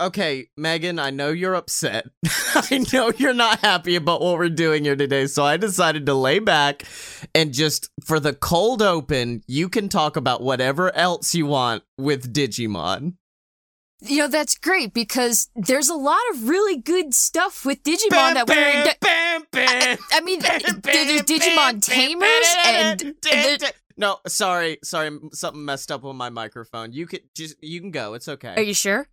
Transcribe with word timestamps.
okay, 0.00 0.48
Megan, 0.56 0.98
I 0.98 1.10
know 1.10 1.30
you're 1.30 1.54
upset. 1.54 2.06
I 2.54 2.84
know 2.92 3.12
you're 3.16 3.34
not 3.34 3.60
happy 3.60 3.96
about 3.96 4.20
what 4.20 4.38
we're 4.38 4.48
doing 4.48 4.84
here 4.84 4.96
today. 4.96 5.26
So 5.26 5.44
I 5.44 5.56
decided 5.56 6.06
to 6.06 6.14
lay 6.14 6.38
back 6.38 6.84
and 7.34 7.52
just 7.52 7.90
for 8.04 8.20
the 8.20 8.32
cold 8.32 8.82
open, 8.82 9.42
you 9.46 9.68
can 9.68 9.88
talk 9.88 10.16
about 10.16 10.42
whatever 10.42 10.94
else 10.94 11.34
you 11.34 11.46
want 11.46 11.82
with 11.96 12.32
Digimon. 12.32 13.14
You 14.00 14.18
know, 14.18 14.28
that's 14.28 14.56
great 14.56 14.94
because 14.94 15.50
there's 15.56 15.88
a 15.88 15.94
lot 15.94 16.20
of 16.32 16.48
really 16.48 16.76
good 16.76 17.14
stuff 17.14 17.64
with 17.64 17.82
Digimon 17.82 18.10
Bam, 18.10 18.34
that 18.34 18.48
we're. 18.48 18.54
bam, 18.54 18.84
that- 18.84 19.00
bam, 19.00 19.44
bam. 19.50 19.98
I 20.12 20.20
mean, 20.20 20.38
there's 20.40 21.22
Digimon 21.22 21.84
Tamers 21.84 22.56
and. 22.64 23.14
and. 23.32 23.72
No, 23.96 24.18
sorry, 24.28 24.78
sorry, 24.84 25.18
something 25.32 25.64
messed 25.64 25.90
up 25.90 26.04
on 26.04 26.14
my 26.14 26.30
microphone. 26.30 26.92
You 26.92 27.08
could 27.08 27.22
just 27.34 27.56
you 27.60 27.80
can 27.80 27.90
go. 27.90 28.14
It's 28.14 28.28
okay. 28.28 28.54
Are 28.56 28.62
you 28.62 28.72
sure? 28.72 29.08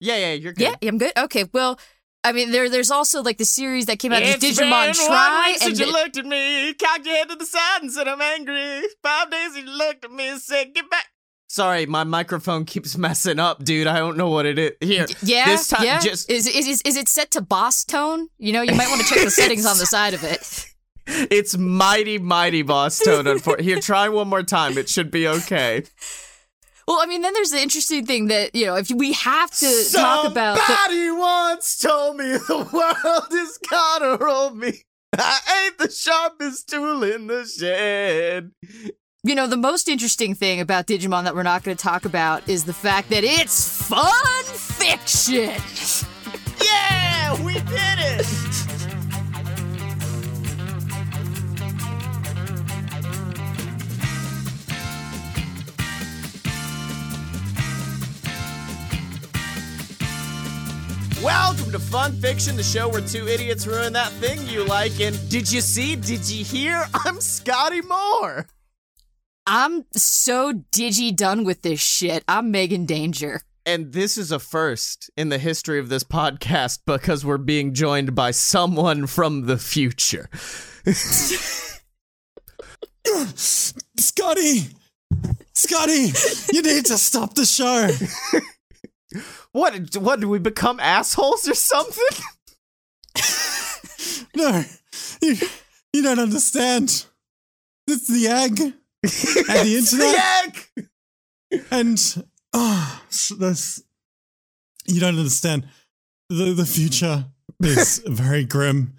Yeah, 0.00 0.16
yeah, 0.16 0.32
you're 0.34 0.52
good. 0.52 0.62
Yeah, 0.82 0.88
I'm 0.88 0.98
good. 0.98 1.12
Okay, 1.16 1.44
well, 1.52 1.78
I 2.22 2.32
mean, 2.32 2.50
there 2.50 2.68
there's 2.68 2.90
also 2.90 3.22
like 3.22 3.38
the 3.38 3.44
series 3.44 3.86
that 3.86 3.98
came 3.98 4.12
out 4.12 4.22
of 4.22 4.28
Digimon 4.28 4.94
Tri 4.94 5.08
one 5.08 5.44
week 5.52 5.58
since 5.58 5.78
and 5.78 5.86
you 5.88 5.92
looked 5.92 6.16
at 6.16 6.26
me, 6.26 6.74
cocked 6.74 7.06
your 7.06 7.14
head 7.16 7.28
to 7.28 7.36
the 7.36 7.46
side 7.46 7.82
and 7.82 7.92
said 7.92 8.08
I'm 8.08 8.20
angry. 8.20 8.82
Five 9.02 9.30
days 9.30 9.56
you 9.56 9.64
looked 9.64 10.04
at 10.04 10.10
me 10.10 10.28
and 10.28 10.40
said 10.40 10.74
get 10.74 10.90
back. 10.90 11.06
Sorry, 11.48 11.86
my 11.86 12.02
microphone 12.02 12.64
keeps 12.64 12.98
messing 12.98 13.38
up, 13.38 13.62
dude. 13.64 13.86
I 13.86 13.98
don't 13.98 14.16
know 14.16 14.28
what 14.28 14.44
it 14.44 14.58
is. 14.58 14.72
Here, 14.80 15.06
yeah, 15.22 15.46
this 15.46 15.68
time, 15.68 15.84
yeah. 15.84 16.00
just 16.00 16.28
is, 16.28 16.48
is 16.48 16.66
is 16.66 16.82
is 16.84 16.96
it 16.96 17.08
set 17.08 17.30
to 17.32 17.40
boss 17.40 17.84
tone? 17.84 18.28
You 18.38 18.52
know, 18.52 18.62
you 18.62 18.74
might 18.74 18.88
want 18.88 19.02
to 19.02 19.06
check 19.14 19.22
the 19.22 19.30
settings 19.30 19.64
on 19.64 19.78
the 19.78 19.86
side 19.96 20.12
of 20.12 20.24
it. 20.24 20.66
it's 21.06 21.56
mighty, 21.56 22.18
mighty 22.18 22.62
boss 22.62 22.98
tone. 22.98 23.26
Unfor- 23.26 23.60
Here, 23.60 23.78
try 23.78 24.08
one 24.08 24.26
more 24.28 24.42
time. 24.42 24.76
It 24.76 24.88
should 24.88 25.12
be 25.12 25.28
okay. 25.28 25.84
Well, 26.88 26.98
I 27.00 27.06
mean, 27.06 27.22
then 27.22 27.34
there's 27.34 27.50
the 27.50 27.60
interesting 27.60 28.06
thing 28.06 28.28
that 28.28 28.54
you 28.54 28.66
know, 28.66 28.76
if 28.76 28.90
we 28.90 29.12
have 29.14 29.50
to 29.52 29.84
talk 29.92 30.26
about, 30.30 30.58
Somebody 30.58 31.10
once 31.10 31.78
told 31.78 32.16
me 32.16 32.24
the 32.48 32.68
world 32.72 33.32
is 33.32 33.58
gonna 33.58 34.16
roll 34.18 34.50
me. 34.50 34.82
I 35.18 35.64
ain't 35.64 35.78
the 35.78 35.90
sharpest 35.90 36.68
tool 36.68 37.02
in 37.02 37.26
the 37.26 37.44
shed. 37.46 38.52
you 39.24 39.34
know, 39.34 39.46
the 39.46 39.56
most 39.56 39.88
interesting 39.88 40.34
thing 40.34 40.60
about 40.60 40.86
Digimon 40.86 41.24
that 41.24 41.34
we're 41.34 41.42
not 41.42 41.64
going 41.64 41.76
to 41.76 41.82
talk 41.82 42.04
about 42.04 42.46
is 42.48 42.64
the 42.64 42.74
fact 42.74 43.08
that 43.10 43.24
it's 43.24 43.82
fun 43.88 44.44
fiction. 44.44 45.54
Yeah, 46.62 47.42
we 47.44 47.54
did 47.54 47.98
it. 47.98 48.45
Welcome 61.22 61.72
to 61.72 61.78
Fun 61.78 62.12
Fiction, 62.12 62.56
the 62.56 62.62
show 62.62 62.88
where 62.90 63.00
two 63.00 63.26
idiots 63.26 63.66
ruin 63.66 63.94
that 63.94 64.12
thing 64.12 64.46
you 64.46 64.64
like. 64.64 65.00
And 65.00 65.16
did 65.30 65.50
you 65.50 65.62
see? 65.62 65.96
Did 65.96 66.28
you 66.28 66.44
hear? 66.44 66.86
I'm 67.06 67.20
Scotty 67.22 67.80
Moore. 67.80 68.46
I'm 69.46 69.86
so 69.94 70.52
digi 70.52 71.16
done 71.16 71.44
with 71.44 71.62
this 71.62 71.80
shit. 71.80 72.22
I'm 72.28 72.50
Megan 72.50 72.84
Danger. 72.84 73.40
And 73.64 73.92
this 73.92 74.18
is 74.18 74.30
a 74.30 74.38
first 74.38 75.10
in 75.16 75.30
the 75.30 75.38
history 75.38 75.78
of 75.78 75.88
this 75.88 76.04
podcast 76.04 76.80
because 76.84 77.24
we're 77.24 77.38
being 77.38 77.72
joined 77.72 78.14
by 78.14 78.30
someone 78.30 79.06
from 79.06 79.46
the 79.46 79.56
future. 79.56 80.28
Scotty! 83.96 84.68
Scotty! 85.54 86.12
You 86.52 86.62
need 86.62 86.84
to 86.86 86.98
stop 86.98 87.34
the 87.34 87.46
show! 87.46 87.88
What? 89.56 89.96
What? 89.96 90.20
Do 90.20 90.28
we 90.28 90.38
become 90.38 90.78
assholes 90.80 91.48
or 91.48 91.54
something? 91.54 92.04
No! 94.34 94.62
You, 95.22 95.36
you 95.94 96.02
don't 96.02 96.18
understand. 96.18 97.06
It's 97.86 98.06
the 98.06 98.28
egg 98.28 98.60
and 98.60 98.74
the 99.02 99.76
internet. 99.78 100.68
the 100.76 100.86
egg. 101.54 101.62
And 101.70 102.24
oh, 102.52 103.02
this 103.38 103.82
you 104.86 105.00
don't 105.00 105.16
understand. 105.16 105.66
The 106.28 106.52
the 106.52 106.66
future 106.66 107.24
is 107.60 108.02
very 108.06 108.44
grim. 108.44 108.92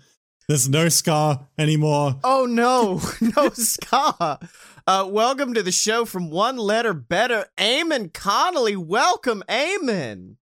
There's 0.47 0.67
no 0.67 0.90
ska 0.90 1.47
anymore. 1.59 2.16
Oh 2.23 2.47
no, 2.47 3.00
no 3.22 3.50
Ska. 3.50 4.40
Uh, 4.88 5.07
welcome 5.07 5.53
to 5.53 5.62
the 5.62 5.72
show 5.72 6.03
from 6.03 6.31
one 6.31 6.57
letter 6.57 6.96
better, 6.96 7.46
Eamon 7.59 8.12
Connolly. 8.12 8.75
Welcome, 8.75 9.44
Eamon. 9.47 10.38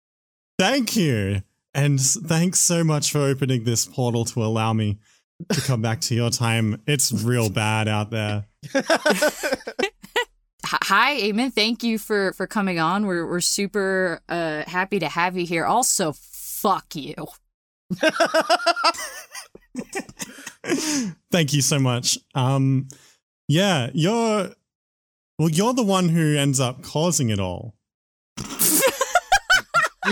Thank 0.60 0.94
you. 0.94 1.41
And 1.72 1.98
thanks 1.98 2.59
so 2.59 2.84
much 2.84 3.12
for 3.12 3.21
opening 3.21 3.65
this 3.65 3.87
portal 3.87 4.26
to 4.26 4.44
allow 4.44 4.75
me 4.75 4.98
to 5.50 5.59
come 5.62 5.81
back 5.81 6.03
to 6.03 6.15
your 6.15 6.28
time. 6.28 6.82
It's 6.87 7.10
real 7.12 7.48
bad 7.48 7.88
out 7.88 8.10
there. 8.10 8.44
Hi, 10.66 11.19
Eamon. 11.19 11.54
Thank 11.54 11.82
you 11.82 11.97
for 11.97 12.34
for 12.34 12.47
coming 12.47 12.78
on. 12.78 13.06
We're 13.06 13.26
we're 13.26 13.41
super 13.41 14.20
uh, 14.28 14.65
happy 14.66 14.99
to 14.99 15.09
have 15.09 15.34
you 15.34 15.47
here. 15.47 15.65
Also, 15.65 16.12
fuck 16.12 16.94
you. 16.94 17.15
Thank 21.32 21.54
you 21.54 21.62
so 21.62 21.78
much. 21.78 22.19
Um 22.34 22.88
yeah, 23.49 23.88
you're 23.94 24.50
well, 25.38 25.49
you're 25.49 25.72
the 25.72 25.82
one 25.82 26.10
who 26.10 26.37
ends 26.37 26.60
up 26.60 26.82
causing 26.82 27.31
it 27.31 27.41
all, 27.41 27.76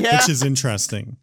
yeah, 0.00 0.18
which 0.20 0.28
is 0.28 0.42
interesting. 0.42 1.16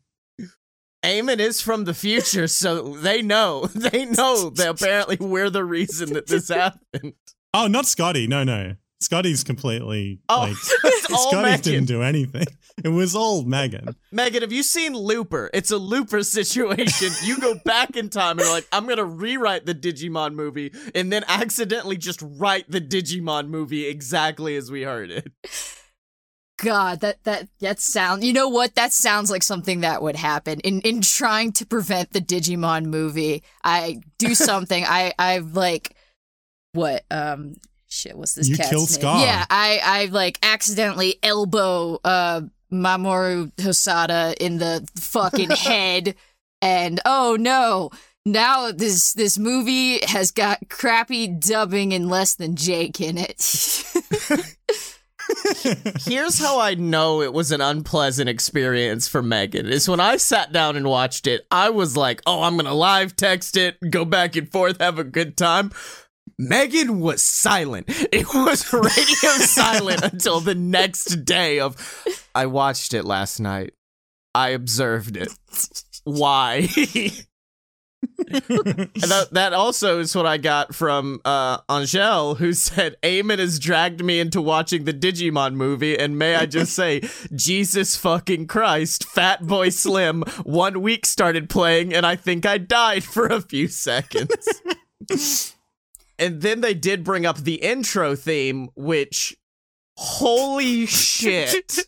Eamon 1.04 1.40
is 1.40 1.62
from 1.62 1.84
the 1.86 1.94
future, 1.94 2.48
so 2.48 2.96
they 2.96 3.22
know. 3.22 3.68
They 3.76 4.06
know 4.06 4.50
that 4.52 4.70
apparently 4.70 5.18
we're 5.20 5.50
the 5.52 5.64
reason 5.64 6.14
that 6.14 6.28
this 6.28 6.50
happened. 6.50 7.14
Oh, 7.54 7.68
not 7.68 7.86
Scotty. 7.86 8.26
No, 8.28 8.44
no. 8.44 8.76
Scotty's 9.02 9.44
completely 9.44 10.20
Oh, 10.30 10.40
like 10.40 10.56
Scotty 11.20 11.36
Megan. 11.44 11.62
didn't 11.62 11.86
do 11.88 12.02
anything. 12.02 12.46
It 12.84 12.88
was 12.88 13.16
all 13.16 13.44
Megan. 13.44 13.96
Megan, 14.12 14.42
have 14.42 14.52
you 14.52 14.64
seen 14.64 14.94
Looper? 14.94 15.50
It's 15.54 15.70
a 15.70 15.78
Looper 15.78 16.24
situation. 16.24 17.12
You 17.24 17.40
go 17.40 17.56
back 17.66 17.96
in 17.96 18.10
time 18.10 18.32
and 18.40 18.42
you're 18.42 18.52
like, 18.52 18.68
I'm 18.72 18.88
gonna 18.88 19.06
rewrite 19.06 19.66
the 19.68 19.76
Digimon 19.76 20.34
movie, 20.34 20.72
and 20.96 21.12
then 21.14 21.24
accidentally 21.28 21.98
just 21.98 22.22
write 22.24 22.70
the 22.72 22.82
Digimon 22.82 23.48
movie 23.50 23.86
exactly 23.86 24.56
as 24.56 24.72
we 24.72 24.82
heard 24.84 25.12
it. 25.12 25.28
God, 26.66 27.02
that 27.02 27.24
that 27.26 27.48
that 27.60 27.80
sound. 27.80 28.24
You 28.24 28.34
know 28.34 28.50
what? 28.50 28.74
That 28.74 28.92
sounds 28.92 29.30
like 29.30 29.44
something 29.44 29.82
that 29.82 30.02
would 30.02 30.16
happen 30.16 30.60
in 30.62 30.82
in 30.82 31.02
trying 31.02 31.52
to 31.54 31.66
prevent 31.66 32.12
the 32.12 32.22
Digimon 32.22 32.86
movie. 32.86 33.44
I 33.64 34.00
do 34.18 34.34
something. 34.50 34.84
I 34.84 35.14
I 35.20 35.38
like 35.38 35.96
what 36.74 37.06
um 37.12 37.54
shit. 37.88 38.18
What's 38.18 38.34
this 38.34 38.50
You 38.50 38.58
cat's 38.58 38.70
kill? 38.70 38.88
Scar. 38.88 39.24
Yeah, 39.24 39.46
I 39.48 39.80
I 39.84 40.06
like 40.06 40.40
accidentally 40.42 41.20
elbow 41.22 42.00
uh 42.04 42.42
Mamoru 42.74 43.54
Hosoda 43.58 44.34
in 44.34 44.58
the 44.58 44.88
fucking 44.98 45.50
head, 45.52 46.16
and 46.64 47.00
oh 47.06 47.38
no. 47.40 47.92
Now 48.26 48.72
this 48.72 49.14
this 49.14 49.38
movie 49.38 50.04
has 50.04 50.32
got 50.32 50.68
crappy 50.68 51.28
dubbing 51.28 51.94
and 51.94 52.10
less 52.10 52.34
than 52.34 52.56
Jake 52.56 53.00
in 53.00 53.20
it. 53.20 53.40
Here's 56.06 56.40
how 56.40 56.60
I 56.60 56.76
know 56.76 57.22
it 57.22 57.34
was 57.34 57.52
an 57.52 57.62
unpleasant 57.62 58.30
experience 58.30 59.08
for 59.08 59.22
Megan. 59.22 59.68
Is 59.68 59.90
when 59.90 60.00
I 60.00 60.18
sat 60.18 60.52
down 60.52 60.76
and 60.76 60.88
watched 60.88 61.28
it, 61.28 61.46
I 61.52 61.70
was 61.70 61.96
like, 61.98 62.22
"Oh, 62.26 62.44
I'm 62.44 62.58
gonna 62.58 62.74
live 62.74 63.16
text 63.16 63.58
it, 63.58 63.78
go 63.90 64.06
back 64.06 64.36
and 64.36 64.52
forth, 64.52 64.80
have 64.80 65.00
a 65.00 65.04
good 65.04 65.38
time." 65.38 65.72
Megan 66.38 67.00
was 67.00 67.22
silent. 67.24 67.86
It 68.12 68.28
was 68.34 68.72
radio 68.74 69.30
silent 69.38 70.04
until 70.04 70.40
the 70.40 70.56
next 70.56 71.24
day 71.24 71.60
of 71.60 72.06
I 72.34 72.48
watched 72.48 72.94
it 72.94 73.04
last 73.04 73.40
night. 73.40 73.74
I 74.34 74.50
observed 74.50 75.16
it. 75.16 75.30
Why? 76.04 76.68
And 78.32 79.12
that, 79.12 79.28
that 79.32 79.54
also 79.54 80.00
is 80.00 80.16
what 80.16 80.26
I 80.26 80.38
got 80.38 80.74
from 80.74 81.22
uh, 81.26 81.60
Angel, 81.70 82.36
who 82.36 82.54
said, 82.54 82.96
Eamon 83.04 83.40
has 83.40 83.60
dragged 83.60 84.04
me 84.04 84.20
into 84.20 84.42
watching 84.42 84.86
the 84.86 84.94
Digimon 84.94 85.54
movie, 85.54 85.98
and 85.98 86.18
may 86.18 86.36
I 86.36 86.46
just 86.46 86.74
say, 86.74 87.02
Jesus 87.36 87.96
fucking 87.96 88.48
Christ, 88.48 89.06
Fatboy 89.08 89.72
Slim, 89.72 90.24
one 90.44 90.82
week 90.82 91.06
started 91.06 91.50
playing, 91.50 91.94
and 91.94 92.06
I 92.06 92.16
think 92.16 92.46
I 92.46 92.58
died 92.58 93.04
for 93.04 93.28
a 93.28 93.42
few 93.42 93.68
seconds. 93.68 94.62
and 96.20 96.42
then 96.42 96.62
they 96.62 96.74
did 96.74 97.04
bring 97.04 97.26
up 97.26 97.38
the 97.38 97.56
intro 97.56 98.16
theme, 98.16 98.70
which, 98.76 99.36
holy 99.98 100.86
shit. 100.86 101.80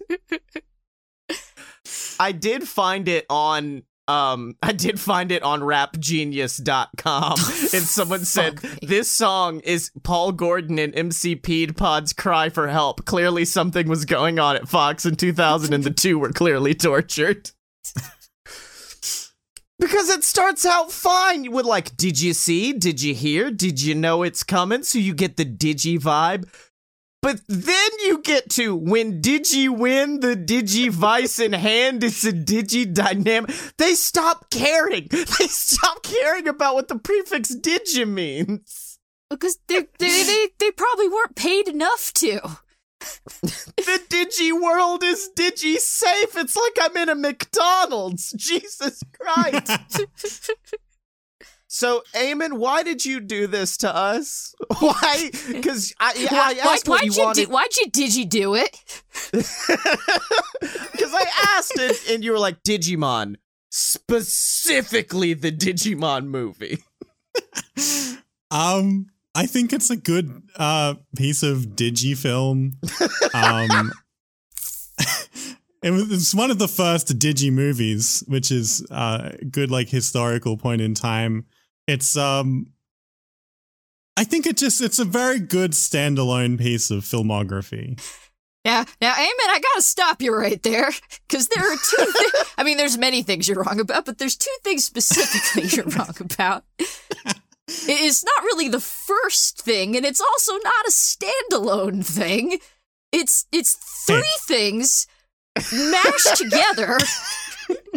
I 2.19 2.31
did 2.31 2.67
find 2.67 3.07
it 3.07 3.25
on 3.29 3.83
um 4.07 4.55
I 4.63 4.71
did 4.71 4.99
find 4.99 5.31
it 5.31 5.43
on 5.43 5.61
rapgenius.com 5.61 7.33
and 7.73 7.83
someone 7.83 8.25
said 8.25 8.57
this 8.81 9.11
song 9.11 9.59
is 9.61 9.91
Paul 10.03 10.31
Gordon 10.31 10.79
and 10.79 10.95
MC 10.95 11.35
Pede 11.35 11.75
Pod's 11.77 12.13
cry 12.13 12.49
for 12.49 12.67
help. 12.67 13.05
Clearly 13.05 13.45
something 13.45 13.87
was 13.87 14.05
going 14.05 14.39
on 14.39 14.55
at 14.55 14.67
Fox 14.67 15.05
in 15.05 15.15
2000 15.15 15.73
and 15.73 15.83
the 15.83 15.91
two 15.91 16.19
were 16.19 16.31
clearly 16.31 16.73
tortured. 16.73 17.51
Because 19.79 20.09
it 20.09 20.23
starts 20.23 20.65
out 20.65 20.91
fine 20.91 21.51
with 21.51 21.65
like, 21.65 21.95
did 21.95 22.19
you 22.19 22.33
see? 22.33 22.73
Did 22.73 22.99
you 22.99 23.13
hear? 23.13 23.51
Did 23.51 23.79
you 23.79 23.93
know 23.93 24.23
it's 24.23 24.43
coming? 24.43 24.81
So 24.81 24.97
you 24.97 25.13
get 25.13 25.37
the 25.37 25.45
digi 25.45 25.99
vibe. 25.99 26.49
But 27.27 27.41
then 27.49 27.89
you 28.05 28.19
get 28.19 28.49
to 28.51 28.73
when 28.73 29.21
Digi 29.21 29.67
win 29.67 30.21
the 30.21 30.33
Digivice 30.33 31.43
in 31.43 31.51
hand, 31.51 32.01
it's 32.01 32.23
a 32.23 32.31
Digi 32.31 32.93
dynamic. 32.93 33.53
They 33.77 33.95
stop 33.95 34.49
caring. 34.49 35.09
They 35.11 35.47
stop 35.47 36.03
caring 36.03 36.47
about 36.47 36.75
what 36.75 36.87
the 36.87 36.97
prefix 36.97 37.53
Digi 37.53 38.07
means. 38.07 38.97
Because 39.29 39.57
they 39.67 39.87
they 39.99 40.23
they 40.23 40.47
they 40.57 40.71
probably 40.71 41.09
weren't 41.09 41.35
paid 41.35 41.67
enough 41.67 42.13
to. 42.13 42.39
The 43.41 43.99
Digi 44.09 44.53
world 44.53 45.03
is 45.03 45.29
Digi 45.35 45.79
safe. 45.79 46.37
It's 46.37 46.55
like 46.55 46.77
I'm 46.81 46.95
in 46.95 47.09
a 47.09 47.15
McDonald's. 47.15 48.31
Jesus 48.37 49.03
Christ. 49.19 50.05
So, 51.69 52.03
Eamon, 52.15 52.53
why 52.53 52.81
did 52.83 53.03
you 53.05 53.19
do 53.19 53.45
this 53.45 53.75
to 53.77 53.93
us? 53.93 54.55
Why? 54.79 55.29
Because 55.51 55.93
I, 55.99 56.13
I 56.31 56.53
Why, 56.63 56.71
asked 56.73 56.87
what 56.87 57.01
why'd 57.01 57.05
you 57.07 57.11
you 57.13 57.25
wanted. 57.25 57.45
do, 57.47 57.51
why'd 57.51 57.75
you 57.75 57.89
did 57.91 58.15
you 58.15 58.25
do 58.25 58.55
it? 58.55 58.77
Because 60.91 61.13
I 61.13 61.25
asked 61.55 61.73
it, 61.77 62.09
and 62.09 62.23
you 62.23 62.31
were 62.31 62.39
like, 62.39 62.63
Digimon. 62.63 63.35
Specifically, 63.69 65.33
the 65.33 65.51
Digimon 65.51 66.25
movie. 66.27 66.83
Um, 68.49 69.07
I 69.35 69.45
think 69.45 69.73
it's 69.73 69.89
a 69.89 69.97
good 69.97 70.41
uh 70.55 70.95
piece 71.17 71.43
of 71.43 71.75
digi 71.75 72.17
film. 72.17 72.77
Um, 73.33 73.91
it 75.83 75.91
was 75.91 76.09
it's 76.11 76.33
one 76.33 76.49
of 76.49 76.57
the 76.59 76.67
first 76.69 77.19
digi 77.19 77.51
movies, 77.51 78.23
which 78.27 78.51
is 78.51 78.85
uh, 78.89 79.31
a 79.39 79.45
good 79.45 79.69
like 79.69 79.89
historical 79.89 80.55
point 80.57 80.81
in 80.81 80.93
time. 80.93 81.45
It's 81.87 82.17
um, 82.17 82.67
I 84.17 84.23
think 84.23 84.45
it 84.45 84.57
just 84.57 84.81
it's 84.81 84.99
a 84.99 85.05
very 85.05 85.39
good 85.39 85.71
standalone 85.71 86.57
piece 86.57 86.91
of 86.91 87.03
filmography. 87.03 87.99
Now, 88.65 88.83
now, 88.99 89.13
Eamon, 89.13 89.49
I 89.49 89.61
gotta 89.61 89.81
stop 89.81 90.21
you 90.21 90.35
right 90.35 90.61
there, 90.61 90.91
because 91.27 91.47
there 91.47 91.63
are 91.63 91.75
two. 91.77 92.05
Thi- 92.05 92.39
I 92.57 92.63
mean, 92.63 92.75
there's 92.75 92.97
many 92.97 93.23
things 93.23 93.47
you're 93.47 93.63
wrong 93.63 93.79
about, 93.79 94.05
but 94.05 94.17
there's 94.17 94.35
two 94.35 94.55
things 94.63 94.83
specifically 94.83 95.69
you're 95.75 95.85
wrong 95.85 96.15
about. 96.19 96.63
It 97.69 97.99
is 97.99 98.23
not 98.23 98.45
really 98.45 98.69
the 98.69 98.79
first 98.79 99.61
thing, 99.61 99.97
and 99.97 100.05
it's 100.05 100.21
also 100.21 100.53
not 100.53 100.87
a 100.87 100.89
standalone 100.89 102.05
thing. 102.05 102.59
It's 103.11 103.45
it's 103.51 103.73
three 104.05 104.37
things 104.47 105.05
mashed 105.73 106.37
together 106.37 106.97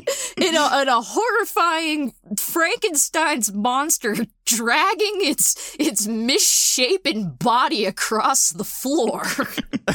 in 0.37 0.57
a, 0.57 0.83
in 0.83 0.89
a 0.89 1.01
horrifying 1.01 2.13
Frankenstein's 2.39 3.53
monster 3.53 4.17
dragging 4.45 5.19
its 5.21 5.77
its 5.79 6.07
misshapen 6.07 7.31
body 7.31 7.85
across 7.85 8.51
the 8.51 8.65
floor. 8.65 9.23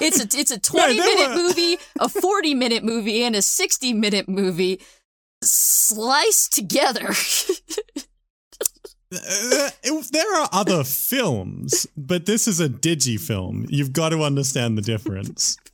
it's 0.00 0.20
a 0.20 0.38
it's 0.38 0.50
a 0.50 0.58
20 0.58 0.96
there 0.96 1.06
minute 1.06 1.28
were- 1.30 1.42
movie, 1.42 1.78
a 1.98 2.08
40 2.08 2.54
minute 2.54 2.84
movie, 2.84 3.22
and 3.22 3.34
a 3.36 3.42
60 3.42 3.92
minute 3.92 4.28
movie 4.28 4.80
sliced 5.42 6.52
together. 6.54 7.14
Uh, 9.14 9.70
there 10.10 10.34
are 10.36 10.48
other 10.52 10.82
films, 10.82 11.86
but 11.96 12.26
this 12.26 12.48
is 12.48 12.58
a 12.58 12.68
digi 12.68 13.18
film. 13.18 13.64
You've 13.68 13.92
got 13.92 14.08
to 14.10 14.22
understand 14.22 14.76
the 14.76 14.82
difference. 14.82 15.56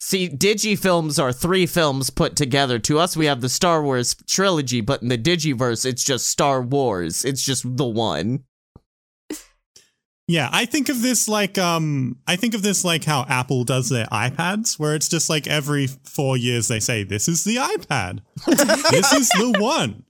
See, 0.00 0.28
Digi 0.28 0.78
films 0.78 1.18
are 1.18 1.32
three 1.32 1.66
films 1.66 2.10
put 2.10 2.36
together. 2.36 2.78
To 2.78 3.00
us, 3.00 3.16
we 3.16 3.26
have 3.26 3.40
the 3.40 3.48
Star 3.48 3.82
Wars 3.82 4.14
trilogy, 4.26 4.80
but 4.80 5.02
in 5.02 5.08
the 5.08 5.18
Digiverse, 5.18 5.84
it's 5.84 6.04
just 6.04 6.28
Star 6.28 6.62
Wars. 6.62 7.24
It's 7.24 7.44
just 7.44 7.64
the 7.76 7.86
one. 7.86 8.44
Yeah, 10.28 10.50
I 10.52 10.66
think 10.66 10.90
of 10.90 11.00
this 11.00 11.26
like 11.26 11.56
um 11.56 12.18
I 12.26 12.36
think 12.36 12.54
of 12.54 12.60
this 12.60 12.84
like 12.84 13.04
how 13.04 13.24
Apple 13.30 13.64
does 13.64 13.88
their 13.88 14.04
iPads 14.06 14.78
where 14.78 14.94
it's 14.94 15.08
just 15.08 15.30
like 15.30 15.46
every 15.46 15.86
4 15.86 16.36
years 16.36 16.68
they 16.68 16.80
say 16.80 17.02
this 17.02 17.28
is 17.28 17.44
the 17.44 17.56
iPad. 17.56 18.20
this 18.90 19.12
is 19.14 19.30
the 19.30 19.56
one. 19.58 20.04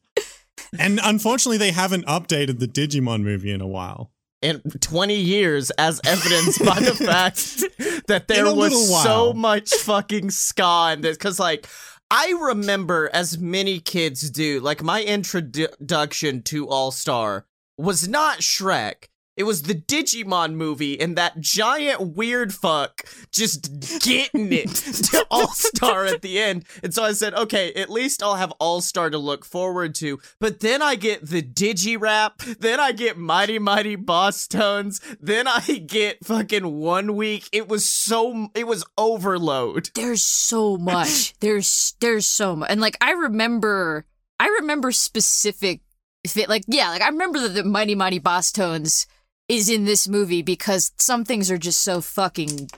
And 0.77 0.99
unfortunately 1.03 1.59
they 1.59 1.71
haven't 1.71 2.05
updated 2.07 2.59
the 2.59 2.67
Digimon 2.67 3.23
movie 3.23 3.53
in 3.53 3.61
a 3.61 3.67
while. 3.67 4.11
In 4.43 4.61
20 4.61 5.15
years 5.15 5.71
as 5.73 6.01
evidenced 6.05 6.65
by 6.65 6.81
the 6.81 6.95
fact 7.07 7.65
that 8.07 8.29
there 8.29 8.53
was 8.55 9.03
so 9.03 9.33
much 9.33 9.71
fucking 9.75 10.31
ska 10.31 10.91
in 10.93 11.01
this. 11.01 11.17
Because 11.17 11.39
like 11.39 11.67
i 12.11 12.35
remember 12.41 13.11
as 13.13 13.39
many 13.39 13.81
kids 13.81 14.31
do 14.31 14.61
like 14.61 14.83
my 14.83 15.03
introduction 15.03 16.43
to 16.43 16.67
all 16.69 16.91
star 16.91 17.45
was 17.77 18.09
not 18.09 18.39
shrek 18.39 19.09
it 19.39 19.45
was 19.45 19.63
the 19.63 19.75
Digimon 19.75 20.55
movie 20.55 21.01
and 21.01 21.17
that 21.17 21.39
giant 21.39 22.17
weird 22.17 22.53
fuck 22.53 23.05
just 23.31 24.01
getting 24.01 24.53
it 24.53 24.69
to 24.75 25.25
All 25.31 25.53
Star 25.53 26.05
at 26.05 26.23
the 26.23 26.41
end. 26.41 26.65
And 26.83 26.93
so 26.93 27.05
I 27.05 27.13
said, 27.13 27.35
okay, 27.35 27.73
at 27.75 27.89
least 27.89 28.21
I'll 28.21 28.35
have 28.35 28.51
All 28.59 28.81
Star 28.81 29.11
to 29.11 29.17
look 29.17 29.45
forward 29.45 29.95
to. 29.97 30.19
But 30.41 30.59
then 30.59 30.83
I 30.83 30.97
get 30.97 31.25
the 31.25 31.41
Digi 31.41 31.99
Rap, 31.99 32.39
then 32.59 32.81
I 32.81 32.91
get 32.91 33.17
Mighty 33.17 33.61
Mighty 33.61 33.97
Bosstones, 33.97 35.01
then 35.21 35.47
I 35.47 35.61
get 35.61 36.25
fucking 36.25 36.81
One 36.81 37.15
Week. 37.15 37.49
It 37.53 37.69
was 37.69 37.89
so, 37.89 38.49
it 38.57 38.67
was 38.67 38.85
overload. 38.99 39.91
there's 39.95 40.23
so 40.23 40.77
much. 40.77 41.35
There's 41.41 41.95
there's 42.01 42.27
so 42.27 42.57
much, 42.57 42.71
and 42.71 42.81
like 42.81 42.97
I 43.01 43.13
remember, 43.13 44.07
I 44.41 44.47
remember 44.61 44.91
specific, 44.91 45.81
fit 46.27 46.49
like 46.49 46.65
yeah, 46.67 46.89
like 46.89 47.03
I 47.03 47.09
remember 47.09 47.39
that 47.41 47.51
the 47.51 47.65
Mighty 47.65 47.95
Mighty 47.95 48.19
Bosstones 48.19 49.07
is 49.49 49.69
in 49.69 49.85
this 49.85 50.07
movie 50.09 50.43
because 50.43 50.93
some 50.99 51.25
things 51.25 51.51
are 51.51 51.59
just 51.59 51.81
so 51.83 52.01
fucking 52.01 52.69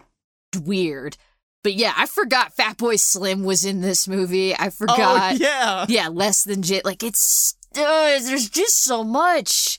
weird. 0.62 1.16
But 1.62 1.74
yeah, 1.74 1.92
I 1.96 2.06
forgot 2.06 2.56
Fatboy 2.56 2.98
Slim 2.98 3.44
was 3.44 3.64
in 3.64 3.80
this 3.82 4.08
movie. 4.08 4.54
I 4.56 4.70
forgot. 4.70 4.98
Oh, 4.98 5.32
forgot. 5.32 5.38
yeah. 5.38 5.86
yeah, 5.88 6.08
less 6.08 6.44
than 6.44 6.62
Jit. 6.62 6.84
Like 6.84 7.02
it's 7.02 7.54
uh, 7.76 8.18
there's 8.20 8.48
just 8.48 8.82
so 8.82 9.04
much. 9.04 9.78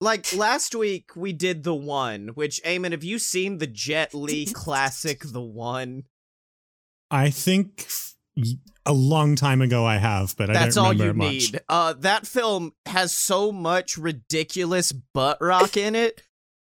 Like 0.00 0.32
last 0.36 0.74
week, 0.74 1.16
we 1.16 1.32
did 1.32 1.64
The 1.64 1.74
One, 1.74 2.28
which, 2.28 2.62
Eamon, 2.64 2.92
have 2.92 3.02
you 3.02 3.18
seen 3.18 3.58
the 3.58 3.66
Jet 3.66 4.12
Li 4.14 4.44
classic, 4.52 5.22
The 5.24 5.40
One? 5.40 6.04
I 7.10 7.30
think 7.30 7.88
a 8.84 8.92
long 8.92 9.36
time 9.36 9.62
ago 9.62 9.84
I 9.86 9.96
have, 9.96 10.36
but 10.36 10.50
I 10.50 10.52
That's 10.52 10.74
don't 10.74 10.84
all 10.84 10.92
remember 10.92 11.24
you 11.24 11.28
it 11.30 11.32
much. 11.32 11.52
need. 11.52 11.60
Uh, 11.68 11.94
that 12.00 12.26
film 12.26 12.72
has 12.84 13.12
so 13.12 13.50
much 13.52 13.96
ridiculous 13.96 14.92
butt 14.92 15.38
rock 15.40 15.76
in 15.76 15.94
it. 15.94 16.22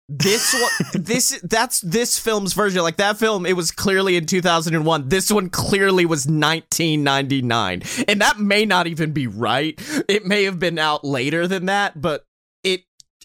This 0.08 0.54
one, 0.54 1.04
this 1.04 1.40
that's 1.42 1.82
this 1.82 2.20
film's 2.20 2.54
version. 2.54 2.84
Like 2.84 2.98
that 2.98 3.18
film, 3.18 3.46
it 3.46 3.56
was 3.56 3.72
clearly 3.72 4.16
in 4.16 4.28
2001. 4.28 5.10
This 5.10 5.32
one 5.32 5.50
clearly 5.50 6.06
was 6.06 6.28
1999, 6.28 7.82
and 8.08 8.22
that 8.22 8.40
may 8.40 8.66
not 8.66 8.86
even 8.86 9.14
be 9.14 9.26
right. 9.26 9.80
It 10.08 10.26
may 10.26 10.44
have 10.44 10.60
been 10.60 10.78
out 10.78 11.04
later 11.04 11.48
than 11.48 11.66
that, 11.66 12.00
but 12.00 12.26
it 12.64 12.82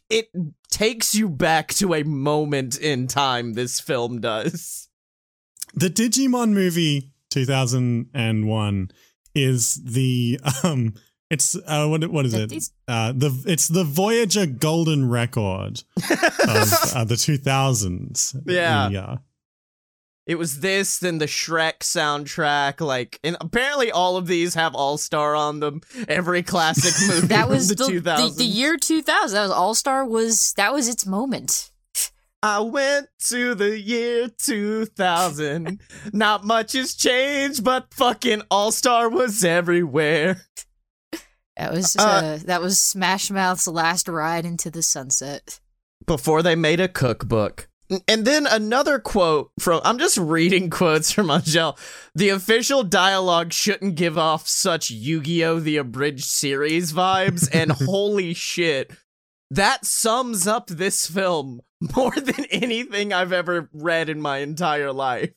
it 0.08 0.30
takes 0.70 1.14
you 1.14 1.28
back 1.28 1.74
to 1.74 1.92
a 1.92 2.02
moment 2.02 2.78
in 2.78 3.06
time. 3.06 3.52
This 3.52 3.78
film 3.78 4.20
does. 4.20 4.88
The 5.74 5.90
Digimon 5.90 6.52
movie 6.52 7.12
2001 7.30 8.90
is 9.34 9.74
the 9.84 10.40
um 10.64 10.94
it's 11.30 11.54
uh 11.66 11.86
what 11.86 12.06
what 12.10 12.26
is 12.26 12.34
it? 12.34 12.52
It's- 12.52 12.70
Uh 12.88 13.12
the 13.12 13.30
it's 13.46 13.68
the 13.68 13.84
Voyager 13.84 14.46
golden 14.46 15.08
record 15.08 15.82
of 15.96 16.08
uh, 16.94 17.04
the 17.04 17.14
2000s. 17.16 18.42
Yeah. 18.46 18.88
Yeah. 18.90 19.16
It 20.26 20.38
was 20.38 20.60
this, 20.60 20.98
then 20.98 21.18
the 21.18 21.26
Shrek 21.26 21.78
soundtrack, 21.80 22.80
like, 22.80 23.18
and 23.24 23.36
apparently 23.40 23.90
all 23.90 24.16
of 24.16 24.28
these 24.28 24.54
have 24.54 24.76
All 24.76 24.96
Star 24.96 25.34
on 25.34 25.58
them. 25.58 25.80
Every 26.06 26.44
classic 26.44 26.94
movie 27.08 27.26
That 27.28 27.48
was 27.48 27.68
the, 27.68 27.74
the, 27.74 27.84
2000s. 28.00 28.02
the, 28.02 28.34
the 28.36 28.44
year 28.44 28.76
2000. 28.76 29.34
That 29.34 29.42
was 29.42 29.50
All 29.50 29.74
Star 29.74 30.04
was 30.06 30.52
that 30.54 30.72
was 30.72 30.88
its 30.88 31.04
moment. 31.04 31.70
I 32.42 32.60
went 32.60 33.08
to 33.28 33.54
the 33.54 33.78
year 33.80 34.28
2000. 34.28 35.80
Not 36.12 36.44
much 36.44 36.72
has 36.74 36.94
changed, 36.94 37.64
but 37.64 37.92
fucking 37.94 38.42
All 38.50 38.70
Star 38.72 39.08
was 39.08 39.42
everywhere. 39.44 40.42
That 41.60 41.72
was 41.72 41.96
Uh, 41.96 42.02
uh, 42.02 42.38
that 42.44 42.60
was 42.62 42.80
Smash 42.80 43.30
Mouth's 43.30 43.66
last 43.66 44.08
ride 44.08 44.44
into 44.46 44.70
the 44.70 44.82
sunset. 44.82 45.60
Before 46.06 46.42
they 46.42 46.54
made 46.56 46.80
a 46.80 46.88
cookbook. 46.88 47.68
And 48.08 48.24
then 48.24 48.46
another 48.46 48.98
quote 49.00 49.50
from 49.58 49.80
I'm 49.84 49.98
just 49.98 50.16
reading 50.16 50.70
quotes 50.80 51.10
from 51.10 51.30
Angel. 51.30 51.76
The 52.14 52.28
official 52.30 52.82
dialogue 52.84 53.52
shouldn't 53.52 53.96
give 53.96 54.16
off 54.16 54.46
such 54.48 54.90
Yu-Gi-Oh! 54.90 55.58
the 55.60 55.76
abridged 55.76 56.24
series 56.24 56.92
vibes, 56.92 57.48
and 57.52 57.72
holy 57.86 58.32
shit. 58.32 58.92
That 59.50 59.84
sums 59.84 60.46
up 60.46 60.68
this 60.68 61.06
film 61.08 61.60
more 61.96 62.12
than 62.14 62.44
anything 62.46 63.12
I've 63.12 63.32
ever 63.32 63.68
read 63.72 64.08
in 64.08 64.20
my 64.20 64.38
entire 64.38 64.92
life. 64.92 65.32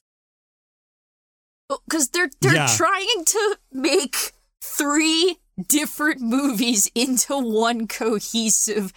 because 1.88 2.10
they're 2.10 2.30
they're 2.42 2.54
Yeah. 2.56 2.68
trying 2.68 3.26
to 3.26 3.58
make 3.72 4.34
three 4.62 5.40
different 5.68 6.22
movies 6.22 6.90
into 6.96 7.38
one 7.38 7.88
cohesive 7.88 8.94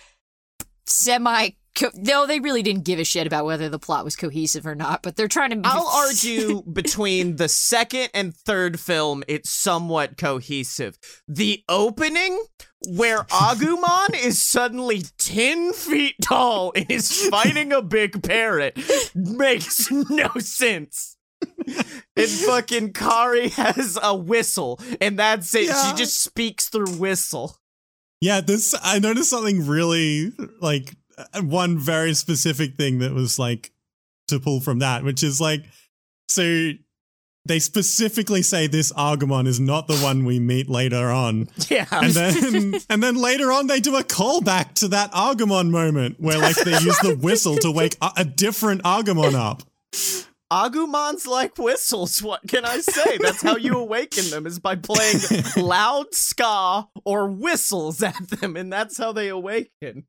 semi 0.86 1.50
no 1.94 2.26
they 2.26 2.40
really 2.40 2.62
didn't 2.62 2.84
give 2.84 2.98
a 2.98 3.04
shit 3.04 3.26
about 3.26 3.44
whether 3.44 3.68
the 3.68 3.78
plot 3.78 4.04
was 4.04 4.16
cohesive 4.16 4.66
or 4.66 4.74
not 4.74 5.02
but 5.02 5.16
they're 5.16 5.28
trying 5.28 5.50
to 5.50 5.60
I'll 5.64 5.86
argue 5.86 6.62
between 6.72 7.36
the 7.36 7.48
second 7.48 8.10
and 8.14 8.34
third 8.34 8.80
film, 8.80 9.24
it's 9.28 9.50
somewhat 9.50 10.16
cohesive. 10.16 10.98
The 11.28 11.62
opening, 11.68 12.42
where 12.88 13.24
Agumon 13.24 14.14
is 14.24 14.40
suddenly 14.40 15.02
10 15.18 15.72
feet 15.72 16.16
tall 16.22 16.72
and 16.74 16.90
is 16.90 17.28
fighting 17.28 17.72
a 17.72 17.82
big 17.82 18.22
parrot, 18.22 18.78
makes 19.14 19.90
no 19.90 20.30
sense. 20.38 21.15
And 22.18 22.28
fucking 22.30 22.92
Kari 22.94 23.48
has 23.50 23.98
a 24.02 24.16
whistle, 24.16 24.80
and 25.00 25.18
that's 25.18 25.54
it. 25.54 25.66
Yeah. 25.66 25.90
She 25.90 25.96
just 25.96 26.22
speaks 26.22 26.68
through 26.68 26.96
whistle. 26.96 27.58
Yeah, 28.20 28.40
this 28.40 28.74
I 28.82 28.98
noticed 28.98 29.30
something 29.30 29.66
really 29.66 30.32
like 30.60 30.94
uh, 31.18 31.42
one 31.42 31.78
very 31.78 32.14
specific 32.14 32.76
thing 32.76 33.00
that 33.00 33.12
was 33.12 33.38
like 33.38 33.70
to 34.28 34.40
pull 34.40 34.60
from 34.60 34.78
that, 34.78 35.04
which 35.04 35.22
is 35.22 35.40
like 35.40 35.64
so 36.28 36.70
they 37.46 37.58
specifically 37.58 38.42
say 38.42 38.66
this 38.66 38.92
Agumon 38.92 39.46
is 39.46 39.60
not 39.60 39.86
the 39.86 39.96
one 39.98 40.24
we 40.24 40.40
meet 40.40 40.68
later 40.68 41.10
on. 41.10 41.48
Yeah. 41.68 41.86
And 41.90 42.12
then 42.12 42.74
and 42.90 43.02
then 43.02 43.16
later 43.16 43.52
on 43.52 43.66
they 43.66 43.80
do 43.80 43.96
a 43.96 44.02
callback 44.02 44.74
to 44.74 44.88
that 44.88 45.12
Agumon 45.12 45.70
moment 45.70 46.20
where 46.20 46.38
like 46.38 46.56
they 46.56 46.72
use 46.72 46.98
the 47.00 47.16
whistle 47.20 47.56
to 47.58 47.70
wake 47.70 47.96
a, 48.00 48.10
a 48.18 48.24
different 48.24 48.82
Agumon 48.82 49.34
up. 49.34 49.62
Agumons 50.52 51.26
like 51.26 51.58
whistles. 51.58 52.22
What 52.22 52.46
can 52.46 52.64
I 52.64 52.78
say? 52.78 53.18
That's 53.18 53.42
how 53.42 53.56
you 53.56 53.78
awaken 53.78 54.30
them 54.30 54.46
is 54.46 54.58
by 54.58 54.76
playing 54.76 55.18
loud 55.56 56.14
ska 56.14 56.88
or 57.04 57.28
whistles 57.28 58.02
at 58.02 58.28
them, 58.28 58.56
and 58.56 58.72
that's 58.72 58.96
how 58.98 59.12
they 59.12 59.28
awaken. 59.28 60.06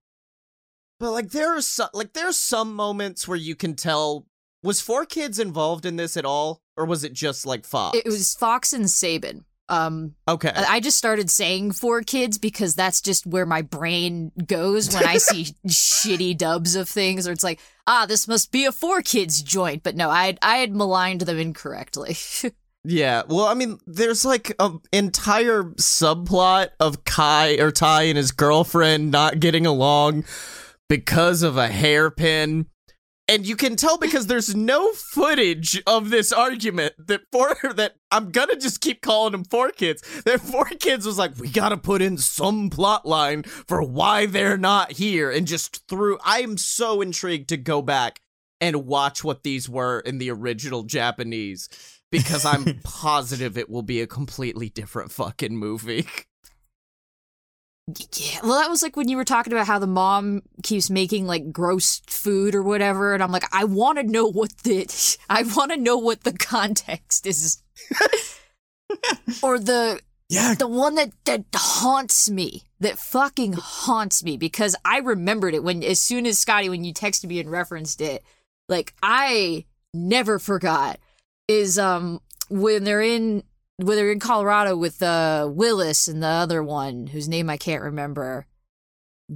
But 0.99 1.11
like 1.11 1.29
there 1.29 1.55
are 1.55 1.61
some 1.61 1.89
like 1.93 2.13
there's 2.13 2.37
some 2.37 2.75
moments 2.75 3.27
where 3.27 3.37
you 3.37 3.55
can 3.55 3.75
tell 3.75 4.27
was 4.63 4.81
Four 4.81 5.05
Kids 5.05 5.39
involved 5.39 5.85
in 5.85 5.95
this 5.95 6.15
at 6.17 6.25
all, 6.25 6.61
or 6.75 6.85
was 6.85 7.03
it 7.03 7.13
just 7.13 7.45
like 7.45 7.65
Fox? 7.65 7.97
it 7.97 8.05
was 8.05 8.35
fox 8.35 8.73
and 8.73 8.85
Saban 8.85 9.43
um 9.69 10.15
okay. 10.27 10.51
I 10.55 10.79
just 10.79 10.97
started 10.97 11.29
saying 11.29 11.73
four 11.73 12.01
kids 12.01 12.37
because 12.37 12.75
that's 12.75 13.01
just 13.01 13.25
where 13.25 13.45
my 13.45 13.61
brain 13.61 14.31
goes 14.45 14.93
when 14.93 15.05
I 15.05 15.17
see 15.17 15.55
shitty 15.67 16.37
dubs 16.37 16.75
of 16.75 16.87
things, 16.87 17.27
or 17.27 17.31
it's 17.31 17.43
like, 17.43 17.59
ah, 17.85 18.05
this 18.07 18.27
must 18.27 18.51
be 18.51 18.65
a 18.65 18.71
four 18.71 19.01
kids 19.01 19.41
joint. 19.41 19.83
But 19.83 19.95
no, 19.95 20.09
I 20.09 20.37
I 20.41 20.57
had 20.57 20.75
maligned 20.75 21.21
them 21.21 21.37
incorrectly. 21.37 22.17
Yeah, 22.89 23.23
well, 23.27 23.45
I 23.47 23.53
mean, 23.53 23.79
there's 23.85 24.23
like 24.23 24.55
an 24.59 24.79
entire 24.93 25.63
subplot 25.63 26.69
of 26.79 27.03
Kai 27.03 27.55
or 27.55 27.69
Tai 27.69 28.03
and 28.03 28.17
his 28.17 28.31
girlfriend 28.31 29.11
not 29.11 29.41
getting 29.41 29.65
along 29.65 30.23
because 30.87 31.43
of 31.43 31.57
a 31.57 31.67
hairpin. 31.67 32.67
And 33.29 33.45
you 33.45 33.57
can 33.57 33.75
tell 33.75 33.97
because 33.97 34.27
there's 34.27 34.55
no 34.55 34.93
footage 34.93 35.81
of 35.85 36.09
this 36.09 36.31
argument 36.31 36.93
that 36.97 37.21
four 37.31 37.57
that 37.75 37.95
I'm 38.09 38.31
gonna 38.31 38.55
just 38.55 38.79
keep 38.79 39.01
calling 39.01 39.33
them 39.33 39.43
four 39.43 39.71
kids. 39.71 40.01
That 40.23 40.39
four 40.39 40.65
kids 40.65 41.05
was 41.05 41.17
like, 41.17 41.37
we 41.37 41.49
gotta 41.49 41.77
put 41.77 42.01
in 42.01 42.17
some 42.17 42.69
plot 42.69 43.05
line 43.05 43.43
for 43.43 43.83
why 43.83 44.27
they're 44.27 44.57
not 44.57 44.93
here, 44.93 45.29
and 45.29 45.45
just 45.45 45.85
threw. 45.89 46.17
I 46.23 46.39
am 46.39 46.57
so 46.57 47.01
intrigued 47.01 47.49
to 47.49 47.57
go 47.57 47.81
back 47.81 48.21
and 48.61 48.85
watch 48.85 49.23
what 49.23 49.43
these 49.43 49.69
were 49.69 49.99
in 49.99 50.17
the 50.19 50.31
original 50.31 50.83
Japanese 50.83 51.69
because 52.11 52.45
I'm 52.45 52.79
positive 52.83 53.57
it 53.57 53.69
will 53.69 53.83
be 53.83 54.01
a 54.01 54.07
completely 54.07 54.69
different 54.69 55.11
fucking 55.11 55.55
movie. 55.55 56.07
yeah, 57.87 58.39
well, 58.43 58.59
that 58.59 58.69
was 58.69 58.83
like 58.83 58.97
when 58.97 59.07
you 59.07 59.15
were 59.15 59.23
talking 59.23 59.53
about 59.53 59.67
how 59.67 59.79
the 59.79 59.87
mom 59.87 60.41
keeps 60.61 60.89
making 60.89 61.25
like 61.25 61.51
gross 61.51 62.01
food 62.07 62.53
or 62.53 62.61
whatever, 62.61 63.13
and 63.13 63.23
I'm 63.23 63.31
like, 63.31 63.45
I 63.53 63.63
want 63.63 63.97
to 63.97 64.03
know 64.03 64.27
what 64.29 64.57
the 64.59 64.87
I 65.29 65.43
want 65.43 65.71
to 65.71 65.77
know 65.77 65.97
what 65.97 66.23
the 66.23 66.33
context 66.33 67.25
is, 67.25 67.61
or 69.41 69.57
the 69.57 70.01
Yeah, 70.29 70.53
the 70.55 70.67
one 70.67 70.95
that 70.95 71.11
that 71.25 71.45
haunts 71.55 72.29
me 72.29 72.63
that 72.79 72.99
fucking 72.99 73.53
haunts 73.53 74.23
me 74.23 74.37
because 74.37 74.75
i 74.85 74.99
remembered 74.99 75.53
it 75.53 75.63
when 75.63 75.83
as 75.83 75.99
soon 75.99 76.25
as 76.25 76.37
scotty 76.37 76.69
when 76.69 76.83
you 76.83 76.93
texted 76.93 77.25
me 77.25 77.39
and 77.39 77.49
referenced 77.49 78.01
it 78.01 78.23
like 78.69 78.93
i 79.01 79.65
never 79.93 80.37
forgot 80.37 80.99
is 81.47 81.79
um 81.79 82.21
when 82.49 82.83
they're 82.83 83.01
in 83.01 83.43
when 83.77 83.95
they're 83.95 84.11
in 84.11 84.19
colorado 84.19 84.75
with 84.75 85.01
uh 85.01 85.47
willis 85.51 86.07
and 86.07 86.21
the 86.21 86.27
other 86.27 86.61
one 86.63 87.07
whose 87.07 87.27
name 87.29 87.49
i 87.49 87.57
can't 87.57 87.83
remember 87.83 88.45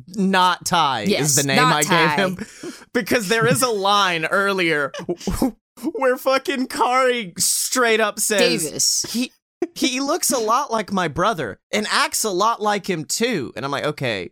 Not 0.07 0.65
Tai 0.65 1.01
Yes, 1.03 1.29
is 1.31 1.35
the 1.35 1.43
name 1.43 1.59
I 1.65 1.81
Tai. 1.83 2.15
gave 2.15 2.37
him 2.37 2.47
because 2.93 3.27
there 3.27 3.45
is 3.45 3.61
a 3.61 3.69
line 3.69 4.25
earlier 4.25 4.91
where 5.93 6.17
fucking 6.17 6.67
Kari 6.67 7.33
straight 7.37 7.99
up 7.99 8.19
says 8.19 8.63
davis 8.63 9.05
he 9.09 9.31
he 9.75 9.99
looks 9.99 10.31
a 10.31 10.37
lot 10.39 10.71
like 10.71 10.91
my 10.91 11.07
brother 11.07 11.59
and 11.71 11.85
acts 11.89 12.23
a 12.23 12.31
lot 12.31 12.61
like 12.63 12.89
him 12.89 13.05
too. 13.05 13.53
And 13.55 13.63
I'm 13.63 13.69
like, 13.69 13.83
okay, 13.85 14.31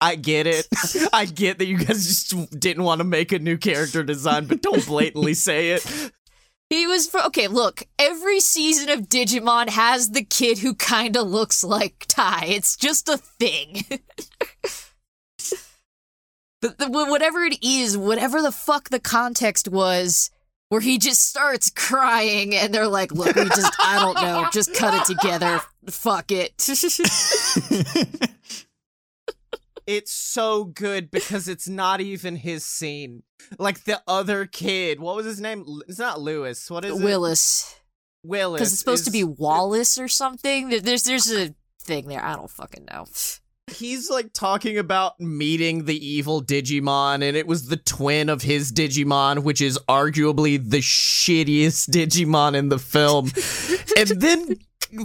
I 0.00 0.14
get 0.14 0.46
it. 0.46 0.66
I 1.12 1.26
get 1.26 1.58
that 1.58 1.66
you 1.66 1.76
guys 1.76 2.06
just 2.06 2.58
didn't 2.58 2.82
want 2.84 3.00
to 3.00 3.04
make 3.04 3.32
a 3.32 3.38
new 3.38 3.58
character 3.58 4.02
design, 4.02 4.46
but 4.46 4.62
don't 4.62 4.84
blatantly 4.86 5.34
say 5.34 5.72
it. 5.72 6.12
He 6.72 6.86
was 6.86 7.06
for 7.06 7.22
okay. 7.24 7.48
Look, 7.48 7.82
every 7.98 8.40
season 8.40 8.88
of 8.88 9.10
Digimon 9.10 9.68
has 9.68 10.12
the 10.12 10.24
kid 10.24 10.60
who 10.60 10.72
kind 10.72 11.18
of 11.18 11.28
looks 11.28 11.62
like 11.62 12.06
Tai. 12.08 12.46
It's 12.46 12.76
just 12.76 13.10
a 13.10 13.18
thing. 13.18 13.84
the, 16.62 16.74
the, 16.78 16.88
whatever 16.88 17.40
it 17.40 17.62
is, 17.62 17.98
whatever 17.98 18.40
the 18.40 18.52
fuck 18.52 18.88
the 18.88 19.00
context 19.00 19.68
was, 19.68 20.30
where 20.70 20.80
he 20.80 20.96
just 20.96 21.28
starts 21.28 21.68
crying, 21.68 22.54
and 22.54 22.74
they're 22.74 22.88
like, 22.88 23.12
"Look, 23.12 23.36
we 23.36 23.44
just, 23.50 23.74
I 23.78 23.98
don't 24.00 24.14
know, 24.14 24.48
just 24.50 24.72
cut 24.72 24.94
it 24.94 25.04
together. 25.04 25.60
Fuck 25.90 26.32
it." 26.32 26.54
It's 29.86 30.12
so 30.12 30.64
good 30.64 31.10
because 31.10 31.48
it's 31.48 31.68
not 31.68 32.00
even 32.00 32.36
his 32.36 32.64
scene. 32.64 33.22
Like 33.58 33.84
the 33.84 34.02
other 34.06 34.46
kid, 34.46 35.00
what 35.00 35.16
was 35.16 35.26
his 35.26 35.40
name? 35.40 35.64
It's 35.88 35.98
not 35.98 36.20
Lewis. 36.20 36.70
What 36.70 36.84
is 36.84 37.00
it? 37.00 37.04
Willis, 37.04 37.74
Willis. 38.22 38.60
because 38.60 38.72
it's 38.72 38.80
supposed 38.80 39.04
to 39.06 39.10
be 39.10 39.24
Wallace 39.24 39.98
or 39.98 40.08
something. 40.08 40.68
There's 40.68 41.04
there's 41.04 41.30
a 41.32 41.54
thing 41.80 42.06
there. 42.06 42.24
I 42.24 42.36
don't 42.36 42.50
fucking 42.50 42.86
know. 42.90 43.06
He's 43.72 44.10
like 44.10 44.32
talking 44.32 44.78
about 44.78 45.18
meeting 45.20 45.84
the 45.84 46.06
evil 46.06 46.42
Digimon, 46.42 47.22
and 47.26 47.36
it 47.36 47.46
was 47.46 47.68
the 47.68 47.76
twin 47.76 48.28
of 48.28 48.42
his 48.42 48.72
Digimon, 48.72 49.42
which 49.42 49.60
is 49.60 49.78
arguably 49.88 50.58
the 50.58 50.78
shittiest 50.78 51.90
Digimon 51.90 52.54
in 52.54 52.68
the 52.68 52.78
film. 52.78 53.30
and 53.96 54.08
then 54.20 54.58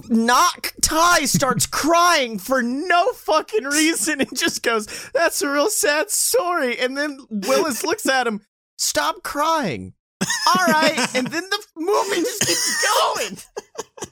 Knock 0.10 0.74
Tai 0.82 1.26
starts 1.26 1.66
crying 1.66 2.40
for 2.40 2.62
no 2.62 3.14
fucking 3.14 3.64
reason 3.64 4.22
and 4.22 4.38
just 4.38 4.64
goes, 4.64 5.10
That's 5.14 5.42
a 5.42 5.50
real 5.50 5.70
sad 5.70 6.10
story. 6.10 6.78
And 6.78 6.98
then 6.98 7.20
Willis 7.30 7.84
looks 7.84 8.08
at 8.08 8.28
him, 8.28 8.42
Stop 8.78 9.24
crying. 9.24 9.94
All 10.48 10.66
right. 10.68 11.16
And 11.16 11.28
then 11.28 11.44
the 11.50 11.64
movie 11.76 12.22
just 12.22 12.42
keeps 12.46 12.86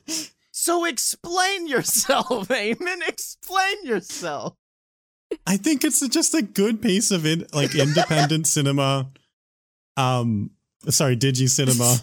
going. 0.08 0.28
So 0.66 0.84
explain 0.86 1.68
yourself, 1.68 2.28
Eamon. 2.48 3.08
Explain 3.08 3.86
yourself. 3.86 4.56
I 5.46 5.58
think 5.58 5.84
it's 5.84 6.00
just 6.08 6.34
a 6.34 6.42
good 6.42 6.82
piece 6.82 7.12
of 7.12 7.24
it, 7.24 7.54
like 7.54 7.76
independent 7.76 8.48
cinema. 8.48 9.12
Um, 9.96 10.50
sorry, 10.90 11.18
digi 11.18 11.50
cinema. 11.50 12.00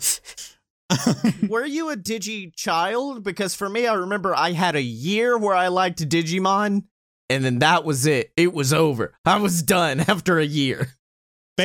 Were 1.48 1.66
you 1.66 1.90
a 1.90 1.96
Digi 1.96 2.54
child? 2.54 3.24
Because 3.24 3.56
for 3.56 3.68
me, 3.68 3.88
I 3.88 3.94
remember 3.94 4.32
I 4.32 4.52
had 4.52 4.76
a 4.76 4.82
year 4.82 5.36
where 5.36 5.56
I 5.56 5.66
liked 5.66 6.08
Digimon, 6.08 6.84
and 7.28 7.44
then 7.44 7.58
that 7.58 7.82
was 7.82 8.06
it. 8.06 8.30
It 8.36 8.52
was 8.52 8.72
over. 8.72 9.12
I 9.24 9.38
was 9.38 9.64
done 9.64 9.98
after 9.98 10.38
a 10.38 10.46
year. 10.46 10.94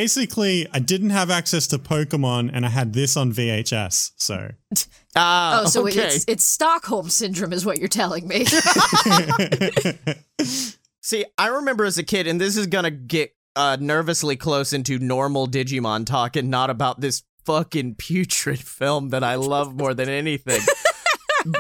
Basically, 0.02 0.68
I 0.72 0.78
didn't 0.78 1.10
have 1.10 1.32
access 1.32 1.66
to 1.68 1.80
Pokemon, 1.80 2.52
and 2.54 2.68
I 2.68 2.70
had 2.70 2.94
this 2.94 3.18
on 3.18 3.34
VHS. 3.34 4.12
So, 4.16 4.52
Ah, 5.16 5.62
Oh, 5.64 5.66
so 5.68 5.88
okay. 5.88 6.06
it's 6.06 6.24
it's 6.28 6.44
Stockholm 6.44 7.10
syndrome, 7.10 7.52
is 7.52 7.66
what 7.66 7.80
you're 7.80 7.88
telling 7.88 8.28
me. 8.28 8.46
See, 11.02 11.26
I 11.40 11.48
remember 11.48 11.84
as 11.84 11.98
a 11.98 12.04
kid, 12.04 12.28
and 12.28 12.40
this 12.40 12.58
is 12.58 12.68
gonna 12.68 12.92
get 12.92 13.36
uh, 13.56 13.78
nervously 13.80 14.36
close 14.36 14.72
into 14.72 15.00
normal 15.00 15.48
Digimon 15.48 16.06
talk 16.06 16.36
and 16.36 16.52
not 16.52 16.70
about 16.70 17.02
this 17.02 17.24
fucking 17.46 17.96
putrid 17.96 18.60
film 18.60 19.10
that 19.10 19.24
I 19.24 19.34
love 19.36 19.76
more 19.76 19.96
than 19.96 20.10
anything. 20.10 20.62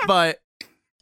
but 0.06 0.38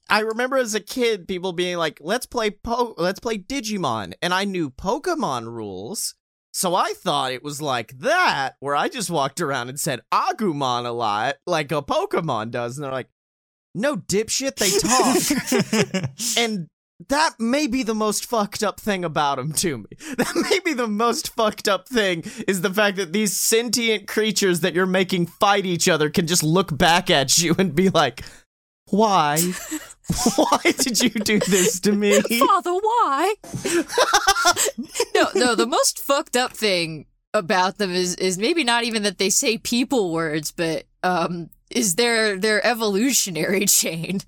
I 0.09 0.21
remember 0.21 0.55
as 0.55 0.73
a 0.73 0.79
kid 0.79 1.27
people 1.27 1.51
being 1.51 1.75
like, 1.77 1.97
"Let's 2.01 2.25
play 2.27 2.51
po- 2.51 2.95
let's 2.97 3.19
play 3.19 3.37
Digimon." 3.39 4.13
And 4.21 4.33
I 4.33 4.45
knew 4.45 4.69
Pokemon 4.69 5.47
rules. 5.47 6.15
So 6.55 6.73
I 6.73 6.93
thought 6.93 7.33
it 7.33 7.43
was 7.43 7.61
like 7.61 7.99
that, 7.99 8.55
where 8.61 8.77
I 8.77 8.87
just 8.87 9.09
walked 9.09 9.41
around 9.41 9.67
and 9.67 9.77
said 9.77 9.99
Agumon 10.09 10.85
a 10.85 10.91
lot, 10.91 11.35
like 11.45 11.69
a 11.73 11.81
Pokemon 11.81 12.51
does. 12.51 12.77
And 12.77 12.85
they're 12.85 12.93
like, 12.93 13.09
no, 13.73 13.97
dipshit, 13.97 14.55
they 14.55 14.69
talk. 15.99 16.37
and 16.37 16.69
that 17.09 17.41
may 17.41 17.67
be 17.67 17.83
the 17.83 17.93
most 17.93 18.25
fucked 18.25 18.63
up 18.63 18.79
thing 18.79 19.03
about 19.03 19.37
him 19.37 19.51
to 19.51 19.79
me. 19.79 19.85
That 20.15 20.47
may 20.49 20.59
be 20.59 20.71
the 20.71 20.87
most 20.87 21.35
fucked 21.35 21.67
up 21.67 21.89
thing 21.89 22.23
is 22.47 22.61
the 22.61 22.73
fact 22.73 22.95
that 22.95 23.11
these 23.11 23.35
sentient 23.35 24.07
creatures 24.07 24.61
that 24.61 24.73
you're 24.73 24.85
making 24.85 25.25
fight 25.25 25.65
each 25.65 25.89
other 25.89 26.09
can 26.09 26.25
just 26.25 26.41
look 26.41 26.77
back 26.77 27.09
at 27.09 27.37
you 27.37 27.53
and 27.57 27.75
be 27.75 27.89
like, 27.89 28.23
why? 28.85 29.41
why 30.35 30.59
did 30.77 31.01
you 31.01 31.09
do 31.09 31.39
this 31.39 31.79
to 31.81 31.91
me? 31.91 32.21
Father, 32.21 32.73
why? 32.73 33.35
no, 35.15 35.27
no, 35.33 35.55
the 35.55 35.67
most 35.67 35.99
fucked 35.99 36.35
up 36.35 36.53
thing 36.53 37.05
about 37.33 37.77
them 37.77 37.91
is 37.91 38.15
is 38.15 38.37
maybe 38.37 38.63
not 38.63 38.83
even 38.83 39.03
that 39.03 39.17
they 39.17 39.29
say 39.29 39.57
people 39.57 40.11
words, 40.11 40.51
but 40.51 40.85
um 41.03 41.49
is 41.69 41.95
their 41.95 42.37
their 42.37 42.65
evolutionary 42.65 43.65
chain. 43.65 44.19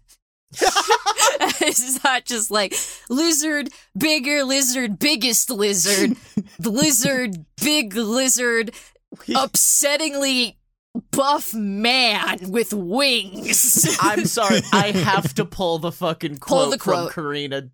it's 1.61 2.03
not 2.03 2.25
just 2.25 2.49
like 2.49 2.73
lizard, 3.09 3.69
bigger 3.97 4.43
lizard, 4.43 4.97
biggest 4.97 5.49
lizard, 5.49 6.15
lizard, 6.59 7.45
big 7.61 7.95
lizard, 7.95 8.71
upsettingly 9.27 10.55
buff 11.11 11.53
man 11.53 12.51
with 12.51 12.73
wings. 12.73 13.97
I'm 14.01 14.25
sorry, 14.25 14.61
I 14.71 14.91
have 14.91 15.33
to 15.35 15.45
pull 15.45 15.79
the 15.79 15.91
fucking 15.91 16.37
quote, 16.37 16.59
Pull 16.63 16.71
the 16.71 16.77
quote. 16.77 17.13
from 17.13 17.23
Karina 17.23 17.69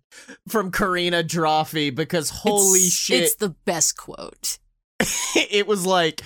from 0.48 0.70
Karina 0.70 1.22
Drawfee 1.22 1.94
because 1.94 2.30
holy 2.30 2.80
It's- 2.80 2.92
shit, 2.92 3.22
It's 3.22 3.34
the 3.36 3.50
best 3.64 3.96
quote. 3.96 4.58
it 5.34 5.66
was 5.66 5.84
like 5.84 6.22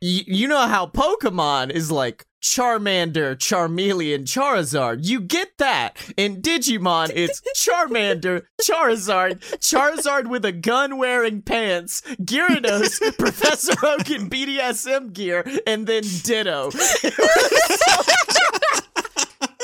you 0.00 0.48
know 0.48 0.66
how 0.66 0.86
Pokemon 0.86 1.70
is 1.70 1.90
like 1.90 2.24
Charmander, 2.42 3.36
Charmeleon, 3.36 4.24
Charizard. 4.24 4.98
You 5.06 5.20
get 5.20 5.56
that. 5.58 5.96
In 6.16 6.42
Digimon, 6.42 7.10
it's 7.14 7.40
Charmander, 7.56 8.42
Charizard, 8.60 9.38
Charizard 9.58 10.26
with 10.28 10.44
a 10.44 10.52
gun 10.52 10.98
wearing 10.98 11.40
pants, 11.42 12.02
Gyarados, 12.20 13.16
Professor 13.18 13.74
Oak 13.86 14.10
in 14.10 14.28
BDSM 14.28 15.12
gear, 15.12 15.44
and 15.66 15.86
then 15.86 16.02
Ditto. 16.24 16.70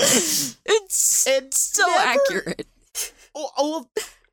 It's 0.01 1.27
It's 1.27 1.59
so 1.77 1.87
never- 1.87 2.01
accurate. 2.01 2.67
Oh, 3.35 3.51
oh, 3.57 3.89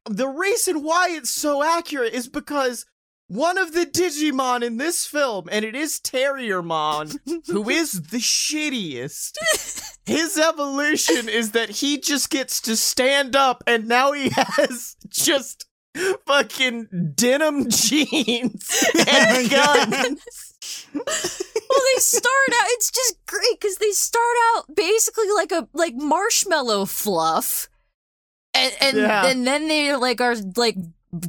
the 0.05 0.27
reason 0.27 0.83
why 0.83 1.09
it's 1.11 1.29
so 1.31 1.63
accurate 1.63 2.13
is 2.13 2.27
because 2.27 2.85
one 3.27 3.57
of 3.57 3.73
the 3.73 3.85
Digimon 3.85 4.61
in 4.63 4.77
this 4.77 5.05
film, 5.05 5.47
and 5.51 5.65
it 5.65 5.75
is 5.75 5.99
Terriermon, 5.99 7.17
who 7.47 7.69
is 7.69 7.93
the 8.03 8.17
shittiest. 8.17 9.31
His 10.05 10.37
evolution 10.37 11.27
is 11.27 11.51
that 11.51 11.69
he 11.69 11.97
just 11.99 12.29
gets 12.29 12.61
to 12.61 12.75
stand 12.75 13.35
up, 13.35 13.63
and 13.65 13.87
now 13.87 14.11
he 14.11 14.29
has 14.35 14.95
just 15.09 15.65
fucking 16.27 17.13
denim 17.15 17.69
jeans 17.69 18.83
and 18.95 19.07
oh 19.07 19.47
guns. 19.49 20.55
well, 20.93 21.03
they 21.05 21.99
start 21.99 22.49
out. 22.53 22.65
It's 22.71 22.91
just 22.91 23.15
great 23.25 23.59
because 23.59 23.77
they 23.77 23.91
start 23.91 24.35
out 24.55 24.75
basically 24.75 25.31
like 25.33 25.51
a 25.51 25.67
like 25.73 25.95
marshmallow 25.95 26.85
fluff, 26.85 27.69
and 28.53 28.73
and, 28.81 28.97
Yeah. 28.97 29.25
and 29.27 29.47
then 29.47 29.67
they 29.67 29.95
like 29.95 30.21
are 30.21 30.35
like 30.55 30.75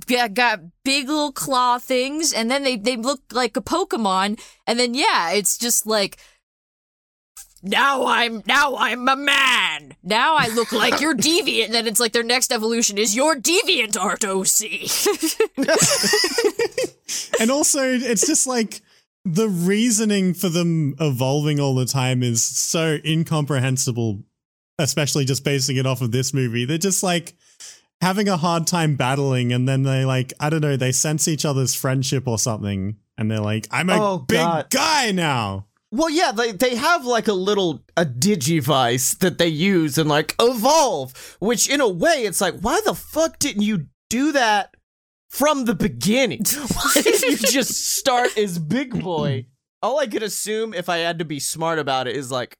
got, 0.06 0.34
got 0.34 0.60
big 0.84 1.08
little 1.08 1.32
claw 1.32 1.78
things, 1.78 2.32
and 2.32 2.50
then 2.50 2.62
they 2.62 2.76
they 2.76 2.96
look 2.96 3.20
like 3.32 3.56
a 3.56 3.62
Pokemon, 3.62 4.40
and 4.66 4.78
then 4.78 4.94
yeah, 4.94 5.32
it's 5.32 5.58
just 5.58 5.86
like. 5.86 6.18
Now 7.62 8.06
I'm 8.06 8.44
now 8.46 8.76
I'm 8.76 9.08
a 9.08 9.16
man. 9.16 9.96
Now 10.04 10.36
I 10.36 10.48
look 10.48 10.70
like 10.72 11.00
you're 11.00 11.16
deviant. 11.16 11.64
And 11.64 11.74
then 11.74 11.86
it's 11.88 11.98
like 11.98 12.12
their 12.12 12.22
next 12.22 12.52
evolution 12.52 12.96
is 12.96 13.16
your 13.16 13.34
deviant 13.34 13.98
art 13.98 14.24
OC. 14.24 14.60
and 17.40 17.50
also, 17.50 17.82
it's 17.82 18.26
just 18.26 18.46
like 18.46 18.82
the 19.24 19.48
reasoning 19.48 20.32
for 20.34 20.48
them 20.48 20.94
evolving 21.00 21.58
all 21.58 21.74
the 21.74 21.84
time 21.84 22.22
is 22.22 22.44
so 22.44 22.98
incomprehensible, 23.04 24.22
especially 24.78 25.24
just 25.24 25.42
basing 25.42 25.76
it 25.76 25.86
off 25.86 26.00
of 26.00 26.12
this 26.12 26.32
movie. 26.32 26.64
They're 26.64 26.78
just 26.78 27.02
like 27.02 27.34
having 28.00 28.28
a 28.28 28.36
hard 28.36 28.66
time 28.66 28.96
battling, 28.96 29.52
and 29.52 29.68
then 29.68 29.82
they 29.82 30.04
like, 30.04 30.32
I 30.40 30.50
don't 30.50 30.60
know, 30.60 30.76
they 30.76 30.92
sense 30.92 31.28
each 31.28 31.44
other's 31.44 31.74
friendship 31.74 32.26
or 32.26 32.38
something, 32.38 32.96
and 33.18 33.30
they're 33.30 33.40
like, 33.40 33.66
I'm 33.70 33.90
a 33.90 33.98
Oh, 34.00 34.18
big 34.18 34.38
God. 34.38 34.70
guy 34.70 35.10
now. 35.12 35.66
Well, 35.92 36.10
yeah, 36.10 36.32
they 36.32 36.52
they 36.52 36.74
have 36.74 37.04
like 37.06 37.28
a 37.28 37.32
little 37.32 37.82
a 37.96 38.04
digivice 38.04 39.16
that 39.18 39.38
they 39.38 39.46
use 39.48 39.96
and 39.98 40.08
like 40.08 40.34
evolve, 40.40 41.36
which 41.40 41.68
in 41.70 41.80
a 41.80 41.88
way 41.88 42.24
it's 42.24 42.40
like, 42.40 42.58
why 42.60 42.80
the 42.84 42.94
fuck 42.94 43.38
didn't 43.38 43.62
you 43.62 43.86
do 44.10 44.32
that 44.32 44.74
from 45.30 45.64
the 45.64 45.74
beginning? 45.74 46.42
Why 46.74 46.92
did 47.02 47.22
you 47.22 47.36
just 47.36 47.96
start 47.96 48.36
as 48.38 48.58
big 48.58 49.00
boy? 49.02 49.46
All 49.82 49.98
I 49.98 50.06
could 50.06 50.22
assume 50.22 50.72
if 50.74 50.88
I 50.88 50.98
had 50.98 51.18
to 51.18 51.24
be 51.24 51.40
smart 51.40 51.78
about 51.78 52.06
it 52.08 52.16
is 52.16 52.30
like 52.30 52.56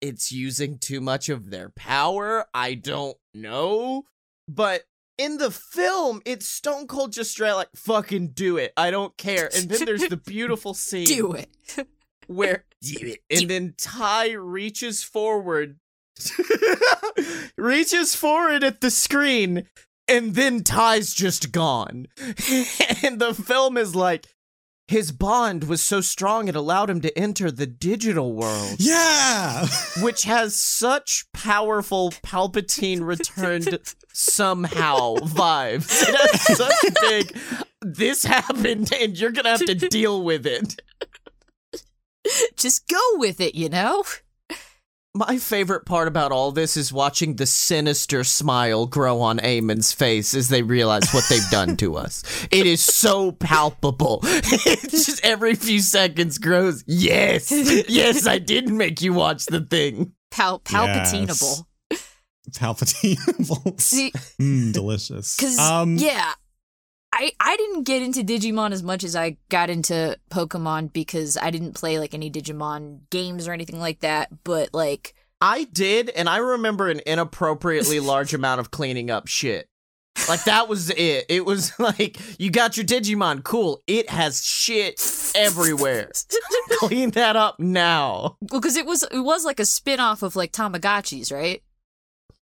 it's 0.00 0.30
using 0.32 0.78
too 0.78 1.00
much 1.00 1.28
of 1.28 1.50
their 1.50 1.70
power. 1.70 2.46
I 2.54 2.74
don't 2.74 3.16
know. 3.34 4.04
But 4.48 4.82
in 5.18 5.38
the 5.38 5.50
film, 5.50 6.20
it's 6.24 6.46
Stone 6.46 6.86
Cold 6.86 7.12
just 7.12 7.30
straight 7.30 7.52
like 7.52 7.68
fucking 7.76 8.28
do 8.28 8.56
it. 8.56 8.72
I 8.76 8.90
don't 8.90 9.16
care. 9.16 9.48
And 9.54 9.68
then 9.68 9.84
there's 9.84 10.08
the 10.08 10.16
beautiful 10.16 10.74
scene 10.74 11.06
Do 11.06 11.32
it. 11.32 11.48
where 12.26 12.64
do 12.80 12.94
it. 13.00 13.20
and 13.30 13.50
then 13.50 13.74
Tai 13.76 14.30
reaches 14.32 15.02
forward 15.02 15.78
reaches 17.56 18.14
forward 18.14 18.64
at 18.64 18.80
the 18.80 18.90
screen 18.90 19.66
and 20.08 20.34
then 20.34 20.62
Tai's 20.62 21.12
just 21.14 21.52
gone. 21.52 22.06
and 23.02 23.18
the 23.20 23.34
film 23.34 23.76
is 23.76 23.94
like 23.94 24.26
his 24.94 25.10
bond 25.10 25.64
was 25.64 25.82
so 25.82 26.00
strong 26.00 26.46
it 26.46 26.54
allowed 26.54 26.88
him 26.88 27.00
to 27.00 27.18
enter 27.18 27.50
the 27.50 27.66
digital 27.66 28.32
world, 28.32 28.76
Yeah. 28.78 29.66
which 30.00 30.22
has 30.22 30.54
such 30.56 31.24
powerful 31.32 32.12
Palpatine 32.24 33.00
returned 33.04 33.76
somehow 34.12 35.16
vibes. 35.16 36.00
It 36.08 36.14
has 36.14 36.56
such 36.56 36.94
big 37.00 37.36
this 37.82 38.22
happened 38.24 38.92
and 38.94 39.18
you're 39.18 39.32
gonna 39.32 39.48
have 39.48 39.66
to 39.66 39.74
deal 39.74 40.22
with 40.22 40.46
it. 40.46 40.80
Just 42.56 42.86
go 42.86 43.00
with 43.14 43.40
it, 43.40 43.56
you 43.56 43.68
know? 43.68 44.04
My 45.16 45.38
favorite 45.38 45.86
part 45.86 46.08
about 46.08 46.32
all 46.32 46.50
this 46.50 46.76
is 46.76 46.92
watching 46.92 47.36
the 47.36 47.46
sinister 47.46 48.24
smile 48.24 48.84
grow 48.86 49.20
on 49.20 49.38
Eamon's 49.38 49.92
face 49.92 50.34
as 50.34 50.48
they 50.48 50.62
realize 50.62 51.12
what 51.12 51.22
they've 51.30 51.48
done 51.52 51.76
to 51.76 51.94
us. 52.04 52.24
It 52.50 52.66
is 52.66 52.82
so 52.82 53.30
palpable. 53.30 54.20
It 54.66 54.90
just 54.90 55.24
every 55.24 55.54
few 55.54 55.78
seconds 55.78 56.38
grows. 56.38 56.82
Yes, 56.88 57.52
yes, 57.88 58.26
I 58.26 58.38
did 58.40 58.68
make 58.68 59.02
you 59.02 59.12
watch 59.12 59.46
the 59.46 59.60
thing. 59.60 60.14
Pal- 60.32 60.58
palpatinable. 60.60 61.64
Palpatine. 62.50 63.80
See, 63.80 64.10
mm, 64.40 64.72
delicious. 64.72 65.36
because 65.36 65.58
Um, 65.60 65.96
yeah, 65.96 66.32
I 67.14 67.30
I 67.38 67.56
didn't 67.56 67.84
get 67.84 68.02
into 68.02 68.24
Digimon 68.24 68.72
as 68.72 68.82
much 68.82 69.04
as 69.04 69.14
I 69.14 69.36
got 69.48 69.70
into 69.70 70.18
Pokemon 70.30 70.92
because 70.92 71.36
I 71.36 71.50
didn't 71.50 71.74
play 71.74 72.00
like 72.00 72.12
any 72.12 72.28
Digimon 72.28 73.08
games 73.10 73.46
or 73.46 73.52
anything 73.52 73.78
like 73.78 74.00
that. 74.00 74.30
But 74.42 74.74
like, 74.74 75.14
I 75.40 75.64
did, 75.64 76.10
and 76.10 76.28
I 76.28 76.38
remember 76.38 76.90
an 76.90 77.00
inappropriately 77.06 78.00
large 78.00 78.34
amount 78.34 78.60
of 78.60 78.72
cleaning 78.72 79.10
up 79.10 79.28
shit. 79.28 79.68
Like 80.28 80.42
that 80.44 80.68
was 80.68 80.90
it. 80.90 81.26
It 81.28 81.44
was 81.46 81.72
like 81.78 82.18
you 82.40 82.50
got 82.50 82.76
your 82.76 82.84
Digimon, 82.84 83.44
cool. 83.44 83.80
It 83.86 84.10
has 84.10 84.44
shit 84.44 85.00
everywhere. 85.36 86.10
Clean 86.78 87.10
that 87.12 87.36
up 87.36 87.60
now. 87.60 88.36
well, 88.50 88.60
because 88.60 88.76
it 88.76 88.86
was 88.86 89.04
it 89.04 89.20
was 89.20 89.44
like 89.44 89.60
a 89.60 89.66
spin 89.66 90.00
off 90.00 90.24
of 90.24 90.34
like 90.34 90.50
Tamagotchis, 90.50 91.32
right? 91.32 91.62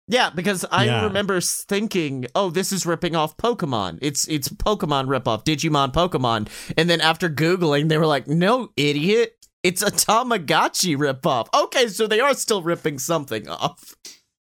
Yeah, 0.09 0.31
because 0.31 0.65
I 0.71 0.87
Yeah. 0.87 1.05
remember 1.05 1.41
thinking, 1.41 2.27
"Oh, 2.35 2.51
this 2.51 2.73
is 2.73 2.87
ripping 2.87 3.15
off 3.15 3.37
Pokemon. 3.37 3.99
It's 4.03 4.27
it's 4.29 4.49
Pokemon 4.49 5.07
ripoff, 5.07 5.45
Digimon 5.45 5.93
Pokemon." 5.93 6.49
And 6.77 6.89
then 6.89 7.01
after 7.01 7.29
googling, 7.29 7.89
they 7.89 7.99
were 7.99 8.07
like, 8.07 8.27
"No, 8.27 8.73
idiot, 8.77 9.37
it's 9.63 9.83
a 9.83 9.91
Tamagotchi 9.91 10.97
ripoff." 10.97 11.49
Okay, 11.55 11.89
so 11.89 12.07
they 12.07 12.21
are 12.21 12.35
still 12.35 12.63
ripping 12.63 12.99
something 12.99 13.49
off. 13.49 13.95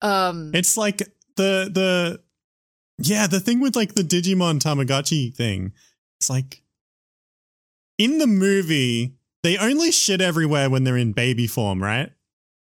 Um, 0.01 0.51
It's 0.53 0.75
like 0.77 0.97
the 1.37 1.69
the 1.73 2.21
yeah, 2.99 3.27
the 3.27 3.39
thing 3.39 3.59
with 3.61 3.75
like 3.75 3.95
the 3.95 4.03
Digimon 4.03 4.59
Tamagotchi 4.59 5.33
thing 5.35 5.71
It's 6.19 6.29
like 6.29 6.61
in 7.97 8.17
the 8.17 8.27
movie, 8.27 9.15
they 9.43 9.57
only 9.57 9.91
shit 9.91 10.19
everywhere 10.21 10.69
when 10.69 10.83
they're 10.83 10.97
in 10.97 11.13
baby 11.13 11.47
form, 11.47 11.81
right? 11.81 12.11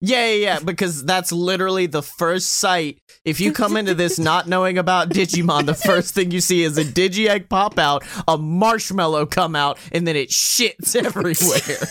Yeah, 0.05 0.27
yeah, 0.27 0.35
yeah, 0.35 0.59
because 0.59 1.05
that's 1.05 1.31
literally 1.31 1.87
the 1.87 2.03
first 2.03 2.55
sight. 2.55 2.99
If 3.25 3.39
you 3.39 3.53
come 3.53 3.77
into 3.77 3.95
this 3.95 4.19
not 4.19 4.49
knowing 4.49 4.77
about 4.77 5.11
Digimon, 5.11 5.65
the 5.67 5.75
first 5.75 6.13
thing 6.13 6.33
you 6.33 6.41
see 6.41 6.65
is 6.65 6.77
a 6.77 6.85
Digi-Egg 6.85 7.49
pop 7.49 7.79
out, 7.79 8.03
a 8.27 8.37
marshmallow 8.37 9.27
come 9.27 9.55
out, 9.55 9.79
and 9.93 10.05
then 10.05 10.17
it 10.17 10.31
shits 10.31 10.97
everywhere. 11.07 11.87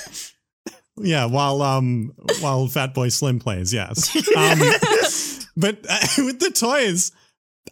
Yeah, 0.98 1.26
while 1.26 1.62
um 1.62 2.12
while 2.42 2.68
Fatboy 2.68 3.12
Slim 3.14 3.40
plays, 3.40 3.74
yes. 3.74 4.14
Um, 4.36 4.60
but 5.56 5.80
uh, 5.90 6.00
with 6.26 6.40
the 6.40 6.52
toys, 6.52 7.14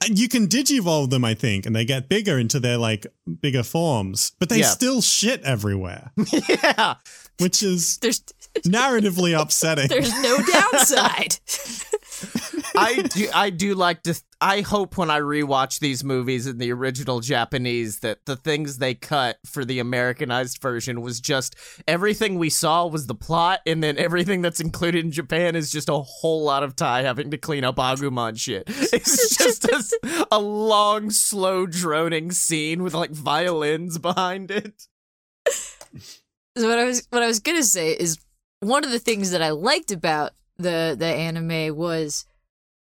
uh, 0.02 0.08
you 0.10 0.30
can 0.30 0.47
digivolve 0.47 1.10
them, 1.10 1.25
I 1.25 1.34
think, 1.34 1.65
and 1.65 1.75
they 1.75 1.84
get 1.84 2.08
bigger 2.08 2.39
into 2.39 2.62
their 2.62 2.78
like 2.78 3.06
bigger 3.41 3.63
forms, 3.63 4.32
but 4.39 4.47
they 4.47 4.60
Yeah. 4.60 4.67
still 4.69 5.02
shit 5.02 5.41
everywhere, 5.43 6.12
yeah. 6.47 6.95
which 7.39 7.62
is 7.62 7.97
There's 7.97 8.23
narratively 8.63 9.39
upsetting. 9.39 9.88
there's 9.88 10.13
no 10.22 10.38
downside. 10.38 11.38
I 12.76 13.02
do 13.02 13.28
I 13.34 13.50
do 13.50 13.76
like 13.76 14.04
to 14.04 14.22
I 14.41 14.62
hope 14.62 14.98
when 14.98 15.10
I 15.10 15.19
rewatch 15.19 15.80
these 15.80 16.04
movies 16.04 16.48
in 16.48 16.58
the 16.58 16.72
original 16.72 17.19
Japanese 17.19 18.00
that 18.00 18.26
the 18.26 18.36
things 18.36 18.78
they 18.78 18.93
cut 18.93 19.38
for 19.45 19.65
the 19.65 19.80
Americanized 19.80 20.62
version 20.62 21.02
was 21.02 21.19
just 21.19 21.56
everything 21.88 22.38
we 22.38 22.50
saw 22.50 22.86
was 22.88 23.08
the 23.08 23.15
plot 23.15 23.60
and 23.65 23.84
then 23.84 23.98
everything 23.98 24.41
that's 24.41 24.60
included 24.60 25.04
in 25.04 25.12
Japan 25.12 25.56
is 25.56 25.72
just 25.72 25.89
a 25.89 25.98
whole 25.98 26.43
lot 26.43 26.63
of 26.63 26.76
Tai 26.76 27.04
having 27.04 27.32
to 27.32 27.38
clean 27.38 27.63
up 27.63 27.78
Agumon 27.78 28.39
shit. 28.39 28.63
It's 29.00 29.38
just 29.38 29.65
a, 29.65 30.28
a 30.32 30.39
long 30.39 31.10
slow 31.10 31.65
droning 31.65 32.32
scene 32.32 32.84
with 32.84 32.93
like 32.93 33.12
violins 33.12 33.98
behind 33.98 34.52
it. 34.52 34.88
So 36.58 36.67
what 36.67 36.80
I 36.80 36.86
was 36.86 37.08
what 37.10 37.24
I 37.24 37.28
was 37.28 37.39
gonna 37.39 37.63
say 37.63 37.91
is 37.91 38.17
one 38.62 38.84
of 38.84 38.91
the 38.91 39.00
things 39.00 39.32
that 39.32 39.41
I 39.41 39.52
liked 39.52 39.91
about 39.91 40.32
the 40.58 40.95
the 40.98 41.06
anime 41.06 41.76
was 41.76 42.26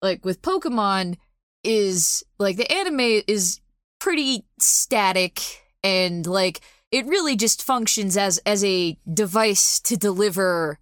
like 0.02 0.24
with 0.24 0.42
Pokemon 0.42 1.16
is 1.64 2.24
like 2.38 2.56
the 2.56 2.70
anime 2.70 3.22
is 3.26 3.60
pretty 3.98 4.44
static 4.58 5.40
and 5.82 6.26
like 6.26 6.60
it 6.90 7.06
really 7.06 7.36
just 7.36 7.62
functions 7.62 8.16
as 8.16 8.38
as 8.38 8.62
a 8.64 8.98
device 9.12 9.80
to 9.80 9.96
deliver 9.96 10.78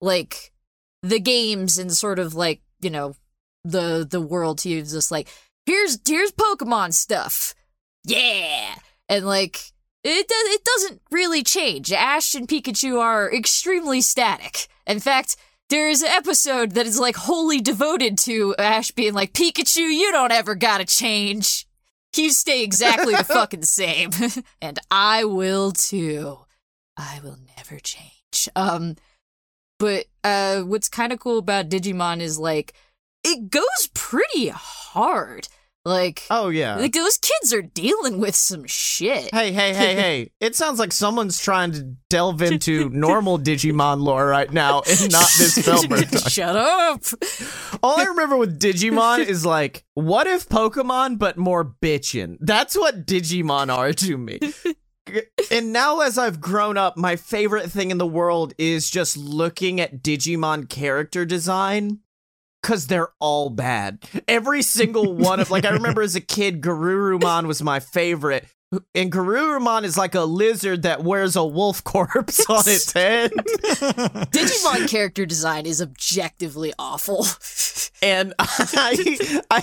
like 0.00 0.52
the 1.02 1.20
games 1.20 1.78
and 1.78 1.92
sort 1.92 2.18
of 2.18 2.34
like 2.34 2.60
you 2.80 2.90
know 2.90 3.14
the 3.64 4.06
the 4.08 4.20
world 4.20 4.58
to 4.58 4.68
you. 4.68 4.82
Just 4.82 5.10
like 5.10 5.28
here's 5.64 5.98
here's 6.06 6.32
Pokemon 6.32 6.92
stuff. 6.92 7.54
Yeah. 8.04 8.74
And 9.08 9.26
like 9.26 9.72
it 10.06 10.28
does 10.28 10.54
it 10.54 10.64
doesn't 10.64 11.02
really 11.10 11.42
change. 11.42 11.92
Ash 11.92 12.34
and 12.34 12.48
Pikachu 12.48 13.00
are 13.00 13.32
extremely 13.32 14.00
static. 14.00 14.68
In 14.86 15.00
fact, 15.00 15.36
there 15.68 15.88
is 15.88 16.02
an 16.02 16.10
episode 16.10 16.72
that 16.72 16.86
is 16.86 16.98
like 17.00 17.16
wholly 17.16 17.60
devoted 17.60 18.18
to 18.18 18.54
Ash 18.56 18.90
being 18.92 19.14
like, 19.14 19.32
Pikachu, 19.32 19.78
you 19.78 20.12
don't 20.12 20.32
ever 20.32 20.54
gotta 20.54 20.84
change. 20.84 21.66
You 22.14 22.30
stay 22.30 22.62
exactly 22.62 23.14
the 23.14 23.24
fucking 23.38 23.64
same. 23.64 24.10
and 24.62 24.78
I 24.90 25.24
will 25.24 25.72
too. 25.72 26.38
I 26.96 27.20
will 27.22 27.38
never 27.56 27.80
change. 27.80 28.48
Um 28.54 28.96
but 29.78 30.06
uh 30.24 30.60
what's 30.62 30.88
kind 30.88 31.12
of 31.12 31.20
cool 31.20 31.38
about 31.38 31.68
Digimon 31.68 32.20
is 32.20 32.38
like 32.38 32.74
it 33.24 33.50
goes 33.50 33.90
pretty 33.92 34.48
hard. 34.48 35.48
Like 35.86 36.24
Oh 36.30 36.48
yeah. 36.48 36.74
like 36.78 36.94
those 36.94 37.16
kids 37.16 37.52
are 37.52 37.62
dealing 37.62 38.18
with 38.18 38.34
some 38.34 38.64
shit. 38.66 39.32
Hey, 39.32 39.52
hey, 39.52 39.72
hey, 39.72 39.94
hey. 39.94 40.30
It 40.40 40.56
sounds 40.56 40.80
like 40.80 40.90
someone's 40.90 41.38
trying 41.38 41.70
to 41.72 41.94
delve 42.10 42.42
into 42.42 42.88
normal 42.92 43.38
Digimon 43.38 44.00
lore 44.00 44.26
right 44.26 44.52
now 44.52 44.82
and 44.88 45.12
not 45.12 45.30
this 45.38 45.56
film. 45.64 45.86
Shut 46.28 46.56
up. 46.56 47.04
All 47.84 48.00
I 48.00 48.04
remember 48.04 48.36
with 48.36 48.58
Digimon 48.58 49.24
is 49.26 49.46
like, 49.46 49.84
what 49.94 50.26
if 50.26 50.48
Pokemon 50.48 51.20
but 51.20 51.36
more 51.38 51.64
bitchin'? 51.64 52.38
That's 52.40 52.76
what 52.76 53.06
Digimon 53.06 53.72
are 53.72 53.92
to 53.92 54.18
me. 54.18 54.40
And 55.52 55.72
now, 55.72 56.00
as 56.00 56.18
I've 56.18 56.40
grown 56.40 56.76
up, 56.76 56.96
my 56.96 57.14
favorite 57.14 57.70
thing 57.70 57.92
in 57.92 57.98
the 57.98 58.06
world 58.08 58.54
is 58.58 58.90
just 58.90 59.16
looking 59.16 59.80
at 59.80 60.02
Digimon 60.02 60.68
character 60.68 61.24
design 61.24 62.00
because 62.66 62.88
they're 62.88 63.10
all 63.20 63.48
bad. 63.48 64.02
Every 64.26 64.60
single 64.60 65.14
one 65.14 65.38
of, 65.38 65.52
like, 65.52 65.64
I 65.64 65.70
remember 65.70 66.02
as 66.02 66.16
a 66.16 66.20
kid, 66.20 66.60
Garurumon 66.60 67.46
was 67.46 67.62
my 67.62 67.78
favorite. 67.78 68.44
And 68.94 69.12
Garurumon 69.12 69.84
is 69.84 69.96
like 69.96 70.14
a 70.14 70.22
lizard 70.22 70.82
that 70.82 71.02
wears 71.04 71.36
a 71.36 71.44
wolf 71.44 71.84
corpse 71.84 72.44
on 72.48 72.62
its 72.66 72.92
head. 72.94 73.32
Digimon 73.32 74.88
character 74.88 75.26
design 75.26 75.66
is 75.66 75.82
objectively 75.82 76.72
awful. 76.78 77.26
And 78.02 78.34
I, 78.38 79.42
I, 79.50 79.62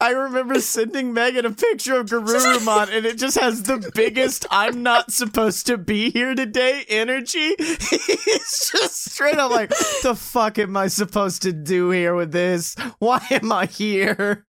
I 0.00 0.10
remember 0.10 0.60
sending 0.60 1.14
Megan 1.14 1.46
a 1.46 1.52
picture 1.52 1.98
of 1.98 2.06
Garurumon, 2.06 2.94
and 2.94 3.06
it 3.06 3.18
just 3.18 3.38
has 3.38 3.62
the 3.62 3.90
biggest 3.94 4.46
"I'm 4.50 4.82
not 4.82 5.10
supposed 5.12 5.66
to 5.68 5.78
be 5.78 6.10
here 6.10 6.34
today" 6.34 6.84
energy. 6.88 7.54
It's 8.30 8.70
just 8.70 9.12
straight 9.12 9.38
up 9.38 9.50
like, 9.50 9.70
"The 10.02 10.14
fuck 10.14 10.58
am 10.58 10.76
I 10.76 10.88
supposed 10.88 11.42
to 11.42 11.52
do 11.52 11.90
here 11.90 12.14
with 12.14 12.32
this? 12.32 12.76
Why 12.98 13.24
am 13.30 13.50
I 13.50 13.66
here?" 13.66 14.46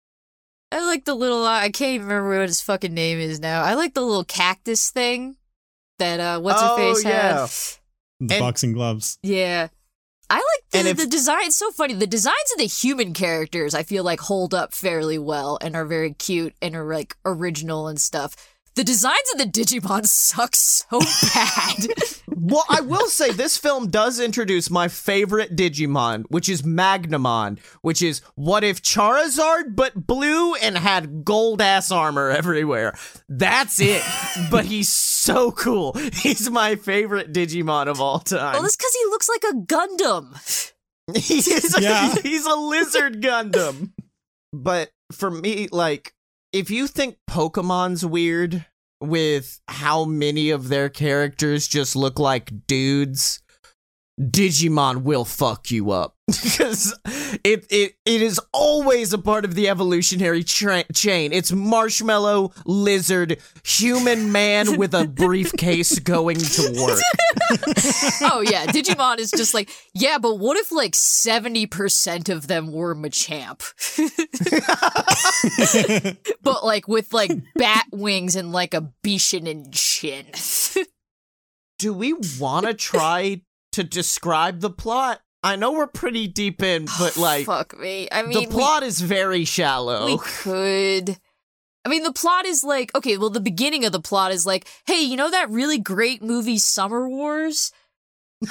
I 0.73 0.85
like 0.87 1.05
the 1.05 1.15
little 1.15 1.45
uh, 1.45 1.51
I 1.61 1.71
can't 1.71 1.95
even 1.95 2.07
remember 2.09 2.39
what 2.41 2.49
his 2.49 2.61
fucking 2.61 2.93
name 2.95 3.19
is 3.19 3.39
now. 3.41 3.63
I 3.63 3.75
like 3.75 3.95
the 3.95 4.03
little 4.03 4.25
cactus 4.25 4.91
thing 4.91 5.37
that 5.99 6.21
uh 6.21 6.41
what's 6.41 6.61
her 6.61 6.69
Oh, 6.71 6.77
face 6.77 7.05
yeah. 7.05 7.41
had. 7.41 7.51
the 8.21 8.35
And- 8.35 8.41
boxing 8.41 8.73
gloves. 8.73 9.19
Yeah. 9.23 9.69
I 10.29 10.37
like 10.39 10.71
the, 10.73 10.79
And 10.79 10.89
if- 10.89 10.97
the 10.97 11.07
design. 11.07 11.47
It's 11.47 11.57
so 11.57 11.71
funny. 11.71 11.95
The 11.95 12.07
designs 12.07 12.35
of 12.55 12.59
the 12.59 12.67
human 12.67 13.13
characters, 13.15 13.75
I 13.77 13.85
feel 13.85 14.03
like, 14.03 14.19
hold 14.19 14.55
up 14.55 14.75
fairly 14.75 15.19
well 15.21 15.57
and 15.61 15.77
are 15.77 15.85
very 15.85 16.13
cute 16.15 16.53
and 16.61 16.75
are 16.75 16.93
like 16.93 17.17
original 17.25 17.87
and 17.87 18.01
stuff. 18.01 18.35
The 18.77 18.85
designs 18.85 19.17
of 19.33 19.39
the 19.39 19.47
Digimon 19.47 20.07
suck 20.07 20.55
so 20.55 21.01
bad. 21.35 21.87
Well, 22.39 22.65
I 22.69 22.81
will 22.81 23.07
say 23.09 23.33
this 23.33 23.57
film 23.57 23.89
does 23.89 24.21
introduce 24.21 24.71
my 24.71 24.87
favorite 24.87 25.57
Digimon, 25.57 26.25
which 26.29 26.49
is 26.49 26.63
Magnamon, 26.63 27.59
which 27.81 28.03
is 28.03 28.21
what 28.37 28.63
if 28.63 28.83
Charizard 28.83 29.75
but 29.75 30.07
blue 30.07 30.55
and 30.55 30.79
had 30.79 31.25
gold 31.25 31.61
ass 31.61 31.91
armor 31.91 32.31
everywhere. 32.31 32.95
That's 33.29 33.81
it. 33.81 34.03
but 34.51 34.65
he's 34.67 34.93
so 34.93 35.51
cool. 35.51 35.95
He's 36.13 36.49
my 36.49 36.77
favorite 36.77 37.33
Digimon 37.33 37.89
of 37.89 38.01
all 38.01 38.21
time. 38.21 38.53
well, 38.53 38.63
that's 38.63 38.77
because 38.77 38.95
he 38.95 39.05
looks 39.07 39.29
like 39.29 39.43
a 39.43 39.57
Gundam. 39.57 40.73
he's, 41.17 41.77
a, 41.77 41.83
Yeah. 41.83 42.15
he's 42.23 42.47
a 42.47 42.55
lizard 42.55 43.23
Gundam. 43.23 43.93
But 44.53 44.91
for 45.11 45.31
me, 45.33 45.69
like, 45.73 46.13
if 46.57 46.71
you 46.71 46.87
think 46.87 47.19
Pokemon's 47.29 48.05
weird 48.05 48.65
with 48.99 49.61
how 49.69 50.07
many 50.07 50.49
of 50.49 50.69
their 50.69 50.89
characters 50.89 51.69
just 51.69 51.95
look 51.95 52.19
like 52.19 52.67
dudes, 52.67 53.43
Digimon 54.19 55.03
will 55.03 55.27
fuck 55.27 55.71
you 55.71 55.91
up 55.91 56.16
because 56.27 56.93
it 57.45 57.67
it 57.71 57.95
it 58.05 58.23
is 58.23 58.41
always 58.53 59.13
a 59.13 59.19
part 59.19 59.45
of 59.45 59.55
the 59.55 59.69
evolutionary 59.69 60.43
tra- 60.43 60.85
chain. 60.93 61.33
It's 61.33 61.53
marshmallow, 61.53 62.53
lizard, 62.65 63.41
human 63.65 64.33
man 64.33 64.77
with 64.77 64.93
a 64.93 65.07
briefcase 65.07 65.99
going 66.01 66.39
to 66.39 66.63
work. 66.81 66.99
oh 68.23 68.43
yeah, 68.45 68.67
Digimon 68.67 69.19
is 69.19 69.31
just 69.31 69.55
like, 69.55 69.71
yeah, 69.95 70.19
but 70.19 70.39
what 70.39 70.57
if 70.57 70.73
like 70.73 70.93
70% 70.93 72.29
of 72.29 72.49
them 72.49 72.73
were 72.73 72.97
Machamp? 72.97 73.63
but 76.43 76.65
like 76.65 76.89
with 76.89 77.13
like 77.13 77.31
bat 77.55 77.87
wings 77.93 78.35
and 78.35 78.51
like 78.51 78.75
a 78.75 78.91
Bishan 79.05 79.49
and 79.49 79.73
chin. 79.73 80.27
do 81.79 81.93
we 81.93 82.15
want 82.41 82.67
to 82.67 82.75
try 82.75 83.43
to 83.73 83.85
describe 83.85 84.61
the 84.61 84.71
plot? 84.71 85.21
I 85.47 85.57
know 85.57 85.73
we're 85.73 85.87
pretty 85.87 86.27
deep 86.27 86.63
in, 86.63 86.87
but 86.99 87.17
like 87.17 87.47
Fuck 87.47 87.79
me. 87.79 88.09
I 88.11 88.23
mean, 88.23 88.33
the 88.33 88.41
we- 88.41 88.47
plot 88.47 88.83
is 88.83 89.01
very 89.01 89.45
shallow. 89.45 90.07
we 90.07 90.19
could. 90.19 91.19
I 91.85 91.89
mean, 91.89 92.03
the 92.03 92.13
plot 92.13 92.47
is 92.47 92.65
like, 92.65 92.93
okay, 92.97 93.17
well, 93.17 93.31
the 93.31 93.39
beginning 93.41 93.85
of 93.85 93.93
the 93.93 94.01
plot 94.01 94.33
is 94.33 94.45
like, 94.45 94.67
hey, 94.87 95.03
you 95.03 95.17
know 95.17 95.31
that 95.31 95.49
really 95.51 95.79
great 95.79 96.21
movie 96.21 96.59
Summer 96.59 97.09
Wars? 97.09 97.71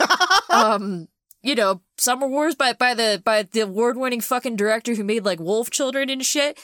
um, 0.49 1.09
you 1.43 1.53
know, 1.53 1.81
Summer 1.97 2.27
Wars 2.27 2.55
by 2.55 2.71
by 2.71 2.93
the 2.93 3.21
by 3.25 3.43
the 3.43 3.59
award 3.61 3.97
winning 3.97 4.21
fucking 4.21 4.55
director 4.55 4.95
who 4.95 5.03
made 5.03 5.25
like 5.25 5.41
Wolf 5.41 5.69
Children 5.69 6.09
and 6.09 6.25
shit. 6.25 6.57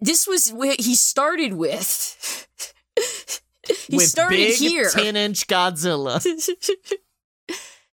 This 0.00 0.26
was 0.26 0.50
what 0.50 0.80
he 0.80 0.96
started 0.96 1.54
with. 1.54 2.48
he 3.88 3.96
with 3.96 4.06
started 4.06 4.36
big 4.36 4.56
here. 4.56 4.90
ten 4.90 5.14
inch 5.16 5.46
Godzilla. 5.46 6.20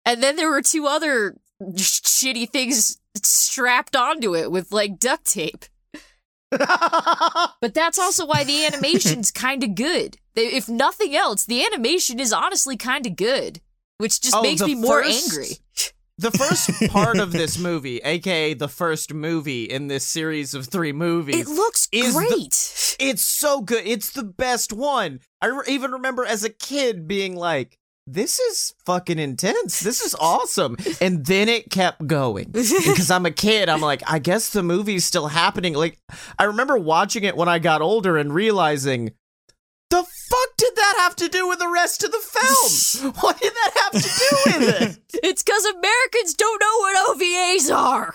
and 0.04 0.22
then 0.22 0.36
there 0.36 0.50
were 0.50 0.62
two 0.62 0.86
other 0.86 1.36
shitty 1.62 2.48
things 2.50 2.98
strapped 3.22 3.94
onto 3.96 4.34
it 4.34 4.50
with 4.50 4.72
like 4.72 4.98
duct 4.98 5.24
tape. 5.24 5.64
But 6.50 7.74
that's 7.74 7.98
also 7.98 8.26
why 8.26 8.44
the 8.44 8.64
animation's 8.66 9.30
kind 9.32 9.62
of 9.64 9.74
good 9.74 10.18
if 10.36 10.68
nothing 10.68 11.14
else, 11.14 11.44
the 11.46 11.64
animation 11.64 12.18
is 12.18 12.32
honestly 12.32 12.76
kind 12.76 13.06
of 13.06 13.16
good, 13.16 13.60
which 13.98 14.20
just 14.20 14.34
Oh, 14.34 14.42
makes 14.42 14.62
me 14.62 14.74
more 14.74 15.02
first- 15.02 15.30
angry. 15.32 15.48
The 16.16 16.30
first 16.30 16.70
part 16.92 17.18
of 17.18 17.32
this 17.32 17.58
movie, 17.60 17.98
aka 17.98 18.54
the 18.54 18.68
first 18.68 19.12
movie 19.12 19.64
in 19.64 19.88
this 19.88 20.06
series 20.06 20.54
of 20.54 20.66
three 20.68 20.92
movies, 20.92 21.34
It 21.40 21.48
looks 21.48 21.88
is 21.90 22.14
the- 22.14 22.20
great. 22.20 22.96
it's 23.00 23.22
so 23.22 23.60
good. 23.62 23.84
It's 23.84 24.12
the 24.12 24.22
best 24.22 24.72
one. 24.72 25.18
I 25.42 25.46
re- 25.46 25.64
even 25.66 25.90
remember 25.90 26.24
as 26.24 26.44
a 26.44 26.50
kid 26.50 27.08
being 27.08 27.34
like, 27.34 27.78
this 28.06 28.38
is 28.38 28.74
fucking 28.84 29.18
intense. 29.18 29.80
This 29.80 30.00
is 30.00 30.14
awesome. 30.20 30.76
And 31.00 31.24
then 31.26 31.48
it 31.48 31.70
kept 31.70 32.06
going. 32.06 32.52
Because 32.84 33.10
I'm 33.10 33.26
a 33.26 33.30
kid, 33.30 33.68
I'm 33.68 33.80
like, 33.80 34.02
I 34.06 34.18
guess 34.18 34.50
the 34.50 34.62
movie's 34.62 35.04
still 35.04 35.28
happening. 35.28 35.74
Like, 35.74 35.98
I 36.38 36.44
remember 36.44 36.76
watching 36.78 37.24
it 37.24 37.36
when 37.36 37.48
I 37.48 37.58
got 37.58 37.82
older 37.82 38.16
and 38.16 38.32
realizing, 38.32 39.12
the 39.90 40.02
fuck 40.02 40.56
did 40.56 40.74
that 40.76 40.94
have 40.98 41.16
to 41.16 41.28
do 41.28 41.48
with 41.48 41.58
the 41.58 41.68
rest 41.68 42.04
of 42.04 42.12
the 42.12 42.18
film? 42.18 43.14
What 43.20 43.40
did 43.40 43.52
that 43.52 43.90
have 43.92 44.02
to 44.02 44.08
do 44.08 44.36
with 44.46 44.82
it? 44.82 44.98
it's 45.22 45.42
because 45.42 45.64
Americans 45.64 46.34
don't 46.34 46.60
know 46.60 46.78
what 46.78 47.16
OVAs 47.16 47.74
are. 47.74 48.14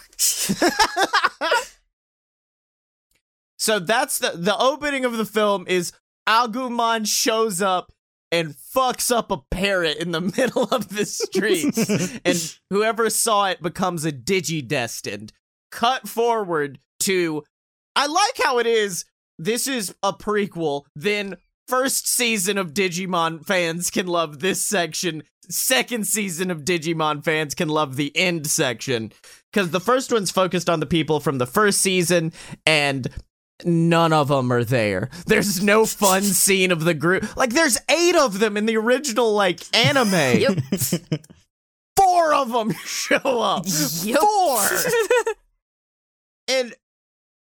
So 3.59 3.77
that's 3.77 4.19
the 4.19 4.31
the 4.35 4.57
opening 4.57 5.03
of 5.05 5.17
the 5.17 5.25
film 5.25 5.65
is 5.67 5.91
Agumon 6.27 7.05
shows 7.05 7.61
up 7.61 7.91
and 8.31 8.55
fucks 8.55 9.15
up 9.15 9.31
a 9.31 9.41
parrot 9.51 9.97
in 9.97 10.11
the 10.11 10.21
middle 10.37 10.63
of 10.63 10.89
the 10.89 11.05
street. 11.05 11.77
and 12.25 12.57
whoever 12.69 13.09
saw 13.09 13.45
it 13.45 13.61
becomes 13.61 14.05
a 14.05 14.11
digi-destined. 14.11 15.33
Cut 15.71 16.07
forward 16.07 16.79
to 17.01 17.43
I 17.95 18.07
like 18.07 18.37
how 18.43 18.59
it 18.59 18.67
is 18.67 19.05
this 19.37 19.67
is 19.67 19.95
a 20.03 20.13
prequel, 20.13 20.83
then 20.95 21.37
first 21.67 22.07
season 22.07 22.57
of 22.57 22.73
Digimon 22.73 23.45
fans 23.45 23.89
can 23.89 24.05
love 24.05 24.39
this 24.39 24.61
section. 24.63 25.23
Second 25.49 26.05
season 26.05 26.51
of 26.51 26.63
Digimon 26.63 27.23
fans 27.23 27.55
can 27.55 27.69
love 27.69 27.95
the 27.95 28.15
end 28.15 28.47
section. 28.47 29.13
Because 29.51 29.71
the 29.71 29.79
first 29.79 30.11
one's 30.11 30.29
focused 30.29 30.69
on 30.69 30.79
the 30.79 30.85
people 30.85 31.19
from 31.19 31.37
the 31.37 31.47
first 31.47 31.79
season, 31.79 32.33
and 32.65 33.07
none 33.65 34.13
of 34.13 34.29
them 34.29 34.51
are 34.51 34.63
there. 34.63 35.09
There's 35.25 35.61
no 35.63 35.85
fun 35.85 36.21
scene 36.23 36.71
of 36.71 36.83
the 36.83 36.93
group. 36.93 37.35
Like, 37.35 37.51
there's 37.51 37.77
eight 37.89 38.15
of 38.15 38.39
them 38.39 38.57
in 38.57 38.65
the 38.65 38.77
original, 38.77 39.33
like, 39.33 39.61
anime. 39.75 40.11
Yep. 40.11 40.57
Four 41.97 42.33
of 42.33 42.51
them 42.51 42.73
show 42.85 43.41
up. 43.41 43.65
Yep. 44.03 44.19
Four. 44.19 44.67
and 46.47 46.73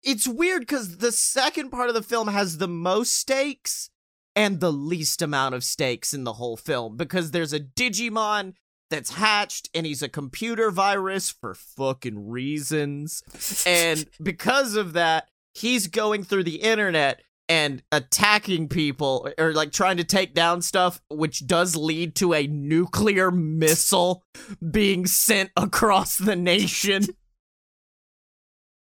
it's 0.04 0.28
weird 0.28 0.62
because 0.62 0.98
the 0.98 1.12
second 1.12 1.72
part 1.72 1.90
of 1.90 1.96
the 1.96 2.04
film 2.04 2.28
has 2.28 2.58
the 2.58 2.68
most 2.68 3.14
stakes 3.14 3.90
and 4.36 4.60
the 4.60 4.72
least 4.72 5.22
amount 5.22 5.56
of 5.56 5.64
stakes 5.64 6.14
in 6.14 6.26
the 6.26 6.34
whole 6.34 6.58
film 6.58 6.96
because 6.96 7.32
there's 7.32 7.54
a 7.54 7.60
Digimon 7.60 8.54
that's 8.92 9.14
hatched 9.14 9.70
and 9.74 9.86
he's 9.86 10.04
a 10.04 10.10
computer 10.10 10.70
virus 10.70 11.30
for 11.32 11.56
fucking 11.56 12.30
reasons. 12.30 13.24
And 13.66 14.06
because 14.22 14.76
of 14.76 14.94
that, 14.94 15.30
he's 15.56 15.88
going 15.88 16.24
through 16.24 16.44
the 16.44 16.62
internet 16.62 17.22
and 17.48 17.84
attacking 17.92 18.68
people 18.68 19.30
or 19.38 19.54
like 19.54 19.72
trying 19.72 19.98
to 19.98 20.04
take 20.04 20.34
down 20.34 20.62
stuff, 20.62 21.02
which 21.10 21.46
does 21.48 21.76
lead 21.76 22.16
to 22.16 22.34
a 22.34 22.48
nuclear 22.48 23.32
missile 23.32 24.24
being 24.72 25.06
sent 25.06 25.52
across 25.56 26.18
the 26.18 26.36
nation. 26.36 27.06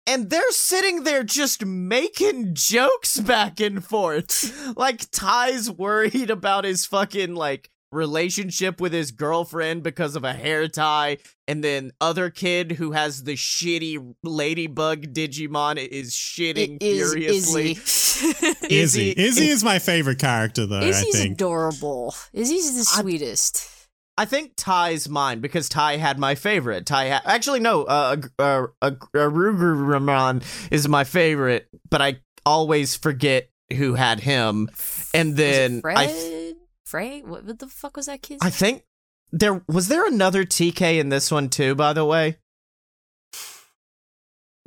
And 0.06 0.30
they're 0.30 0.52
sitting 0.52 1.04
there 1.04 1.24
just 1.24 1.66
making 1.66 2.56
jokes 2.56 3.20
back 3.20 3.60
and 3.60 3.84
forth. 3.84 4.76
Like 4.76 5.10
Tai's 5.12 5.72
worried 5.72 6.30
about 6.30 6.66
his 6.66 6.86
fucking 6.86 7.36
like 7.36 7.70
relationship 7.94 8.82
with 8.82 8.92
his 8.94 9.12
girlfriend 9.12 9.84
because 9.84 10.16
of 10.16 10.24
a 10.24 10.34
hair 10.34 10.68
tie, 10.68 11.18
and 11.48 11.64
then 11.64 11.92
other 12.02 12.30
kid 12.30 12.74
who 12.74 12.92
has 12.92 13.24
the 13.24 13.34
shitty 13.36 14.16
ladybug 14.24 15.14
Digimon 15.14 15.78
is 15.78 16.12
shitting 16.14 16.78
It 16.82 16.84
is 16.84 17.14
furiously. 17.14 17.72
Izzy. 18.70 18.70
Izzy. 18.70 19.14
Izzy 19.18 19.48
is 19.48 19.64
my 19.64 19.80
favorite 19.80 20.20
character, 20.20 20.66
though. 20.66 20.80
I 20.80 20.86
Izzy's 20.86 21.16
think. 21.22 21.34
adorable. 21.36 22.16
Izzy's 22.34 22.74
the 22.74 22.98
I- 22.98 23.02
sweetest. 23.02 23.70
I 24.16 24.26
think 24.26 24.52
Tai's 24.56 25.10
mine 25.10 25.40
because 25.40 25.68
Tai 25.68 25.98
had 25.98 26.20
my 26.20 26.36
favorite. 26.36 26.86
Tai 26.86 27.10
ha- 27.10 27.22
actually 27.26 27.60
no, 27.62 27.84
uh, 27.86 28.18
uh, 28.38 28.68
uh, 28.84 28.92
Ramon 29.16 30.44
is 30.70 30.88
my 30.88 31.04
favorite, 31.04 31.68
but 31.90 32.00
I 32.00 32.18
always 32.46 32.96
forget 32.96 33.50
who 33.76 33.96
had 33.96 34.20
him. 34.20 34.70
And 35.16 35.36
then 35.36 35.82
Fred? 35.82 35.98
I, 35.98 36.54
Fred? 36.86 37.28
What, 37.28 37.46
what 37.46 37.60
the 37.60 37.68
fuck 37.68 37.98
was 37.98 38.08
that 38.08 38.22
kid's 38.22 38.46
I 38.46 38.50
think 38.50 38.84
there 39.32 39.64
was 39.68 39.88
there 39.88 40.06
another 40.06 40.44
TK 40.44 41.00
in 41.00 41.10
this 41.10 41.32
one 41.32 41.50
too. 41.50 41.76
By 41.76 41.94
the 41.94 42.06
way, 42.06 42.38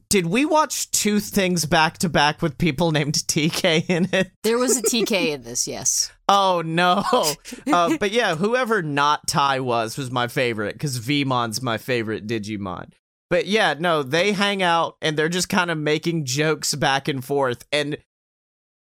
did 0.08 0.26
we 0.26 0.44
watch 0.44 0.90
two 0.90 1.20
things 1.20 1.66
back 1.66 1.98
to 1.98 2.08
back 2.08 2.42
with 2.42 2.58
people 2.58 2.92
named 2.92 3.14
TK 3.14 3.88
in 3.88 4.08
it? 4.12 4.30
There 4.42 4.58
was 4.58 4.76
a 4.76 4.82
TK 4.82 5.28
in 5.28 5.42
this, 5.42 5.66
yes. 5.66 6.12
Oh 6.28 6.62
no! 6.64 7.04
uh, 7.72 7.96
but 7.98 8.10
yeah, 8.10 8.34
whoever 8.34 8.82
not 8.82 9.26
Tai 9.26 9.60
was 9.60 9.96
was 9.96 10.10
my 10.10 10.28
favorite 10.28 10.74
because 10.74 10.98
Veemon's 10.98 11.62
my 11.62 11.78
favorite 11.78 12.26
Digimon. 12.26 12.92
But 13.28 13.46
yeah, 13.46 13.74
no, 13.78 14.02
they 14.02 14.32
hang 14.32 14.62
out 14.62 14.96
and 15.02 15.16
they're 15.16 15.28
just 15.28 15.48
kind 15.48 15.70
of 15.70 15.78
making 15.78 16.24
jokes 16.24 16.74
back 16.74 17.08
and 17.08 17.24
forth, 17.24 17.66
and 17.72 17.98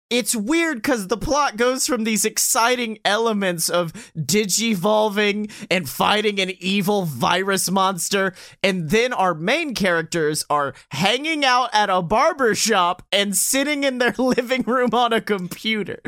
it's 0.09 0.35
weird 0.35 0.77
because 0.77 1.07
the 1.07 1.17
plot 1.17 1.57
goes 1.57 1.85
from 1.85 2.03
these 2.03 2.25
exciting 2.25 2.99
elements 3.03 3.69
of 3.69 3.93
digivolving 4.15 5.51
and 5.69 5.89
fighting 5.89 6.39
an 6.39 6.51
evil 6.59 7.03
virus 7.03 7.69
monster, 7.69 8.33
and 8.63 8.89
then 8.89 9.13
our 9.13 9.33
main 9.33 9.75
characters 9.75 10.45
are 10.49 10.73
hanging 10.91 11.43
out 11.43 11.69
at 11.73 11.89
a 11.89 12.01
barber 12.01 12.55
shop 12.55 13.03
and 13.11 13.35
sitting 13.35 13.83
in 13.83 13.97
their 13.97 14.15
living 14.17 14.63
room 14.63 14.89
on 14.93 15.13
a 15.13 15.21
computer 15.21 16.01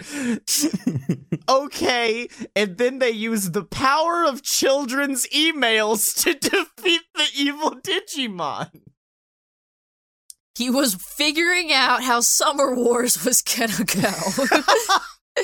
okay, 1.49 2.27
and 2.55 2.77
then 2.77 2.99
they 2.99 3.09
use 3.09 3.51
the 3.51 3.63
power 3.63 4.25
of 4.25 4.43
children's 4.43 5.27
emails 5.27 6.13
to 6.23 6.33
defeat 6.49 7.01
the 7.15 7.27
evil 7.35 7.71
Digimon. 7.71 8.69
He 10.59 10.69
was 10.69 10.93
figuring 10.93 11.71
out 11.71 12.03
how 12.03 12.19
Summer 12.19 12.75
Wars 12.75 13.23
was 13.25 13.41
gonna 13.41 13.85
go. 13.85 15.43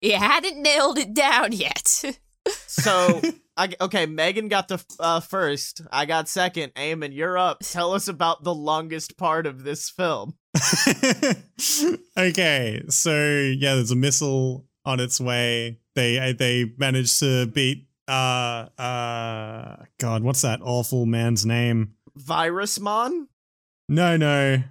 he 0.00 0.10
hadn't 0.10 0.60
nailed 0.60 0.98
it 0.98 1.14
down 1.14 1.52
yet. 1.52 2.18
So, 2.66 3.20
I, 3.56 3.68
okay, 3.80 4.06
Megan 4.06 4.48
got 4.48 4.66
the 4.66 4.84
uh, 4.98 5.20
first. 5.20 5.82
I 5.92 6.04
got 6.04 6.28
second. 6.28 6.74
Eamon, 6.74 7.14
you're 7.14 7.38
up. 7.38 7.60
Tell 7.60 7.94
us 7.94 8.08
about 8.08 8.42
the 8.42 8.52
longest 8.52 9.16
part 9.16 9.46
of 9.46 9.62
this 9.62 9.88
film. 9.88 10.34
okay, 12.18 12.82
so 12.88 13.12
yeah, 13.56 13.76
there's 13.76 13.92
a 13.92 13.96
missile 13.96 14.66
on 14.84 14.98
its 14.98 15.20
way. 15.20 15.78
They 15.94 16.32
they 16.36 16.72
managed 16.76 17.20
to 17.20 17.46
beat 17.46 17.86
uh 18.08 18.66
uh 18.76 19.76
God, 20.00 20.24
what's 20.24 20.42
that 20.42 20.58
awful 20.60 21.06
man's 21.06 21.46
name? 21.46 21.94
Virusmon? 22.18 23.26
No, 23.90 24.16
no, 24.16 24.62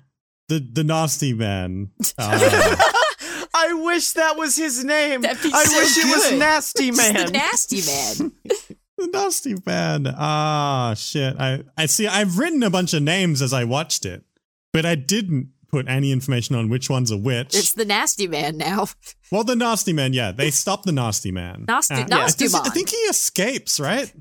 the 0.48 0.60
the 0.74 0.84
nasty 0.84 1.34
man. 1.34 1.92
Uh, 2.18 2.76
I 3.54 3.74
wish 3.74 4.12
that 4.14 4.38
was 4.38 4.56
his 4.56 4.84
name. 4.86 5.22
That'd 5.22 5.44
be 5.44 5.52
I 5.54 5.64
so 5.66 5.78
wish 5.78 5.98
it 5.98 6.06
was. 6.06 6.40
Nasty 6.40 6.88
It's 6.90 6.98
Man. 6.98 7.14
the 7.26 7.32
nasty 7.32 7.82
man. 7.82 8.32
the 8.98 9.08
nasty 9.08 9.56
man. 9.66 10.08
Ah, 10.18 10.94
shit. 10.96 11.36
I 11.40 11.64
I 11.78 11.86
see. 11.88 12.08
I've 12.08 12.38
written 12.40 12.64
a 12.64 12.70
bunch 12.70 12.94
of 12.94 13.04
names 13.04 13.42
as 13.42 13.52
I 13.52 13.66
watched 13.66 14.06
it, 14.06 14.24
but 14.72 14.86
I 14.86 14.96
didn't 14.96 15.50
put 15.68 15.88
any 15.90 16.12
information 16.14 16.56
on 16.56 16.70
which 16.70 16.90
one's 16.90 17.12
a 17.12 17.18
which. 17.18 17.56
It's 17.56 17.74
the 17.74 17.86
nasty 17.86 18.28
man 18.28 18.58
now. 18.58 18.88
well, 19.32 19.44
the 19.44 19.56
nasty 19.56 19.92
man. 19.94 20.14
Yeah, 20.14 20.32
they 20.32 20.50
stopped 20.50 20.86
the 20.86 20.92
nasty 20.94 21.32
man. 21.32 21.66
Nasty- 21.68 21.94
Uh, 21.96 22.06
Nasty 22.08 22.46
I 22.46 22.48
think- 22.48 22.68
I 22.68 22.70
think 22.70 22.90
he 22.90 22.98
escapes, 22.98 23.80
right? 23.80 24.12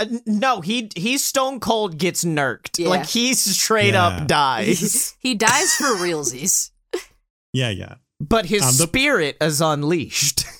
Uh, 0.00 0.06
no, 0.26 0.60
he 0.60 0.90
he 0.96 1.18
stone 1.18 1.58
cold 1.60 1.98
gets 1.98 2.24
nerked. 2.24 2.78
Yeah. 2.78 2.88
Like 2.88 3.06
he 3.06 3.34
straight 3.34 3.94
Yeah. 3.94 4.06
up 4.06 4.26
dies. 4.28 5.14
he 5.18 5.34
dies 5.34 5.74
for 5.74 5.86
realsies. 5.96 6.70
Yeah, 7.54 7.70
yeah. 7.70 7.94
but 8.20 8.44
his 8.46 8.62
Um, 8.62 8.68
the- 8.76 8.86
spirit 8.86 9.36
is 9.40 9.60
unleashed. 9.60 10.44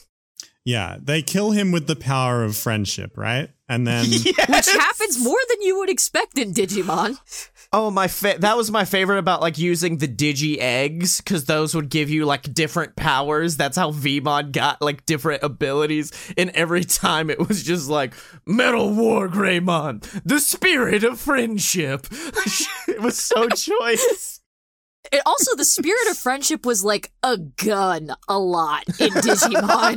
Yeah, 0.64 0.96
they 1.00 1.22
kill 1.22 1.52
him 1.52 1.72
with 1.72 1.86
the 1.86 1.96
power 1.96 2.44
of 2.44 2.54
friendship, 2.54 3.16
right? 3.16 3.48
And 3.70 3.86
then 3.86 4.04
Which 4.48 4.66
happens 4.68 5.18
more 5.18 5.38
than 5.48 5.62
you 5.62 5.78
would 5.78 5.88
expect 5.88 6.36
in 6.36 6.52
Digimon. 6.52 7.16
Oh 7.70 7.90
my! 7.90 8.08
Fa- 8.08 8.36
that 8.38 8.56
was 8.56 8.70
my 8.70 8.86
favorite 8.86 9.18
about 9.18 9.42
like 9.42 9.58
using 9.58 9.98
the 9.98 10.08
digi 10.08 10.56
eggs 10.58 11.20
because 11.20 11.44
those 11.44 11.74
would 11.74 11.90
give 11.90 12.08
you 12.08 12.24
like 12.24 12.54
different 12.54 12.96
powers. 12.96 13.58
That's 13.58 13.76
how 13.76 13.92
Veemon 13.92 14.52
got 14.52 14.80
like 14.80 15.04
different 15.04 15.42
abilities, 15.42 16.10
and 16.38 16.48
every 16.50 16.84
time 16.84 17.28
it 17.28 17.46
was 17.46 17.62
just 17.62 17.90
like 17.90 18.14
Metal 18.46 18.94
War 18.94 19.28
Greymon, 19.28 20.00
the 20.24 20.40
spirit 20.40 21.04
of 21.04 21.20
friendship. 21.20 22.06
it 22.88 23.02
was 23.02 23.18
so 23.18 23.48
choice. 23.54 24.37
And 25.12 25.22
also, 25.26 25.54
the 25.56 25.64
spirit 25.64 26.10
of 26.10 26.18
friendship 26.18 26.66
was 26.66 26.84
like 26.84 27.12
a 27.22 27.36
gun 27.38 28.10
a 28.28 28.38
lot 28.38 28.84
in 29.00 29.10
Digimon. 29.10 29.96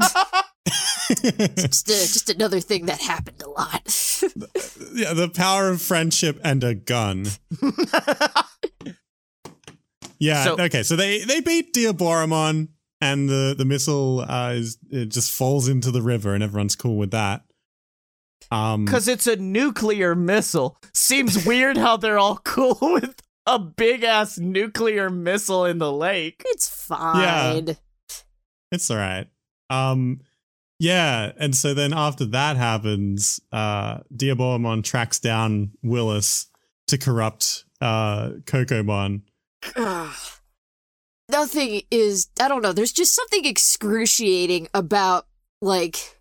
just, 1.57 1.89
a, 1.89 1.91
just 1.93 2.29
another 2.29 2.59
thing 2.59 2.85
that 2.85 3.01
happened 3.01 3.41
a 3.41 3.49
lot. 3.49 3.81
yeah, 4.93 5.13
the 5.13 5.31
power 5.33 5.69
of 5.69 5.81
friendship 5.81 6.39
and 6.43 6.63
a 6.63 6.73
gun. 6.75 7.25
yeah. 10.19 10.43
So- 10.43 10.55
okay. 10.59 10.83
So 10.83 10.95
they 10.95 11.19
they 11.23 11.41
beat 11.41 11.73
Diaboromon, 11.73 12.69
and 12.99 13.29
the 13.29 13.55
the 13.57 13.65
missile 13.65 14.21
uh, 14.21 14.51
is 14.53 14.77
it 14.89 15.09
just 15.09 15.31
falls 15.31 15.67
into 15.67 15.91
the 15.91 16.01
river, 16.01 16.33
and 16.33 16.43
everyone's 16.43 16.75
cool 16.75 16.97
with 16.97 17.11
that. 17.11 17.43
Um, 18.51 18.83
Because 18.85 19.07
it's 19.07 19.27
a 19.27 19.37
nuclear 19.37 20.13
missile. 20.13 20.77
Seems 20.93 21.45
weird 21.45 21.77
how 21.77 21.95
they're 21.97 22.19
all 22.19 22.37
cool 22.43 22.77
with 22.81 23.15
a 23.45 23.59
big 23.59 24.03
ass 24.03 24.37
nuclear 24.37 25.09
missile 25.09 25.65
in 25.65 25.77
the 25.77 25.91
lake. 25.91 26.41
It's 26.45 26.69
fine. 26.69 27.67
Yeah. 27.67 27.73
It's 28.71 28.89
all 28.89 28.97
right. 28.97 29.27
Um, 29.69 30.21
yeah, 30.79 31.31
and 31.37 31.55
so 31.55 31.73
then 31.73 31.93
after 31.93 32.25
that 32.25 32.57
happens, 32.57 33.39
uh, 33.51 33.99
Diaboromon 34.15 34.83
tracks 34.83 35.19
down 35.19 35.71
Willis 35.83 36.47
to 36.87 36.97
corrupt 36.97 37.65
uh 37.79 38.31
Kokomon. 38.45 39.21
Ugh. 39.75 40.15
Nothing 41.29 41.83
is, 41.91 42.27
I 42.41 42.47
don't 42.49 42.61
know, 42.61 42.73
there's 42.73 42.91
just 42.91 43.15
something 43.15 43.45
excruciating 43.45 44.67
about, 44.73 45.27
like, 45.61 46.19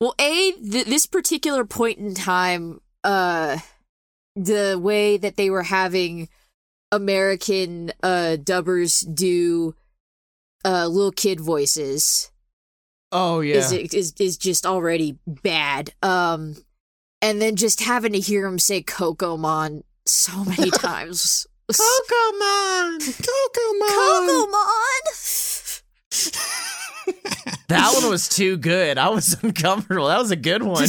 well, 0.00 0.14
A, 0.20 0.52
th- 0.52 0.86
this 0.86 1.06
particular 1.06 1.64
point 1.64 1.98
in 1.98 2.14
time, 2.14 2.80
uh, 3.02 3.58
the 4.44 4.78
way 4.80 5.16
that 5.16 5.36
they 5.36 5.50
were 5.50 5.62
having 5.64 6.28
American, 6.92 7.92
uh, 8.02 8.36
dubbers 8.42 9.00
do, 9.14 9.74
uh, 10.64 10.86
little 10.86 11.12
kid 11.12 11.40
voices 11.40 12.30
Oh 13.12 13.40
yeah. 13.40 13.56
is, 13.56 13.72
is, 13.72 14.14
is 14.18 14.36
just 14.36 14.66
already 14.66 15.18
bad. 15.26 15.92
Um, 16.02 16.56
and 17.22 17.40
then 17.40 17.56
just 17.56 17.80
having 17.82 18.12
to 18.12 18.20
hear 18.20 18.46
him 18.46 18.58
say 18.58 18.82
Kokomon 18.82 19.82
so 20.06 20.44
many 20.44 20.70
times. 20.74 21.46
was 21.66 21.78
Pokemon. 21.78 22.98
Kokomon. 23.26 23.88
Kokomon! 24.50 25.82
That 27.68 27.92
one 27.94 28.10
was 28.10 28.28
too 28.30 28.56
good. 28.56 28.96
I 28.96 29.10
was 29.10 29.36
uncomfortable. 29.42 30.08
That 30.08 30.18
was 30.18 30.30
a 30.30 30.36
good 30.36 30.62
one. 30.62 30.86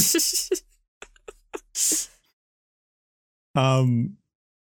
Um, 3.54 4.16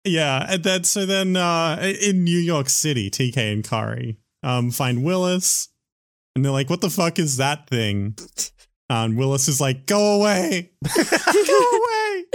yeah, 0.03 0.45
and 0.49 0.63
then 0.63 0.83
so 0.83 1.05
then 1.05 1.35
uh, 1.37 1.93
in 2.01 2.23
New 2.23 2.39
York 2.39 2.69
City, 2.69 3.09
TK 3.09 3.37
and 3.37 3.63
Kari 3.63 4.17
um 4.43 4.71
find 4.71 5.03
Willis, 5.03 5.69
and 6.35 6.43
they're 6.43 6.51
like, 6.51 6.69
"What 6.69 6.81
the 6.81 6.89
fuck 6.89 7.19
is 7.19 7.37
that 7.37 7.67
thing?" 7.69 8.17
And 8.89 9.17
Willis 9.17 9.47
is 9.47 9.61
like, 9.61 9.85
"Go 9.87 10.19
away, 10.19 10.71
go 10.95 11.01
away." 11.79 12.25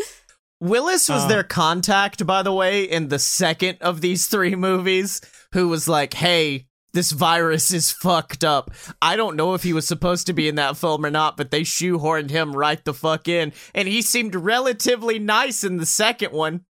Willis 0.60 1.08
was 1.08 1.24
Uh. 1.24 1.28
their 1.28 1.44
contact, 1.44 2.26
by 2.26 2.42
the 2.42 2.52
way, 2.52 2.82
in 2.84 3.08
the 3.08 3.18
second 3.18 3.78
of 3.80 4.00
these 4.00 4.26
three 4.26 4.56
movies, 4.56 5.20
who 5.52 5.68
was 5.68 5.86
like, 5.88 6.14
hey, 6.14 6.66
this 6.98 7.12
virus 7.12 7.70
is 7.72 7.92
fucked 7.92 8.42
up. 8.42 8.72
I 9.00 9.14
don't 9.14 9.36
know 9.36 9.54
if 9.54 9.62
he 9.62 9.72
was 9.72 9.86
supposed 9.86 10.26
to 10.26 10.32
be 10.32 10.48
in 10.48 10.56
that 10.56 10.76
film 10.76 11.06
or 11.06 11.10
not, 11.10 11.36
but 11.36 11.52
they 11.52 11.60
shoehorned 11.60 12.30
him 12.30 12.56
right 12.56 12.84
the 12.84 12.92
fuck 12.92 13.28
in. 13.28 13.52
And 13.72 13.86
he 13.86 14.02
seemed 14.02 14.34
relatively 14.34 15.20
nice 15.20 15.62
in 15.62 15.76
the 15.76 15.86
second 15.86 16.32
one. 16.32 16.64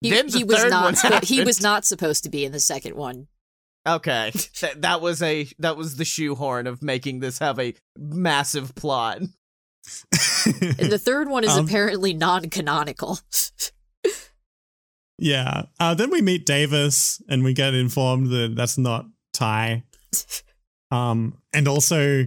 He, 0.00 0.10
Then 0.10 0.26
the 0.26 0.38
he 0.38 0.42
was 0.44 0.64
not. 0.64 0.82
one 0.84 0.94
spo- 0.94 1.24
he 1.24 1.44
was 1.44 1.62
not 1.62 1.84
supposed 1.84 2.24
to 2.24 2.30
be 2.30 2.44
in 2.44 2.50
the 2.50 2.58
second 2.58 2.96
one. 2.96 3.28
Okay. 3.86 4.32
that, 4.60 4.82
that 4.82 5.00
was 5.00 5.22
a 5.22 5.46
that 5.60 5.76
was 5.76 5.98
the 5.98 6.04
shoehorn 6.04 6.66
of 6.66 6.82
making 6.82 7.20
this 7.20 7.38
have 7.38 7.60
a 7.60 7.74
massive 7.96 8.74
plot. 8.74 9.18
And 9.18 9.30
the 10.90 11.00
third 11.00 11.28
one 11.28 11.44
is 11.44 11.50
Um, 11.56 11.64
apparently 11.64 12.12
non-canonical. 12.12 13.20
yeah. 15.16 15.66
Uh, 15.78 15.94
then 15.94 16.10
we 16.10 16.22
meet 16.22 16.44
Davis, 16.44 17.22
and 17.28 17.44
we 17.44 17.54
get 17.54 17.72
informed 17.74 18.30
that 18.32 18.54
that's 18.56 18.76
not 18.76 19.06
Tai. 19.34 19.82
Um, 20.90 21.38
and 21.52 21.68
also, 21.68 22.24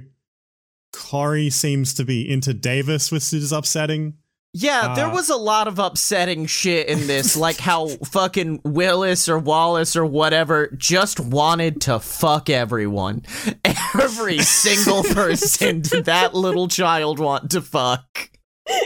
Kari 0.93 1.49
seems 1.49 1.93
to 1.95 2.05
be 2.05 2.29
into 2.29 2.53
Davis, 2.53 3.11
which 3.11 3.33
is 3.33 3.51
upsetting. 3.51 4.15
Yeah, 4.53 4.95
there 4.95 5.07
Uh, 5.07 5.13
was 5.13 5.29
a 5.29 5.35
lot 5.35 5.67
of 5.67 5.77
upsetting 5.77 6.47
shit 6.47 6.87
in 6.87 7.05
this, 7.05 7.35
like 7.37 7.57
how 7.57 7.87
fucking 8.05 8.61
Willis 8.63 9.29
or 9.29 9.37
Wallace 9.37 9.95
or 9.95 10.05
whatever 10.05 10.69
just 10.77 11.19
wanted 11.19 11.81
to 11.81 11.99
fuck 11.99 12.49
everyone. 12.49 13.23
Every 13.63 14.39
single 14.39 15.03
person 15.13 15.81
did 15.81 16.05
that 16.05 16.33
little 16.33 16.67
child 16.67 17.19
want 17.19 17.51
to 17.51 17.61
fuck. 17.61 18.31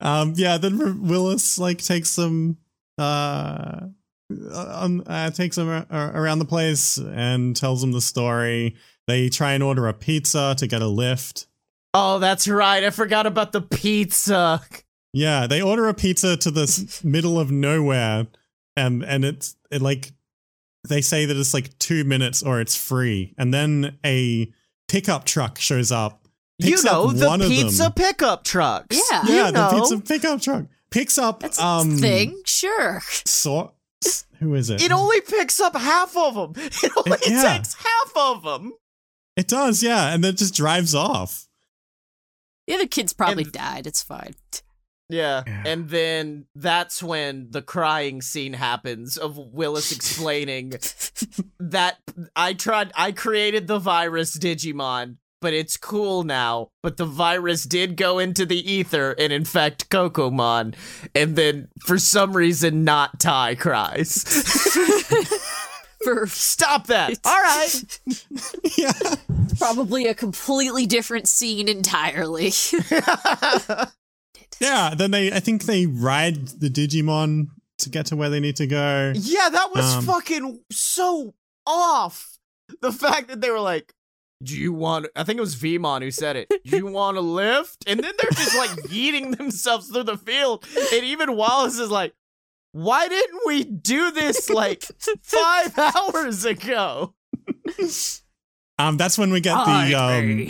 Um, 0.00 0.34
yeah, 0.36 0.58
then 0.58 1.06
Willis 1.08 1.58
like 1.58 1.82
takes 1.82 2.10
some 2.10 2.58
uh, 2.98 3.86
um, 4.52 5.02
uh, 5.06 5.30
takes 5.30 5.56
them 5.56 5.68
ar- 5.68 5.86
ar- 5.90 6.16
around 6.22 6.38
the 6.38 6.44
place 6.44 6.98
and 6.98 7.54
tells 7.56 7.80
them 7.80 7.92
the 7.92 8.00
story. 8.00 8.76
They 9.06 9.28
try 9.28 9.52
and 9.52 9.62
order 9.62 9.86
a 9.86 9.92
pizza 9.92 10.54
to 10.58 10.66
get 10.66 10.82
a 10.82 10.86
lift. 10.86 11.46
Oh, 11.92 12.18
that's 12.18 12.48
right. 12.48 12.82
I 12.82 12.90
forgot 12.90 13.26
about 13.26 13.52
the 13.52 13.60
pizza. 13.60 14.60
Yeah, 15.12 15.46
they 15.46 15.62
order 15.62 15.88
a 15.88 15.94
pizza 15.94 16.36
to 16.38 16.50
the 16.50 17.00
middle 17.04 17.38
of 17.38 17.50
nowhere, 17.50 18.26
and 18.76 19.04
and 19.04 19.24
it's 19.24 19.56
it 19.70 19.80
like 19.82 20.12
they 20.88 21.00
say 21.00 21.24
that 21.26 21.36
it's 21.36 21.54
like 21.54 21.78
two 21.78 22.04
minutes 22.04 22.42
or 22.42 22.60
it's 22.60 22.74
free, 22.76 23.34
and 23.38 23.54
then 23.54 23.96
a 24.04 24.52
pickup 24.88 25.24
truck 25.24 25.58
shows 25.58 25.92
up. 25.92 26.26
You 26.58 26.70
picks 26.70 26.84
up 26.84 26.92
know, 26.92 27.12
the 27.38 27.46
pizza 27.48 27.90
pickup 27.94 28.44
trucks. 28.44 29.00
Yeah. 29.10 29.22
You 29.26 29.34
Yeah, 29.34 29.50
know. 29.50 29.70
the 29.70 29.76
pizza 29.80 30.00
pickup 30.00 30.40
truck 30.40 30.64
picks 30.90 31.18
up 31.18 31.40
That's 31.40 31.58
a 31.60 31.64
um 31.64 31.96
thing, 31.98 32.40
sure. 32.46 33.00
So, 33.24 33.72
who 34.40 34.54
is 34.54 34.70
it? 34.70 34.82
It 34.82 34.92
only 34.92 35.20
picks 35.20 35.60
up 35.60 35.76
half 35.76 36.16
of 36.16 36.34
them. 36.34 36.52
It 36.82 36.92
only 36.96 37.18
Yeah. 37.26 37.56
takes 37.56 37.74
half 37.74 38.12
of 38.16 38.42
them. 38.42 38.72
It 39.36 39.48
does, 39.48 39.82
yeah, 39.82 40.12
and 40.14 40.22
then 40.22 40.34
it 40.34 40.38
just 40.38 40.54
drives 40.54 40.94
off. 40.94 41.48
The 42.66 42.74
other 42.74 42.86
kids 42.86 43.12
probably 43.12 43.44
And- 43.44 43.52
died. 43.52 43.86
It's 43.86 44.02
fine. 44.02 44.34
Yeah. 45.10 45.42
Yeah. 45.46 45.62
And 45.66 45.90
then 45.90 46.46
that's 46.54 47.02
when 47.02 47.48
the 47.50 47.60
crying 47.60 48.22
scene 48.22 48.54
happens 48.54 49.18
of 49.18 49.36
Willis 49.36 49.92
explaining 49.92 50.72
that 51.60 51.98
I 52.34 52.54
tried 52.54 52.90
I 52.96 53.12
created 53.12 53.66
the 53.66 53.78
virus 53.78 54.36
Digimon, 54.38 55.16
but 55.44 55.52
it's 55.52 55.76
cool 55.76 56.24
now. 56.24 56.70
But 56.82 56.96
the 56.96 57.04
virus 57.04 57.64
did 57.64 57.98
go 57.98 58.18
into 58.18 58.46
the 58.46 58.56
ether 58.72 59.12
and 59.18 59.30
infect 59.30 59.90
Kokomon. 59.90 60.74
And 61.14 61.36
then 61.36 61.68
for 61.80 61.98
some 61.98 62.34
reason 62.34 62.82
not 62.82 63.20
Tai 63.20 63.56
cries. 63.56 64.22
For 66.02 66.26
Stop 66.26 66.86
that. 66.86 67.18
All 67.24 67.42
right. 67.42 68.00
yeah. 68.78 68.92
probably 69.58 70.06
a 70.06 70.14
completely 70.14 70.86
different 70.86 71.28
scene 71.28 71.68
entirely. 71.68 72.52
Yeah, 74.60 74.94
then 74.96 75.10
they 75.10 75.32
I 75.32 75.40
think 75.40 75.64
they 75.64 75.84
ride 75.86 76.46
the 76.46 76.68
Digimon 76.70 77.48
to 77.78 77.90
get 77.90 78.06
to 78.06 78.16
where 78.16 78.30
they 78.30 78.38
need 78.38 78.54
to 78.56 78.68
go. 78.68 79.12
Yeah, 79.16 79.48
that 79.48 79.70
was 79.74 79.96
Um, 79.96 80.04
fucking 80.04 80.60
so 80.70 81.34
off. 81.66 82.38
The 82.80 82.92
fact 82.92 83.28
that 83.28 83.40
they 83.40 83.50
were 83.50 83.58
like, 83.60 83.92
"Do 84.44 84.56
you 84.56 84.72
want?" 84.72 85.06
I 85.16 85.24
think 85.24 85.38
it 85.38 85.40
was 85.40 85.56
Veemon 85.56 86.02
who 86.02 86.10
said 86.10 86.36
it. 86.36 86.48
"Do 86.64 86.76
you 86.76 86.86
want 86.86 87.16
to 87.16 87.20
lift?" 87.20 87.84
And 87.86 88.00
then 88.00 88.12
they're 88.18 88.30
just 88.30 88.56
like 88.56 88.70
yeeting 88.90 89.36
themselves 89.36 89.88
through 89.88 90.04
the 90.04 90.16
field. 90.16 90.64
And 90.92 91.04
even 91.04 91.36
Wallace 91.36 91.78
is 91.78 91.90
like, 91.90 92.14
"Why 92.72 93.08
didn't 93.08 93.40
we 93.46 93.64
do 93.64 94.10
this 94.10 94.50
like 94.50 94.84
five 95.22 95.78
hours 95.78 96.44
ago?" 96.44 97.14
Um 98.78 98.96
that's 98.96 99.16
when 99.16 99.30
we 99.32 99.40
get 99.40 99.54
the 99.64 99.94
um 99.94 100.46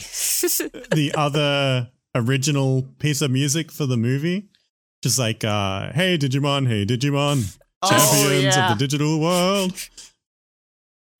the 0.90 1.12
other 1.14 1.90
original 2.14 2.82
piece 2.98 3.20
of 3.20 3.30
music 3.30 3.70
for 3.70 3.86
the 3.86 3.96
movie. 3.96 4.48
Just 5.02 5.18
like 5.18 5.44
uh 5.44 5.92
hey 5.92 6.16
Digimon, 6.16 6.66
hey 6.66 6.86
Digimon, 6.86 7.58
Oh 7.82 7.90
champions 7.90 8.56
yeah, 8.56 8.72
of 8.72 8.78
the 8.78 8.82
digital 8.82 9.20
world. 9.20 9.72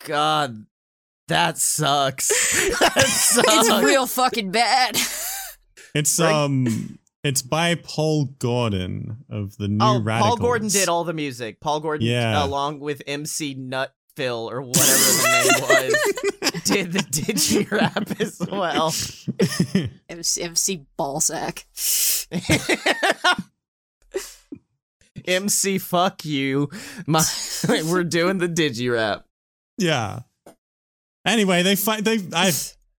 God, 0.07 0.67
that 1.29 1.59
sucks. 1.59 2.29
that 2.81 3.05
sucks. 3.07 3.49
it's 3.49 3.83
real 3.85 4.07
fucking 4.07 4.51
bad. 4.51 4.97
It's 5.95 6.19
um 6.21 6.99
it's 7.23 7.41
by 7.43 7.75
Paul 7.77 8.27
Gordon 8.39 9.25
of 9.31 9.57
the 9.57 9.69
New 9.69 9.79
Oh, 9.81 10.01
Radicals. 10.01 10.29
Paul 10.29 10.37
Gordon 10.37 10.69
did 10.69 10.89
all 10.89 11.05
the 11.05 11.13
music. 11.15 11.61
Paul 11.61 11.81
Gordon, 11.81 12.07
Yeah. 12.07 12.45
along 12.45 12.81
with 12.81 13.01
MC 13.07 13.55
Nut 13.55 13.95
Phil 14.17 14.51
or 14.51 14.61
whatever 14.61 14.83
the 14.85 15.59
name 15.63 15.63
was, 16.53 16.63
did 16.65 16.93
the 16.93 16.99
digi 17.01 17.71
rap 17.71 18.21
as 18.21 18.39
well. 18.41 18.93
MC, 20.09 20.43
MC 20.43 20.85
Ballsack. 20.99 21.65
MC, 25.27 25.79
fuck 25.79 26.25
you. 26.25 26.69
My, 27.07 27.25
we're 27.69 28.05
doing 28.05 28.39
the 28.39 28.49
digi 28.49 28.93
rap. 28.93 29.25
Yeah. 29.79 30.21
Anyway, 31.27 31.63
they 31.63 31.77
find 31.77 32.05
they 32.05 32.19
I 32.35 32.53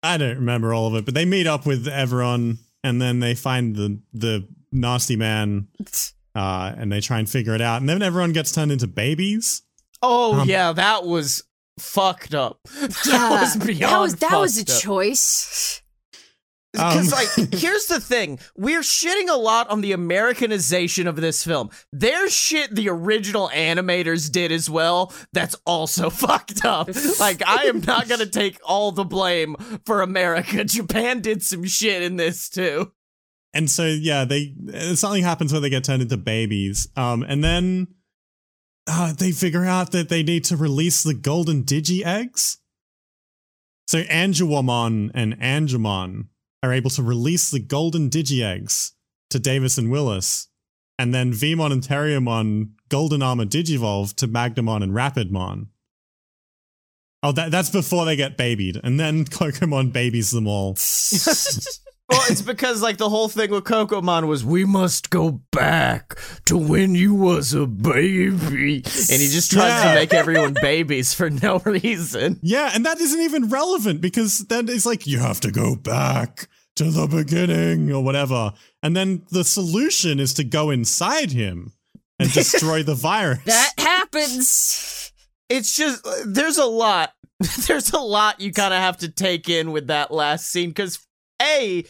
I 0.04 0.18
don't 0.18 0.38
remember 0.38 0.74
all 0.74 0.88
of 0.88 0.96
it, 0.96 1.06
but 1.06 1.14
they 1.14 1.26
meet 1.26 1.48
up 1.48 1.66
with 1.66 1.88
everyone 1.88 2.58
and 2.84 3.02
then 3.02 3.20
they 3.20 3.36
find 3.36 3.76
the 3.76 4.00
the 4.14 4.48
nasty 4.72 5.16
man 5.16 5.68
uh 6.36 6.74
and 6.78 6.92
they 6.92 7.02
try 7.02 7.20
and 7.20 7.30
figure 7.30 7.54
it 7.56 7.62
out 7.62 7.80
and 7.82 7.88
then 7.90 8.02
everyone 8.02 8.34
gets 8.34 8.52
turned 8.52 8.72
into 8.72 8.88
babies. 8.88 9.62
Oh 10.02 10.42
Um, 10.42 10.50
yeah, 10.50 10.72
that 10.74 11.06
was 11.06 11.44
fucked 11.80 12.34
up. 12.34 12.60
that 12.82 13.06
Yeah, 13.06 13.42
was 13.42 13.56
beyond 13.58 13.80
that 13.82 14.00
was 14.00 14.16
that 14.16 14.38
was 14.40 14.58
a 14.58 14.62
up. 14.62 14.82
choice. 14.82 15.82
Because, 16.76 17.14
Um, 17.14 17.20
like, 17.20 17.54
here's 17.54 17.86
the 17.88 18.00
thing: 18.00 18.40
we're 18.56 18.82
shitting 18.82 19.30
a 19.30 19.38
lot 19.38 19.70
on 19.70 19.82
the 19.82 19.92
Americanization 19.92 21.08
of 21.08 21.16
this 21.16 21.44
film. 21.44 21.70
There's 21.92 22.34
shit 22.34 22.76
the 22.76 22.90
original 22.90 23.50
animators 23.54 24.32
did 24.32 24.52
as 24.52 24.70
well. 24.70 25.14
That's 25.34 25.56
also 25.66 26.10
fucked 26.26 26.66
up. 26.66 26.90
Like, 27.20 27.42
I 27.48 27.64
am 27.66 27.82
not 27.82 28.08
gonna 28.08 28.26
take 28.42 28.60
all 28.66 28.92
the 28.92 29.06
blame 29.06 29.56
for 29.86 30.02
America. 30.02 30.64
Japan 30.64 31.22
did 31.22 31.42
some 31.44 31.64
shit 31.64 32.02
in 32.02 32.16
this 32.18 32.50
too. 32.50 32.92
And 33.54 33.70
so 33.70 33.86
yeah, 33.86 34.26
they 34.26 34.54
uh, 34.74 34.96
something 34.96 35.24
happens 35.24 35.52
where 35.54 35.62
they 35.62 35.70
get 35.70 35.84
turned 35.86 36.02
into 36.02 36.18
babies. 36.18 36.88
Um 36.98 37.24
and 37.24 37.42
then 37.44 37.88
uh 38.86 39.14
they 39.14 39.32
figure 39.32 39.64
out 39.66 39.92
that 39.94 40.10
they 40.10 40.24
need 40.24 40.44
to 40.46 40.58
release 40.58 41.04
the 41.04 41.14
golden 41.14 41.64
digi 41.64 42.06
eggs. 42.06 42.58
So 43.88 44.02
Angewomon 44.04 45.12
and 45.14 45.40
Angemon 45.40 46.26
are 46.66 46.74
able 46.74 46.90
to 46.92 47.04
release 47.04 47.52
the 47.52 47.60
golden 47.60 48.10
digi 48.10 48.44
eggs 48.44 48.94
to 49.30 49.40
Davis 49.40 49.78
and 49.78 49.92
Willis. 49.92 50.48
And 50.98 51.14
then 51.14 51.32
Veemon 51.32 51.72
and 51.72 51.84
Terriermon 51.84 52.72
Golden 52.90 53.22
Armor 53.22 53.46
Digivolve 53.46 54.16
to 54.16 54.28
Magnamon 54.28 54.84
and 54.84 54.94
Rapidmon. 54.94 55.68
Oh, 57.22 57.32
that, 57.32 57.52
that's 57.52 57.70
before 57.70 58.06
they 58.06 58.16
get 58.16 58.38
babied. 58.38 58.80
And 58.84 59.00
then 59.00 59.26
Kokomon 59.26 59.92
babies 59.92 60.32
them 60.32 60.48
all. 60.48 60.76
Well, 62.08 62.22
it's 62.30 62.44
because 62.44 62.84
like 62.84 62.98
the 62.98 63.10
whole 63.10 63.28
thing 63.30 63.50
with 63.50 63.64
Kokomon 63.64 64.28
was 64.28 64.46
we 64.46 64.64
must 64.64 65.10
go 65.10 65.42
back 65.52 66.16
to 66.46 66.56
when 66.56 66.94
you 66.94 67.16
was 67.16 67.54
a 67.54 67.66
baby, 67.66 68.76
and 68.76 69.22
he 69.22 69.28
just 69.28 69.52
tries 69.52 69.70
Yeah. 69.84 69.90
to 69.94 70.00
make 70.00 70.14
everyone 70.14 70.56
babies 70.62 71.16
for 71.16 71.32
no 71.32 71.60
reason. 71.66 72.40
Yeah, 72.44 72.70
and 72.76 72.86
that 72.86 73.00
isn't 73.02 73.22
even 73.22 73.50
relevant 73.50 74.02
because 74.02 74.40
then 74.50 74.70
it's 74.70 74.86
like 74.86 75.08
you 75.08 75.18
have 75.18 75.40
to 75.42 75.52
go 75.52 75.76
back 75.76 76.48
to 76.76 76.92
the 76.92 77.08
beginning 77.08 77.92
or 77.92 78.04
whatever. 78.04 78.54
And 78.84 78.96
then 78.96 79.24
the 79.32 79.44
solution 79.44 80.20
is 80.20 80.34
to 80.36 80.44
go 80.44 80.70
inside 80.70 81.32
him 81.32 81.74
and 82.20 82.32
destroy 82.34 82.84
the 82.84 82.94
virus. 82.96 83.40
That 83.46 83.72
happens. 83.80 85.12
It's 85.50 85.76
just 85.76 86.06
there's 86.26 86.58
a 86.60 86.66
lot, 86.66 87.14
there's 87.68 87.92
a 87.94 88.00
lot 88.00 88.42
you 88.42 88.52
kind 88.54 88.74
of 88.76 88.80
have 88.80 88.98
to 88.98 89.10
take 89.10 89.50
in 89.50 89.72
with 89.72 89.88
that 89.88 90.12
last 90.12 90.52
scene 90.52 90.70
because 90.70 91.00
a 91.42 91.84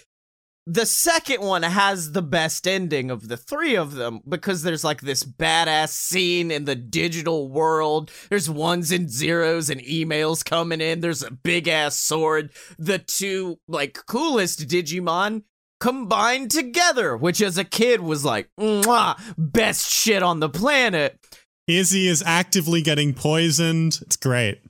the 0.67 0.85
second 0.85 1.41
one 1.41 1.63
has 1.63 2.11
the 2.11 2.21
best 2.21 2.67
ending 2.67 3.11
of 3.11 3.27
the 3.27 3.37
three 3.37 3.75
of 3.75 3.93
them 3.93 4.21
because 4.27 4.63
there's 4.63 4.83
like 4.83 5.01
this 5.01 5.23
badass 5.23 5.89
scene 5.89 6.49
in 6.49 6.65
the 6.65 6.75
digital 6.75 7.49
world. 7.49 8.11
There's 8.29 8.49
ones 8.49 8.91
and 8.91 9.09
zeros 9.09 9.69
and 9.69 9.79
emails 9.81 10.43
coming 10.43 10.81
in. 10.81 11.01
There's 11.01 11.21
a 11.21 11.31
big 11.31 11.67
ass 11.67 11.97
sword. 11.97 12.51
The 12.79 12.97
two 12.97 13.59
like 13.67 14.05
coolest 14.07 14.67
Digimon 14.67 15.43
combined 15.79 16.49
together, 16.49 17.15
which 17.15 17.41
as 17.41 17.59
a 17.59 17.63
kid 17.63 18.01
was 18.01 18.25
like, 18.25 18.49
Mwah, 18.59 19.19
best 19.37 19.91
shit 19.91 20.23
on 20.23 20.39
the 20.39 20.49
planet. 20.49 21.19
Izzy 21.67 22.07
is 22.07 22.23
actively 22.25 22.81
getting 22.81 23.13
poisoned. 23.13 23.99
It's 24.01 24.15
great. 24.15 24.61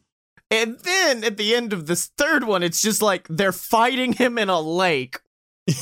And 0.51 0.79
then 0.79 1.23
at 1.23 1.37
the 1.37 1.55
end 1.55 1.73
of 1.73 1.87
this 1.87 2.07
third 2.17 2.43
one, 2.43 2.63
it's 2.63 2.81
just 2.81 3.01
like 3.01 3.27
they're 3.29 3.51
fighting 3.51 4.13
him 4.13 4.37
in 4.37 4.49
a 4.49 4.59
lake. 4.59 5.19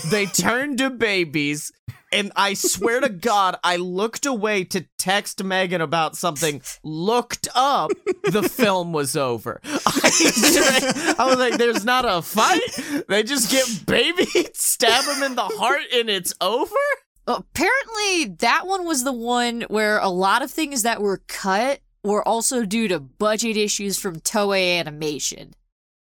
They 0.10 0.26
turn 0.26 0.78
to 0.78 0.90
babies. 0.90 1.72
And 2.14 2.32
I 2.36 2.54
swear 2.54 3.02
to 3.02 3.10
God, 3.10 3.58
I 3.64 3.78
looked 3.78 4.28
away 4.28 4.66
to 4.66 4.86
text 5.00 5.44
Megan 5.44 5.82
about 5.82 6.16
something, 6.16 6.62
looked 6.84 7.48
up, 7.56 7.90
the 8.24 8.44
film 8.44 8.94
was 8.94 9.18
over. 9.18 9.60
I, 9.66 11.16
I 11.18 11.26
was 11.26 11.40
like, 11.40 11.58
there's 11.58 11.84
not 11.84 12.06
a 12.06 12.22
fight. 12.22 12.62
They 13.10 13.24
just 13.24 13.50
get 13.50 13.88
babied, 13.88 14.28
stab 14.56 15.06
him 15.06 15.24
in 15.24 15.36
the 15.36 15.42
heart, 15.42 15.82
and 15.92 16.08
it's 16.08 16.36
over? 16.40 16.76
Apparently, 17.26 18.36
that 18.40 18.68
one 18.68 18.86
was 18.86 19.04
the 19.04 19.12
one 19.12 19.62
where 19.70 19.98
a 19.98 20.10
lot 20.10 20.44
of 20.44 20.52
things 20.52 20.84
that 20.84 21.02
were 21.02 21.24
cut 21.28 21.80
were 22.04 22.26
also 22.28 22.64
due 22.64 22.88
to 22.90 23.00
budget 23.00 23.58
issues 23.58 23.98
from 23.98 24.20
Toei 24.20 24.78
Animation, 24.78 25.56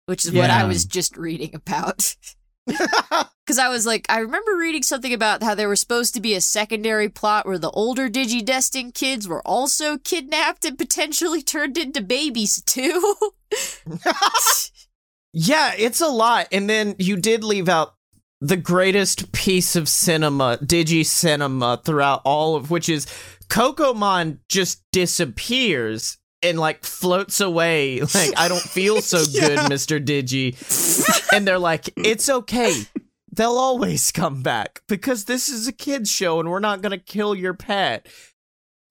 which 0.08 0.26
is 0.26 0.34
what 0.34 0.50
I 0.50 0.66
was 0.66 0.84
just 0.84 1.16
reading 1.16 1.56
about. 1.56 2.16
Because 3.45 3.59
I 3.59 3.68
was 3.68 3.86
like, 3.86 4.05
I 4.07 4.20
remember 4.20 4.55
reading 4.55 4.84
something 4.84 5.14
about 5.14 5.43
how 5.43 5.53
there 5.53 5.68
was 5.68 5.82
supposed 5.82 6.14
to 6.14 6.22
be 6.22 6.34
a 6.34 6.39
secondary 6.39 7.09
plot 7.09 7.45
where 7.45 7.57
the 7.57 7.70
older 7.72 8.07
Digidestined 8.07 8.93
kids 8.93 9.28
were 9.28 9.45
also 9.45 9.97
kidnapped 9.97 10.64
and 10.64 10.78
potentially 10.78 11.41
turned 11.43 11.78
into 11.78 12.01
babies 12.01 12.61
too. 12.61 13.16
Yeah, 15.34 15.74
it's 15.76 15.99
a 15.99 16.07
lot. 16.07 16.47
And 16.51 16.70
then 16.70 16.95
you 16.99 17.18
did 17.18 17.43
leave 17.43 17.68
out 17.68 17.95
the 18.39 18.55
greatest 18.55 19.32
piece 19.32 19.76
of 19.76 19.89
cinema, 19.89 20.59
digi 20.61 21.05
cinema 21.05 21.82
throughout 21.84 22.22
all 22.24 22.55
of 22.55 22.70
which 22.70 22.88
is 22.88 23.07
Kokomon 23.49 24.39
just 24.47 24.84
disappears 24.91 26.18
and 26.44 26.60
like 26.60 26.84
floats 26.84 27.39
away. 27.39 28.02
Like, 28.14 28.34
I 28.38 28.48
don't 28.48 28.62
feel 28.62 29.02
so 29.02 29.26
good, 29.39 29.58
Mr. 29.60 30.04
Digi. 30.04 30.54
and 31.34 31.48
they're 31.48 31.58
like, 31.58 31.89
it's 31.98 32.30
okay. 32.30 32.74
They'll 33.32 33.58
always 33.58 34.12
come 34.12 34.44
back 34.44 34.82
because 34.88 35.26
this 35.26 35.50
is 35.50 35.68
a 35.68 35.72
kid's 35.72 36.12
show 36.12 36.39
and 36.39 36.50
we're 36.50 36.60
not 36.60 36.82
going 36.82 36.91
to 36.91 37.04
kill 37.04 37.34
your 37.34 37.54
pet. 37.56 38.08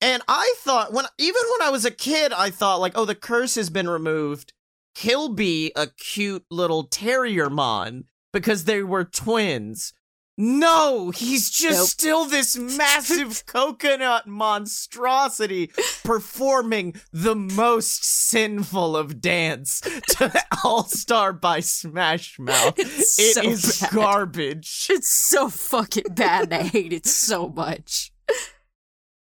And 0.01 0.21
I 0.27 0.53
thought 0.57 0.91
when 0.91 1.05
even 1.17 1.41
when 1.51 1.67
I 1.67 1.71
was 1.71 1.85
a 1.85 1.91
kid, 1.91 2.33
I 2.33 2.49
thought 2.49 2.81
like, 2.81 2.91
oh, 2.95 3.05
the 3.05 3.15
curse 3.15 3.55
has 3.55 3.69
been 3.69 3.87
removed. 3.87 4.51
He'll 4.95 5.29
be 5.29 5.71
a 5.75 5.87
cute 5.87 6.45
little 6.51 6.83
terrier 6.83 7.49
mon 7.49 8.05
because 8.33 8.65
they 8.65 8.83
were 8.83 9.05
twins. 9.05 9.93
No, 10.35 11.11
he's 11.11 11.49
just 11.51 11.77
Nope. 11.77 11.87
still 11.87 12.25
this 12.25 12.57
massive 12.57 13.45
coconut 13.47 14.25
monstrosity 14.25 15.71
performing 16.03 16.95
the 17.11 17.35
most 17.35 18.03
sinful 18.03 18.97
of 18.97 19.21
dance 19.21 19.81
to 19.81 20.43
All 20.63 20.85
Star 20.85 21.33
by 21.33 21.59
Smash 21.59 22.39
Mouth. 22.39 22.73
It's 22.79 23.19
It 23.19 23.33
so 23.35 23.41
is 23.43 23.85
garbage. 23.93 24.87
it's 24.89 25.09
so 25.09 25.49
fucking 25.49 26.13
bad 26.15 26.45
and 26.45 26.53
I 26.55 26.63
hate 26.63 26.93
it 26.93 27.05
so 27.05 27.49
much. 27.49 28.11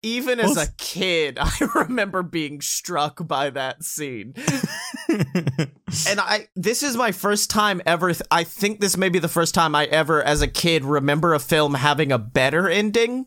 Even 0.05 0.39
as 0.39 0.57
a 0.57 0.71
kid, 0.77 1.39
I 1.41 1.51
remember 1.75 2.23
being 2.23 2.61
struck 2.61 3.27
by 3.27 3.51
that 3.51 3.83
scene. 3.83 4.35
And 6.09 6.19
I 6.19 6.49
this 6.57 6.83
is 6.83 6.97
my 6.97 7.13
first 7.13 7.51
time 7.51 7.81
ever 7.87 8.13
th- 8.13 8.27
I 8.31 8.43
think 8.43 8.81
this 8.81 8.97
may 8.97 9.09
be 9.09 9.21
the 9.21 9.29
first 9.29 9.55
time 9.55 9.75
I 9.75 9.85
ever 9.85 10.21
as 10.23 10.43
a 10.43 10.49
kid 10.49 10.85
remember 10.85 11.35
a 11.35 11.39
film 11.39 11.75
having 11.75 12.11
a 12.11 12.19
better 12.19 12.69
ending. 12.69 13.27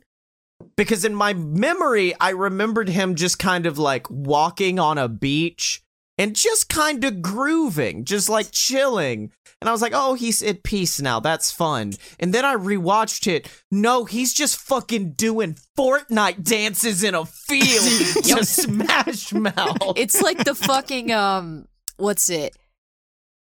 Because 0.75 1.05
in 1.05 1.15
my 1.15 1.33
memory, 1.33 2.13
I 2.19 2.31
remembered 2.31 2.89
him 2.89 3.15
just 3.15 3.39
kind 3.39 3.65
of 3.65 3.77
like 3.77 4.09
walking 4.09 4.79
on 4.79 4.97
a 4.97 5.07
beach 5.07 5.81
and 6.17 6.35
just 6.35 6.69
kind 6.69 7.03
of 7.03 7.21
grooving, 7.21 8.05
just 8.05 8.29
like 8.29 8.47
chilling. 8.51 9.31
And 9.59 9.67
I 9.67 9.71
was 9.71 9.81
like, 9.81 9.93
oh, 9.95 10.13
he's 10.13 10.43
at 10.43 10.63
peace 10.63 11.01
now. 11.01 11.19
That's 11.19 11.51
fun. 11.51 11.93
And 12.19 12.33
then 12.33 12.45
I 12.45 12.55
rewatched 12.55 13.25
it. 13.27 13.49
No, 13.71 14.05
he's 14.05 14.33
just 14.33 14.57
fucking 14.57 15.13
doing 15.13 15.57
Fortnite 15.77 16.43
dances 16.43 17.03
in 17.03 17.15
a 17.15 17.25
field 17.25 18.23
to 18.25 18.45
Smash 18.45 19.33
Mouth. 19.33 19.93
It's 19.95 20.21
like 20.21 20.43
the 20.43 20.53
fucking 20.55 21.11
um 21.11 21.65
what's 21.97 22.29
it? 22.29 22.55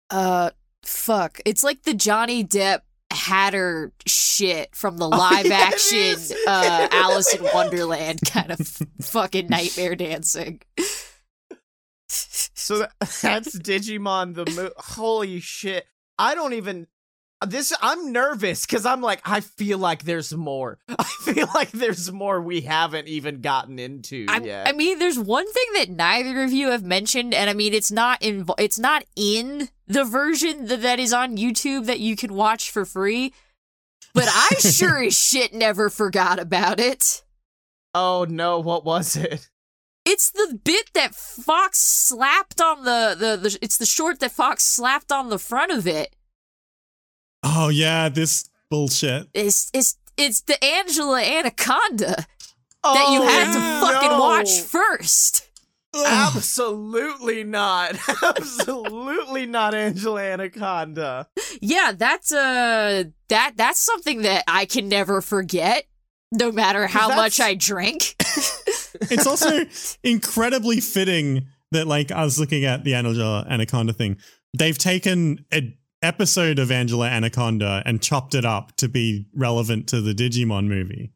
Uh 0.09 0.51
fuck. 0.83 1.41
It's 1.45 1.63
like 1.63 1.83
the 1.83 1.93
Johnny 1.93 2.45
Depp 2.45 2.81
Hatter 3.11 3.91
shit 4.07 4.73
from 4.75 4.97
the 4.97 5.07
live 5.07 5.45
oh, 5.45 5.49
yeah, 5.49 5.55
action 5.55 6.37
uh 6.47 6.87
Alice 6.91 7.33
in. 7.33 7.43
Wonderland 7.43 8.19
kind 8.25 8.51
of 8.51 8.59
fucking 9.01 9.47
nightmare 9.47 9.95
dancing. 9.95 10.61
So 12.65 12.79
that, 12.79 12.93
that's 13.21 13.55
Digimon 13.59 14.33
the 14.33 14.51
mo- 14.55 14.71
holy 14.75 15.39
shit. 15.39 15.85
I 16.17 16.33
don't 16.33 16.53
even 16.53 16.87
this 17.45 17.71
I'm 17.79 18.11
nervous 18.11 18.65
cuz 18.65 18.87
I'm 18.87 19.01
like 19.01 19.21
I 19.23 19.41
feel 19.41 19.77
like 19.77 20.03
there's 20.03 20.33
more. 20.33 20.79
I 20.89 21.03
feel 21.03 21.47
like 21.53 21.69
there's 21.71 22.11
more 22.11 22.41
we 22.41 22.61
haven't 22.61 23.07
even 23.07 23.41
gotten 23.41 23.77
into 23.77 24.25
I, 24.27 24.39
yet. 24.39 24.67
I 24.67 24.71
mean, 24.71 24.97
there's 24.97 25.19
one 25.19 25.45
thing 25.45 25.65
that 25.75 25.89
neither 25.91 26.43
of 26.43 26.51
you 26.51 26.71
have 26.71 26.83
mentioned, 26.83 27.35
and 27.35 27.51
I 27.51 27.53
mean, 27.53 27.71
it's 27.71 27.91
not 27.91 28.17
in 28.23 28.47
it's 28.57 28.79
not 28.79 29.03
in 29.15 29.69
the 29.85 30.03
version 30.03 30.65
that, 30.65 30.81
that 30.81 30.99
is 30.99 31.13
on 31.13 31.37
YouTube 31.37 31.85
that 31.85 31.99
you 31.99 32.15
can 32.15 32.33
watch 32.33 32.71
for 32.71 32.83
free. 32.83 33.31
But 34.15 34.27
I 34.27 34.55
sure 34.59 35.03
as 35.03 35.15
shit 35.15 35.53
never 35.53 35.91
forgot 35.91 36.39
about 36.39 36.79
it. 36.79 37.23
Oh 37.93 38.25
no, 38.27 38.59
what 38.59 38.85
was 38.85 39.15
it? 39.15 39.51
It's 40.05 40.29
the 40.29 40.59
bit 40.63 40.91
that 40.93 41.15
Fox 41.15 41.79
slapped 41.79 42.61
on 42.61 42.83
the, 42.85 43.15
the, 43.17 43.37
the 43.49 43.57
it's 43.61 43.77
the 43.77 43.85
short 43.87 44.19
that 44.19 44.31
Fox 44.31 44.63
slapped 44.63 45.11
on 45.11 45.29
the 45.29 45.39
front 45.39 45.71
of 45.71 45.87
it. 45.87 46.15
Oh 47.43 47.69
yeah, 47.69 48.09
this 48.09 48.49
bullshit. 48.69 49.27
It's 49.33 49.69
it's 49.73 49.97
it's 50.17 50.41
the 50.41 50.63
Angela 50.63 51.21
Anaconda 51.21 52.25
that 52.83 53.09
you 53.11 53.21
had 53.23 53.51
to 53.51 53.59
Oh, 53.59 53.81
fucking 53.91 54.09
no. 54.09 54.19
watch 54.19 54.61
first. 54.61 55.49
Absolutely 56.05 57.43
not. 57.43 57.95
Absolutely 58.23 59.45
not 59.45 59.73
Angela 59.73 60.21
Anaconda. 60.21 61.27
Yeah, 61.61 61.93
that's 61.95 62.31
uh 62.31 63.05
that 63.29 63.53
that's 63.55 63.79
something 63.81 64.21
that 64.23 64.43
I 64.47 64.65
can 64.65 64.87
never 64.89 65.21
forget, 65.21 65.85
no 66.31 66.51
matter 66.51 66.85
how 66.87 67.09
much 67.09 67.39
I 67.39 67.55
drink. 67.55 68.15
It's 69.01 69.27
also 69.27 69.65
incredibly 70.03 70.79
fitting 70.81 71.47
that, 71.71 71.87
like, 71.87 72.11
I 72.11 72.23
was 72.23 72.39
looking 72.39 72.65
at 72.65 72.83
the 72.83 72.95
Angela 72.95 73.45
Anaconda 73.49 73.93
thing. 73.93 74.17
They've 74.57 74.77
taken 74.77 75.45
an 75.51 75.77
episode 76.01 76.59
of 76.59 76.71
Angela 76.71 77.07
Anaconda 77.07 77.81
and 77.85 78.01
chopped 78.01 78.35
it 78.35 78.45
up 78.45 78.75
to 78.77 78.87
be 78.87 79.25
relevant 79.35 79.87
to 79.89 80.01
the 80.01 80.13
Digimon 80.13 80.67
movie. 80.67 81.11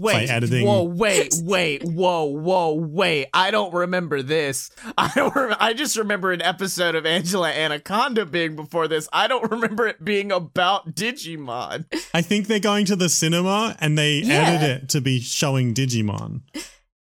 Wait, 0.00 0.28
whoa, 0.64 0.82
wait, 0.82 1.32
wait, 1.44 1.84
whoa, 1.84 2.24
whoa, 2.24 2.74
wait. 2.74 3.28
I 3.32 3.52
don't 3.52 3.72
remember 3.72 4.20
this. 4.20 4.68
I 4.98 5.12
don't. 5.14 5.32
I 5.62 5.74
just 5.74 5.96
remember 5.96 6.32
an 6.32 6.42
episode 6.42 6.96
of 6.96 7.06
Angela 7.06 7.50
Anaconda 7.50 8.26
being 8.26 8.56
before 8.56 8.88
this. 8.88 9.08
I 9.12 9.28
don't 9.28 9.48
remember 9.48 9.86
it 9.86 10.04
being 10.04 10.32
about 10.32 10.96
Digimon. 10.96 11.84
I 12.12 12.20
think 12.20 12.48
they're 12.48 12.58
going 12.58 12.84
to 12.86 12.96
the 12.96 13.08
cinema 13.08 13.76
and 13.78 13.96
they 13.96 14.14
Yeah. 14.24 14.34
edit 14.48 14.70
it 14.82 14.88
to 14.88 15.00
be 15.00 15.20
showing 15.20 15.72
Digimon 15.72 16.40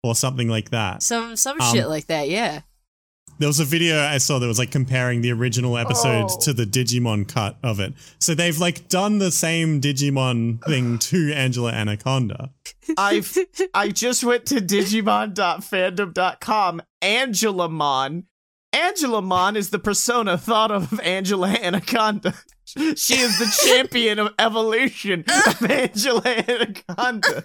or 0.07 0.15
something 0.15 0.49
like 0.49 0.71
that. 0.71 1.03
Some 1.03 1.35
some 1.37 1.61
Um, 1.61 1.75
shit 1.75 1.89
like 1.89 2.07
that, 2.07 2.29
yeah. 2.29 2.61
There 3.39 3.49
was 3.49 3.61
a 3.61 3.67
video 3.67 4.01
I 4.01 4.17
saw 4.17 4.39
that 4.39 4.47
was 4.47 4.59
like 4.59 4.71
comparing 4.71 5.21
the 5.21 5.31
original 5.31 5.77
episode 5.77 6.29
Oh. 6.31 6.39
to 6.41 6.55
the 6.55 6.65
Digimon 6.65 7.29
cut 7.29 7.59
of 7.63 7.81
it. 7.81 7.93
So 8.19 8.35
they've 8.35 8.57
like 8.59 8.89
done 8.89 9.19
the 9.19 9.31
same 9.31 9.79
Digimon 9.83 10.65
thing 10.65 10.97
to 11.11 11.33
Angela 11.35 11.71
Anaconda. 11.73 12.53
I've 12.97 13.37
I 13.75 13.89
just 13.91 14.25
went 14.25 14.47
to 14.47 14.55
Digimon.fandom.com. 14.57 16.83
Angelamon. 17.03 18.25
Angelamon 18.75 19.57
is 19.57 19.69
the 19.71 19.79
persona 19.79 20.37
thought 20.39 20.71
of 20.71 20.99
Angela 21.01 21.49
Anaconda. 21.51 22.35
She 22.65 23.15
is 23.15 23.39
the 23.39 23.55
champion 23.67 24.19
of 24.19 24.33
evolution 24.39 25.25
of 25.47 25.71
Angela 25.71 26.23
Anaconda. 26.27 27.45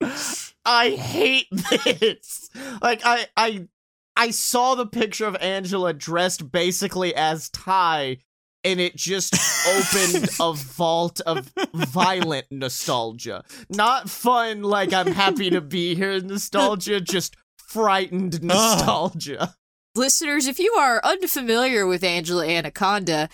I 0.64 0.90
hate 0.90 1.48
this. 1.50 2.50
Like 2.80 3.02
I 3.04 3.26
I 3.36 3.68
I 4.16 4.30
saw 4.30 4.74
the 4.74 4.86
picture 4.86 5.26
of 5.26 5.36
Angela 5.36 5.92
dressed 5.92 6.52
basically 6.52 7.14
as 7.14 7.48
Tai 7.48 8.18
and 8.64 8.80
it 8.80 8.96
just 8.96 9.34
opened 9.66 10.28
a 10.40 10.52
vault 10.54 11.20
of 11.22 11.52
violent 11.74 12.46
nostalgia. 12.50 13.44
Not 13.68 14.08
fun 14.08 14.62
like 14.62 14.92
I'm 14.92 15.12
happy 15.12 15.50
to 15.50 15.60
be 15.60 15.94
here 15.94 16.12
in 16.12 16.28
nostalgia, 16.28 17.00
just 17.00 17.36
frightened 17.56 18.42
nostalgia. 18.42 19.56
Listeners, 19.94 20.46
if 20.46 20.58
you 20.58 20.72
are 20.78 21.00
unfamiliar 21.04 21.86
with 21.86 22.04
Angela 22.04 22.46
Anaconda, 22.46 23.28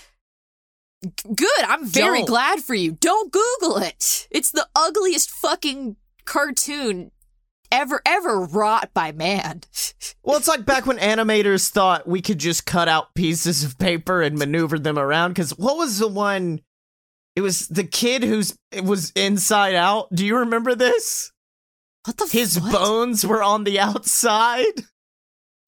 good. 1.34 1.60
I'm 1.60 1.86
very 1.86 2.20
Don't. 2.20 2.28
glad 2.28 2.60
for 2.60 2.74
you. 2.74 2.92
Don't 2.92 3.32
Google 3.32 3.76
it. 3.78 4.26
It's 4.30 4.50
the 4.50 4.66
ugliest 4.74 5.30
fucking 5.30 5.96
cartoon 6.24 7.10
ever 7.70 8.00
ever 8.06 8.40
wrought 8.40 8.92
by 8.94 9.12
man. 9.12 9.62
Well, 10.22 10.36
it's 10.36 10.48
like 10.48 10.66
back 10.66 10.84
when 10.84 10.98
animators 10.98 11.70
thought 11.70 12.06
we 12.06 12.20
could 12.20 12.38
just 12.38 12.66
cut 12.66 12.86
out 12.86 13.14
pieces 13.14 13.64
of 13.64 13.78
paper 13.78 14.20
and 14.20 14.38
maneuver 14.38 14.78
them 14.78 14.98
around. 14.98 15.30
Because 15.30 15.56
what 15.56 15.78
was 15.78 15.98
the 15.98 16.08
one? 16.08 16.60
It 17.34 17.40
was 17.40 17.66
the 17.68 17.84
kid 17.84 18.22
who's 18.22 18.54
it 18.70 18.84
was 18.84 19.10
inside 19.12 19.74
out. 19.74 20.08
Do 20.12 20.26
you 20.26 20.36
remember 20.36 20.74
this? 20.74 21.32
What 22.04 22.18
the 22.18 22.26
His 22.26 22.60
what? 22.60 22.72
bones 22.72 23.24
were 23.24 23.42
on 23.42 23.64
the 23.64 23.80
outside. 23.80 24.84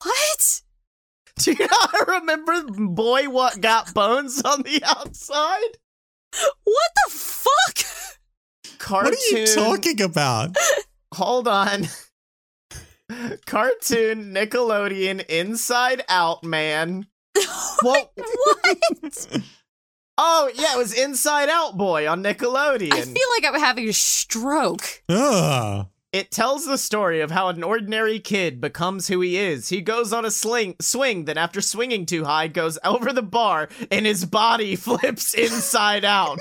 What? 0.03 0.61
Do 1.39 1.53
you 1.53 1.67
not 1.67 2.09
remember 2.09 2.63
boy 2.65 3.31
what 3.31 3.61
got 3.63 3.95
bones 3.95 4.43
on 4.43 4.63
the 4.63 4.83
outside? 4.85 5.79
What 6.65 6.91
the 7.07 7.11
fuck? 7.13 8.19
Cartoon. 8.79 9.15
What 9.23 9.33
are 9.33 9.39
you 9.39 9.47
talking 9.55 10.03
about? 10.03 10.57
Hold 11.15 11.49
on. 11.49 11.87
Cartoon 13.47 14.33
Nickelodeon 14.35 15.25
Inside 15.27 16.03
Out 16.09 16.45
Man. 16.45 17.07
Well, 17.83 18.13
what? 18.15 19.29
oh 20.19 20.51
yeah, 20.55 20.75
it 20.75 20.77
was 20.77 20.93
Inside 20.93 21.49
Out 21.49 21.79
Boy 21.79 22.07
on 22.07 22.23
Nickelodeon. 22.23 22.93
I 22.93 23.01
feel 23.01 23.29
like 23.39 23.45
I'm 23.47 23.59
having 23.59 23.89
a 23.89 23.93
stroke. 23.95 25.03
Ugh. 25.09 25.87
It 26.13 26.31
tells 26.31 26.67
the 26.67 26.77
story 26.77 27.21
of 27.21 27.31
how 27.31 27.49
an 27.49 27.63
ordinary 27.63 28.19
kid 28.19 28.61
becomes 28.61 29.09
who 29.09 29.21
he 29.21 29.39
is. 29.39 29.71
He 29.71 29.81
goes 29.81 30.13
on 30.13 30.27
a 30.27 30.31
sling 30.31 30.75
swing, 30.81 31.25
then 31.25 31.39
after 31.39 31.63
swinging 31.63 32.05
too 32.05 32.25
high, 32.25 32.49
goes 32.49 32.79
over 32.85 33.13
the 33.15 33.23
bar, 33.23 33.71
and 33.91 34.05
his 34.05 34.27
body 34.27 34.77
flips 34.77 35.33
inside 35.33 36.05
out. 36.05 36.39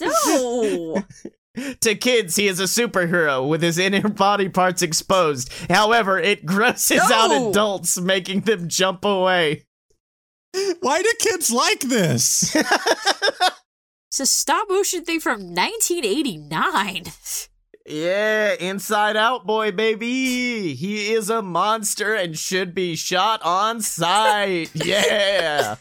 No. 0.00 1.04
To 1.80 1.94
kids, 1.94 2.36
he 2.36 2.48
is 2.48 2.60
a 2.60 2.64
superhero 2.64 3.46
with 3.46 3.62
his 3.62 3.78
inner 3.78 4.08
body 4.08 4.48
parts 4.48 4.82
exposed. 4.82 5.52
However, 5.70 6.18
it 6.18 6.46
grosses 6.46 7.00
out 7.00 7.30
adults, 7.30 8.00
making 8.00 8.42
them 8.42 8.68
jump 8.68 9.04
away. 9.04 9.66
Why 10.80 11.02
do 11.02 11.12
kids 11.18 11.50
like 11.50 11.80
this? 11.80 12.54
it's 14.10 14.20
a 14.20 14.26
stop 14.26 14.68
motion 14.68 15.04
thing 15.04 15.20
from 15.20 15.54
1989. 15.54 17.04
Yeah, 17.86 18.54
Inside 18.60 19.16
Out 19.16 19.46
Boy, 19.46 19.72
baby. 19.72 20.74
He 20.74 21.12
is 21.12 21.30
a 21.30 21.42
monster 21.42 22.14
and 22.14 22.38
should 22.38 22.74
be 22.74 22.94
shot 22.94 23.42
on 23.42 23.80
sight. 23.80 24.70
Yeah. 24.74 25.76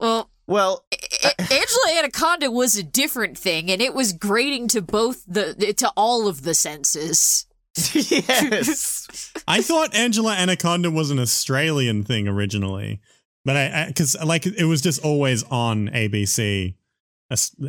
Well, 0.00 0.31
Well, 0.52 0.84
A- 0.92 1.40
Angela 1.40 1.98
Anaconda 1.98 2.50
was 2.50 2.76
a 2.76 2.82
different 2.82 3.38
thing, 3.38 3.70
and 3.70 3.80
it 3.82 3.94
was 3.94 4.12
grating 4.12 4.68
to 4.68 4.82
both 4.82 5.24
the 5.26 5.74
to 5.78 5.90
all 5.96 6.28
of 6.28 6.42
the 6.42 6.54
senses. 6.54 7.46
yes. 7.94 9.32
I 9.48 9.62
thought 9.62 9.94
Angela 9.94 10.34
Anaconda 10.34 10.90
was 10.90 11.10
an 11.10 11.18
Australian 11.18 12.04
thing 12.04 12.28
originally, 12.28 13.00
but 13.44 13.56
I 13.56 13.86
because 13.88 14.16
like 14.24 14.46
it 14.46 14.64
was 14.66 14.80
just 14.82 15.02
always 15.04 15.42
on 15.44 15.88
ABC, 15.88 16.74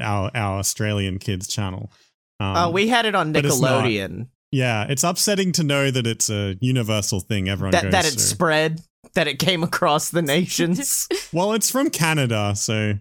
our 0.02 0.30
our 0.36 0.60
Australian 0.60 1.20
kids 1.20 1.48
channel. 1.48 1.92
Um, 2.40 2.56
Uh, 2.56 2.70
we 2.70 2.88
had 2.88 3.06
it 3.06 3.16
on 3.16 3.32
but 3.32 3.46
it's 3.46 3.60
not. 3.62 3.86
Nickelodeon. 3.86 4.28
yeah, 4.52 4.86
it's 4.90 5.04
upsetting 5.04 5.52
to 5.54 5.64
know 5.64 5.90
that 5.90 6.06
it's 6.06 6.30
a 6.30 6.58
universal 6.60 7.20
thing. 7.22 7.48
Everyone 7.48 7.72
That 7.72 7.84
goes 7.84 7.92
that 7.94 8.06
it 8.06 8.12
through. 8.14 8.22
spread, 8.24 8.82
that 9.14 9.28
it 9.28 9.40
came 9.40 9.64
across 9.64 10.10
the 10.10 10.22
nations. 10.22 11.08
well, 11.34 11.54
it's 11.54 11.70
from 11.70 11.90
Canada, 11.90 12.54
so 12.56 12.94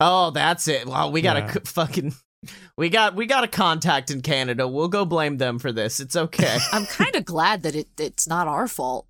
oh, 0.00 0.30
that's 0.30 0.68
it. 0.68 0.86
Well, 0.86 1.12
we 1.12 1.20
got 1.22 1.34
to 1.34 1.40
Yeah. 1.40 1.52
c 1.52 1.60
fucking 1.66 2.14
we 2.76 2.88
got 2.88 3.14
we 3.14 3.26
got 3.26 3.44
a 3.44 3.48
contact 3.48 4.10
in 4.10 4.20
Canada. 4.20 4.66
We'll 4.66 4.88
go 4.88 5.04
blame 5.04 5.38
them 5.38 5.58
for 5.58 5.72
this. 5.72 6.00
It's 6.00 6.16
okay. 6.16 6.58
I'm 6.72 6.86
kind 6.86 7.14
of 7.14 7.24
glad 7.24 7.62
that 7.62 7.74
it 7.76 7.88
it's 7.98 8.26
not 8.26 8.48
our 8.48 8.66
fault. 8.68 9.06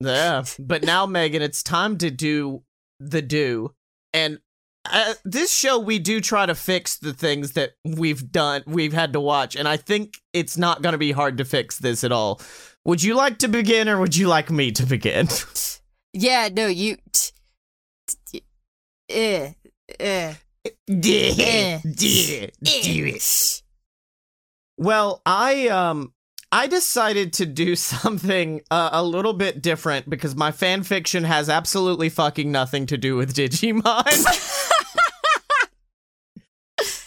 Yeah, 0.00 0.44
but 0.58 0.84
now 0.84 1.06
Megan, 1.06 1.42
it's 1.42 1.62
time 1.62 1.98
to 1.98 2.10
do 2.10 2.62
the 3.00 3.22
do, 3.22 3.74
and 4.12 4.38
uh, 4.84 5.14
this 5.24 5.52
show 5.52 5.78
we 5.78 5.98
do 5.98 6.20
try 6.20 6.46
to 6.46 6.54
fix 6.54 6.96
the 6.98 7.12
things 7.12 7.52
that 7.52 7.72
we've 7.84 8.30
done, 8.30 8.62
we've 8.66 8.92
had 8.92 9.12
to 9.12 9.20
watch, 9.20 9.56
and 9.56 9.68
I 9.68 9.76
think 9.76 10.18
it's 10.32 10.56
not 10.56 10.82
going 10.82 10.92
to 10.92 10.98
be 10.98 11.12
hard 11.12 11.38
to 11.38 11.44
fix 11.44 11.78
this 11.78 12.04
at 12.04 12.12
all. 12.12 12.40
Would 12.84 13.02
you 13.02 13.14
like 13.14 13.38
to 13.38 13.48
begin, 13.48 13.88
or 13.88 13.98
would 14.00 14.16
you 14.16 14.28
like 14.28 14.50
me 14.50 14.72
to 14.72 14.84
begin? 14.86 15.28
Yeah, 16.12 16.48
no, 16.52 16.66
you. 16.66 16.96
T- 17.12 17.30
t- 18.26 18.44
eh, 19.08 19.52
eh, 20.00 20.34
do 22.62 23.06
it. 23.06 23.62
Well, 24.76 25.22
I 25.24 25.68
um 25.68 26.12
I 26.50 26.66
decided 26.66 27.32
to 27.34 27.46
do 27.46 27.76
something 27.76 28.60
uh, 28.70 28.90
a 28.92 29.02
little 29.02 29.32
bit 29.32 29.62
different 29.62 30.10
because 30.10 30.34
my 30.36 30.52
fan 30.52 30.82
fiction 30.82 31.24
has 31.24 31.48
absolutely 31.48 32.08
fucking 32.08 32.52
nothing 32.52 32.86
to 32.86 32.98
do 32.98 33.16
with 33.16 33.34
Digimon. 33.34 34.68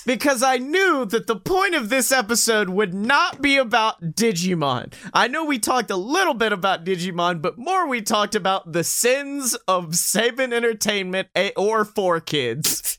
because 0.06 0.44
I 0.44 0.58
knew 0.58 1.06
that 1.06 1.28
the 1.28 1.36
point 1.36 1.76
of 1.76 1.90
this 1.90 2.12
episode 2.12 2.70
would 2.70 2.94
not 2.94 3.42
be 3.42 3.58
about 3.58 4.02
Digimon. 4.02 4.94
I 5.14 5.28
know 5.28 5.46
we 5.46 5.60
talked 5.60 5.92
a 5.92 5.96
little 5.96 6.34
bit 6.34 6.52
about 6.54 6.86
Digimon, 6.86 7.42
but 7.42 7.58
more 7.58 7.88
we 7.88 8.02
talked 8.02 8.36
about 8.36 8.72
the 8.72 8.84
sins 8.84 9.56
of 9.68 9.90
Saban 9.90 10.54
Entertainment 10.54 11.30
or 11.58 11.86
4Kids. 11.86 12.98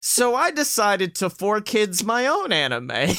So 0.00 0.34
I 0.34 0.50
decided 0.50 1.14
to 1.16 1.28
4Kids 1.28 2.02
my 2.02 2.26
own 2.26 2.52
anime. 2.52 2.90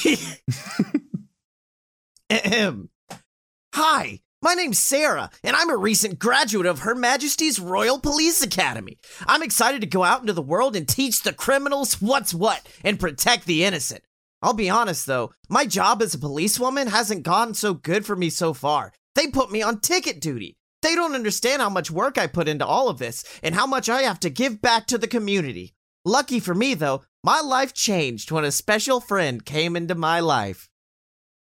Hi, 3.73 4.19
my 4.41 4.55
name's 4.55 4.79
Sarah, 4.79 5.29
and 5.43 5.55
I'm 5.55 5.69
a 5.69 5.77
recent 5.77 6.17
graduate 6.17 6.65
of 6.65 6.79
Her 6.79 6.95
Majesty's 6.95 7.59
Royal 7.59 7.99
Police 7.99 8.41
Academy. 8.41 8.97
I'm 9.27 9.43
excited 9.43 9.81
to 9.81 9.87
go 9.87 10.03
out 10.03 10.21
into 10.21 10.33
the 10.33 10.41
world 10.41 10.75
and 10.75 10.87
teach 10.87 11.21
the 11.21 11.31
criminals 11.31 12.01
what's 12.01 12.33
what 12.33 12.67
and 12.83 12.99
protect 12.99 13.45
the 13.45 13.63
innocent. 13.63 14.03
I'll 14.41 14.53
be 14.53 14.69
honest 14.69 15.05
though, 15.05 15.31
my 15.47 15.65
job 15.65 16.01
as 16.01 16.15
a 16.15 16.19
policewoman 16.19 16.87
hasn't 16.87 17.23
gone 17.23 17.53
so 17.53 17.75
good 17.75 18.05
for 18.05 18.15
me 18.15 18.31
so 18.31 18.53
far. 18.53 18.91
They 19.13 19.27
put 19.27 19.51
me 19.51 19.61
on 19.61 19.79
ticket 19.79 20.19
duty. 20.19 20.57
They 20.81 20.95
don't 20.95 21.13
understand 21.13 21.61
how 21.61 21.69
much 21.69 21.91
work 21.91 22.17
I 22.17 22.25
put 22.25 22.47
into 22.47 22.65
all 22.65 22.89
of 22.89 22.97
this 22.97 23.23
and 23.43 23.53
how 23.53 23.67
much 23.67 23.87
I 23.89 24.01
have 24.01 24.19
to 24.21 24.31
give 24.31 24.59
back 24.59 24.87
to 24.87 24.97
the 24.97 25.07
community. 25.07 25.75
Lucky 26.03 26.39
for 26.39 26.55
me 26.55 26.73
though, 26.73 27.03
my 27.23 27.39
life 27.41 27.75
changed 27.75 28.31
when 28.31 28.43
a 28.43 28.51
special 28.51 28.99
friend 28.99 29.45
came 29.45 29.75
into 29.75 29.93
my 29.93 30.19
life. 30.19 30.67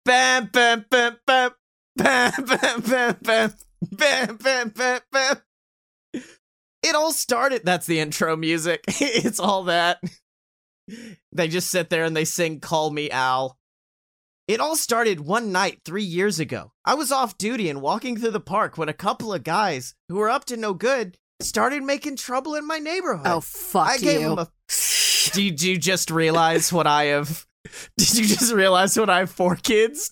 Bam, 0.04 0.50
bam, 0.52 0.86
bam, 0.90 1.18
bam, 1.26 1.52
bam, 1.96 2.32
bam, 2.46 2.82
bam, 2.82 3.18
bam, 3.22 3.54
bam, 3.92 4.38
bam, 4.38 4.70
bam, 4.70 5.00
bam. 5.12 5.36
It 6.84 6.96
all 6.96 7.12
started. 7.12 7.62
That's 7.64 7.86
the 7.86 8.00
intro 8.00 8.36
music. 8.36 8.84
it's 8.88 9.40
all 9.40 9.64
that. 9.66 10.02
They 11.32 11.48
just 11.48 11.70
sit 11.70 11.90
there 11.90 12.04
and 12.04 12.16
they 12.16 12.26
sing 12.26 12.60
Call 12.60 12.90
Me 12.92 13.10
Al. 13.10 13.58
It 14.48 14.60
all 14.60 14.76
started 14.76 15.22
one 15.22 15.52
night 15.52 15.80
three 15.86 16.04
years 16.04 16.40
ago. 16.40 16.74
I 16.84 16.96
was 16.96 17.12
off 17.12 17.38
duty 17.38 17.70
and 17.70 17.82
walking 17.82 18.18
through 18.18 18.32
the 18.32 18.40
park 18.40 18.78
when 18.78 18.90
a 18.90 18.94
couple 18.94 19.34
of 19.34 19.44
guys 19.44 19.96
who 20.10 20.16
were 20.16 20.30
up 20.30 20.46
to 20.46 20.58
no 20.58 20.74
good 20.74 21.18
started 21.42 21.84
making 21.84 22.18
trouble 22.18 22.56
in 22.56 22.68
my 22.68 22.80
neighborhood. 22.80 23.28
Oh 23.28 23.42
fuck 23.42 23.88
I 23.88 23.98
gave 23.98 24.22
you! 24.22 24.34
him 24.34 24.40
a. 24.40 24.48
Did 25.34 25.62
you 25.62 25.78
just 25.78 26.12
realize 26.12 26.74
what 26.74 26.88
I 26.88 27.06
have? 27.06 27.46
Did 27.98 28.18
you 28.18 28.26
just 28.26 28.52
realize 28.54 28.98
what 28.98 29.10
I 29.10 29.20
have 29.20 29.32
four 29.32 29.56
kids? 29.56 30.10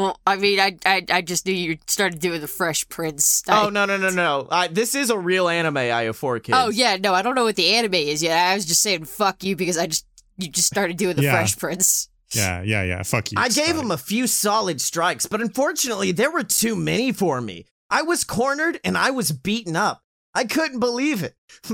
Well, 0.00 0.20
I 0.26 0.36
mean, 0.36 0.58
I, 0.58 0.76
I 0.86 1.04
I 1.10 1.20
just 1.22 1.46
knew 1.46 1.52
you 1.52 1.78
started 1.86 2.18
doing 2.20 2.40
the 2.40 2.46
Fresh 2.48 2.88
Prince. 2.88 3.42
I- 3.48 3.64
Oh 3.66 3.68
no 3.68 3.84
no 3.84 3.96
no 3.96 4.10
no! 4.10 4.48
I, 4.50 4.68
this 4.68 4.94
is 4.94 5.10
a 5.10 5.18
real 5.18 5.48
anime. 5.48 5.76
I 5.76 6.02
have 6.04 6.16
four 6.16 6.38
kids. 6.40 6.58
Oh 6.60 6.70
yeah, 6.70 6.96
no, 6.96 7.14
I 7.14 7.22
don't 7.22 7.34
know 7.34 7.44
what 7.44 7.56
the 7.56 7.74
anime 7.74 7.94
is 7.94 8.22
yet. 8.22 8.36
I 8.36 8.54
was 8.54 8.66
just 8.66 8.82
saying 8.82 9.04
fuck 9.04 9.44
you 9.44 9.54
because 9.56 9.78
I 9.78 9.86
just 9.86 10.06
you 10.38 10.48
just 10.48 10.66
started 10.66 10.96
doing 10.96 11.16
the 11.16 11.22
Yeah. 11.22 11.32
Fresh 11.32 11.58
Prince. 11.58 12.08
Yeah, 12.34 12.62
yeah, 12.62 12.82
yeah. 12.84 13.02
Fuck 13.02 13.32
you. 13.32 13.38
I 13.38 13.48
gave 13.48 13.76
him 13.76 13.90
a 13.90 13.96
few 13.98 14.26
solid 14.26 14.80
strikes, 14.80 15.26
but 15.26 15.40
unfortunately, 15.40 16.12
there 16.12 16.30
were 16.30 16.44
too 16.44 16.76
many 16.76 17.12
for 17.12 17.40
me. 17.40 17.66
I 17.90 18.02
was 18.02 18.22
cornered 18.24 18.78
and 18.84 18.96
I 18.96 19.10
was 19.10 19.32
beaten 19.32 19.74
up. 19.74 20.02
I 20.32 20.44
couldn't 20.44 20.78
believe 20.78 21.24
it. 21.24 21.34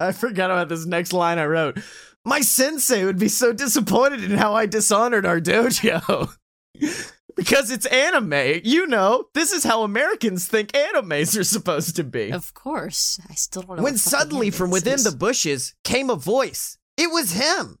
I 0.00 0.12
forgot 0.12 0.50
about 0.50 0.70
this 0.70 0.86
next 0.86 1.12
line 1.12 1.38
I 1.38 1.44
wrote. 1.44 1.78
My 2.24 2.40
sensei 2.40 3.04
would 3.04 3.18
be 3.18 3.28
so 3.28 3.52
disappointed 3.52 4.24
in 4.24 4.38
how 4.38 4.54
I 4.54 4.64
dishonored 4.64 5.26
our 5.26 5.38
dojo. 5.38 6.34
because 7.38 7.70
it's 7.70 7.86
anime. 7.86 8.60
You 8.64 8.86
know, 8.88 9.26
this 9.32 9.52
is 9.52 9.62
how 9.62 9.84
Americans 9.84 10.48
think 10.48 10.72
animes 10.72 11.38
are 11.38 11.44
supposed 11.44 11.94
to 11.96 12.04
be. 12.04 12.32
Of 12.32 12.52
course, 12.52 13.20
I 13.30 13.34
still 13.34 13.62
don't 13.62 13.76
know. 13.76 13.82
When 13.84 13.94
what 13.94 14.00
suddenly 14.00 14.50
from 14.50 14.70
within 14.70 14.94
is. 14.94 15.04
the 15.04 15.16
bushes 15.16 15.74
came 15.84 16.10
a 16.10 16.16
voice. 16.16 16.78
It 16.96 17.12
was 17.12 17.32
him. 17.32 17.78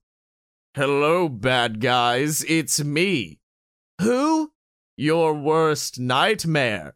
Hello, 0.74 1.28
bad 1.28 1.80
guys. 1.80 2.44
It's 2.48 2.82
me, 2.82 3.40
Who? 4.00 4.52
your 4.96 5.34
worst 5.34 5.98
nightmare. 5.98 6.94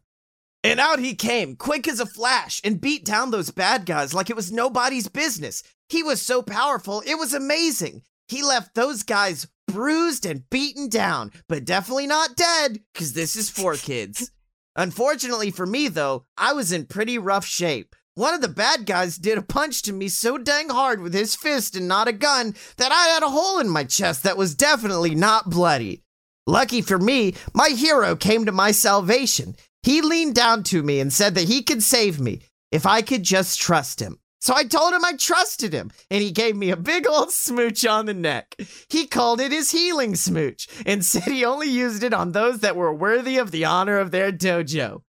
And 0.63 0.79
out 0.79 0.99
he 0.99 1.15
came, 1.15 1.57
quick 1.57 1.87
as 1.89 1.99
a 1.99 2.05
flash, 2.05 2.61
and 2.63 2.79
beat 2.79 3.03
down 3.03 3.31
those 3.31 3.51
bad 3.51 3.85
guys 3.85 4.13
like 4.13 4.29
it 4.29 4.35
was 4.37 4.51
nobody's 4.51 5.09
business. 5.09 5.63
He 5.89 6.01
was 6.01 6.21
so 6.21 6.41
powerful, 6.41 7.03
it 7.05 7.15
was 7.15 7.33
amazing. 7.33 8.03
He 8.33 8.41
left 8.41 8.73
those 8.73 9.03
guys 9.03 9.45
bruised 9.67 10.25
and 10.25 10.49
beaten 10.49 10.89
down, 10.89 11.31
but 11.47 11.65
definitely 11.65 12.07
not 12.07 12.35
dead, 12.35 12.79
because 12.91 13.13
this 13.13 13.35
is 13.35 13.51
for 13.51 13.75
kids. 13.75 14.31
Unfortunately 14.75 15.51
for 15.51 15.67
me, 15.67 15.87
though, 15.87 16.25
I 16.35 16.53
was 16.53 16.71
in 16.71 16.87
pretty 16.87 17.19
rough 17.19 17.45
shape. 17.45 17.95
One 18.15 18.33
of 18.33 18.41
the 18.41 18.47
bad 18.47 18.87
guys 18.87 19.19
did 19.19 19.37
a 19.37 19.43
punch 19.43 19.83
to 19.83 19.93
me 19.93 20.07
so 20.07 20.39
dang 20.39 20.69
hard 20.69 20.99
with 20.99 21.13
his 21.13 21.35
fist 21.35 21.75
and 21.75 21.87
not 21.87 22.07
a 22.07 22.11
gun 22.11 22.55
that 22.77 22.91
I 22.91 23.09
had 23.09 23.21
a 23.21 23.29
hole 23.29 23.59
in 23.59 23.69
my 23.69 23.83
chest 23.83 24.23
that 24.23 24.35
was 24.35 24.55
definitely 24.55 25.13
not 25.13 25.51
bloody. 25.51 26.01
Lucky 26.47 26.81
for 26.81 26.97
me, 26.97 27.35
my 27.53 27.69
hero 27.69 28.15
came 28.15 28.45
to 28.47 28.51
my 28.51 28.71
salvation. 28.71 29.55
He 29.83 30.01
leaned 30.01 30.33
down 30.33 30.63
to 30.63 30.81
me 30.81 30.99
and 30.99 31.13
said 31.13 31.35
that 31.35 31.47
he 31.47 31.61
could 31.61 31.83
save 31.83 32.19
me 32.19 32.41
if 32.71 32.87
I 32.87 33.03
could 33.03 33.21
just 33.21 33.61
trust 33.61 33.99
him. 33.99 34.17
So 34.43 34.53
I 34.53 34.65
told 34.65 34.93
him 34.93 35.05
I 35.05 35.13
trusted 35.13 35.71
him, 35.71 35.89
and 36.11 36.21
he 36.21 36.29
gave 36.29 36.57
me 36.57 36.69
a 36.69 36.75
big 36.75 37.07
old 37.07 37.31
smooch 37.31 37.85
on 37.85 38.07
the 38.07 38.13
neck. 38.13 38.57
He 38.89 39.07
called 39.07 39.39
it 39.39 39.53
his 39.53 39.71
healing 39.71 40.15
smooch 40.15 40.67
and 40.85 41.05
said 41.05 41.23
he 41.23 41.45
only 41.45 41.69
used 41.69 42.03
it 42.03 42.13
on 42.13 42.33
those 42.33 42.59
that 42.59 42.75
were 42.75 42.93
worthy 42.93 43.37
of 43.37 43.51
the 43.51 43.63
honor 43.63 43.99
of 43.99 44.11
their 44.11 44.33
dojo. 44.33 45.03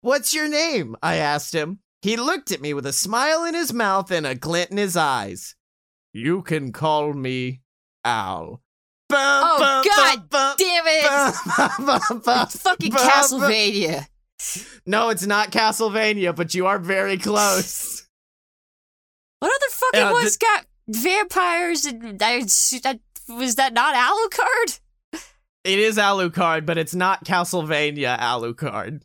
What's 0.00 0.32
your 0.32 0.48
name? 0.48 0.96
I 1.02 1.16
asked 1.16 1.54
him. 1.54 1.80
He 2.00 2.16
looked 2.16 2.50
at 2.50 2.62
me 2.62 2.72
with 2.72 2.86
a 2.86 2.94
smile 2.94 3.44
in 3.44 3.52
his 3.52 3.74
mouth 3.74 4.10
and 4.10 4.26
a 4.26 4.34
glint 4.34 4.70
in 4.70 4.78
his 4.78 4.96
eyes. 4.96 5.54
You 6.14 6.40
can 6.40 6.72
call 6.72 7.12
me 7.12 7.60
Al. 8.06 8.62
Oh, 9.12 9.82
God 9.84 10.30
Damn 10.56 10.84
it! 10.86 11.04
Fucking 12.52 12.92
Castlevania. 12.92 14.06
No, 14.86 15.10
it's 15.10 15.26
not 15.26 15.52
Castlevania, 15.52 16.34
but 16.34 16.54
you 16.54 16.66
are 16.66 16.78
very 16.78 17.18
close. 17.18 18.06
What 19.40 19.52
other 19.54 19.70
fucking 19.70 20.08
Uh, 20.08 20.12
ones 20.12 20.36
got 20.36 20.66
vampires 20.88 21.84
and 21.84 22.22
I, 22.22 22.44
I, 22.84 23.00
was 23.28 23.54
that 23.56 23.72
not 23.72 23.94
Alucard? 23.94 24.80
It 25.64 25.80
is 25.80 25.98
Alucard, 25.98 26.64
but 26.64 26.78
it's 26.78 26.94
not 26.94 27.24
Castlevania 27.26 28.18
Alucard. 28.18 29.02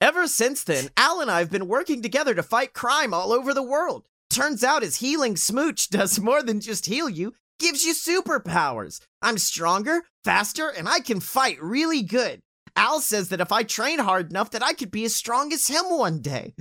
Ever 0.00 0.26
since 0.26 0.64
then, 0.64 0.88
Al 0.96 1.20
and 1.20 1.30
I 1.30 1.38
have 1.38 1.50
been 1.50 1.68
working 1.68 2.02
together 2.02 2.34
to 2.34 2.42
fight 2.42 2.72
crime 2.72 3.14
all 3.14 3.32
over 3.32 3.54
the 3.54 3.62
world. 3.62 4.04
Turns 4.30 4.64
out 4.64 4.82
his 4.82 4.96
healing 4.96 5.36
smooch 5.36 5.90
does 5.90 6.18
more 6.18 6.42
than 6.42 6.60
just 6.60 6.86
heal 6.86 7.08
you, 7.08 7.34
gives 7.60 7.84
you 7.84 7.94
superpowers. 7.94 9.00
I'm 9.20 9.38
stronger, 9.38 10.02
faster, 10.24 10.68
and 10.68 10.88
I 10.88 10.98
can 10.98 11.20
fight 11.20 11.62
really 11.62 12.02
good. 12.02 12.40
Al 12.74 13.00
says 13.00 13.28
that 13.28 13.40
if 13.40 13.52
I 13.52 13.62
train 13.62 14.00
hard 14.00 14.30
enough 14.30 14.50
that 14.52 14.64
I 14.64 14.72
could 14.72 14.90
be 14.90 15.04
as 15.04 15.14
strong 15.14 15.52
as 15.52 15.68
him 15.68 15.84
one 15.90 16.20
day. 16.20 16.54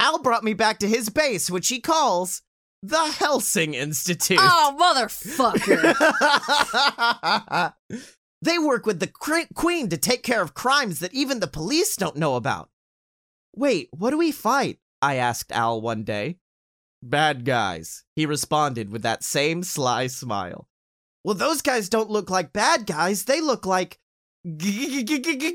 Al 0.00 0.18
brought 0.18 0.42
me 0.42 0.54
back 0.54 0.78
to 0.78 0.88
his 0.88 1.10
base, 1.10 1.50
which 1.50 1.68
he 1.68 1.78
calls 1.78 2.42
the 2.82 2.96
Hellsing 2.96 3.74
Institute. 3.74 4.38
Oh, 4.40 4.74
motherfucker. 4.80 5.94
they 8.42 8.58
work 8.58 8.86
with 8.86 8.98
the 8.98 9.06
cre- 9.06 9.52
queen 9.54 9.90
to 9.90 9.98
take 9.98 10.22
care 10.22 10.40
of 10.40 10.54
crimes 10.54 11.00
that 11.00 11.12
even 11.12 11.40
the 11.40 11.46
police 11.46 11.96
don't 11.96 12.16
know 12.16 12.36
about. 12.36 12.70
Wait, 13.54 13.88
what 13.92 14.10
do 14.10 14.18
we 14.18 14.32
fight? 14.32 14.78
I 15.02 15.16
asked 15.16 15.52
Al 15.52 15.82
one 15.82 16.02
day. 16.02 16.38
Bad 17.02 17.44
guys, 17.44 18.04
he 18.16 18.24
responded 18.24 18.90
with 18.90 19.02
that 19.02 19.22
same 19.22 19.62
sly 19.62 20.06
smile. 20.06 20.66
Well, 21.24 21.34
those 21.34 21.60
guys 21.60 21.90
don't 21.90 22.10
look 22.10 22.30
like 22.30 22.54
bad 22.54 22.86
guys, 22.86 23.24
they 23.24 23.42
look 23.42 23.66
like 23.66 23.98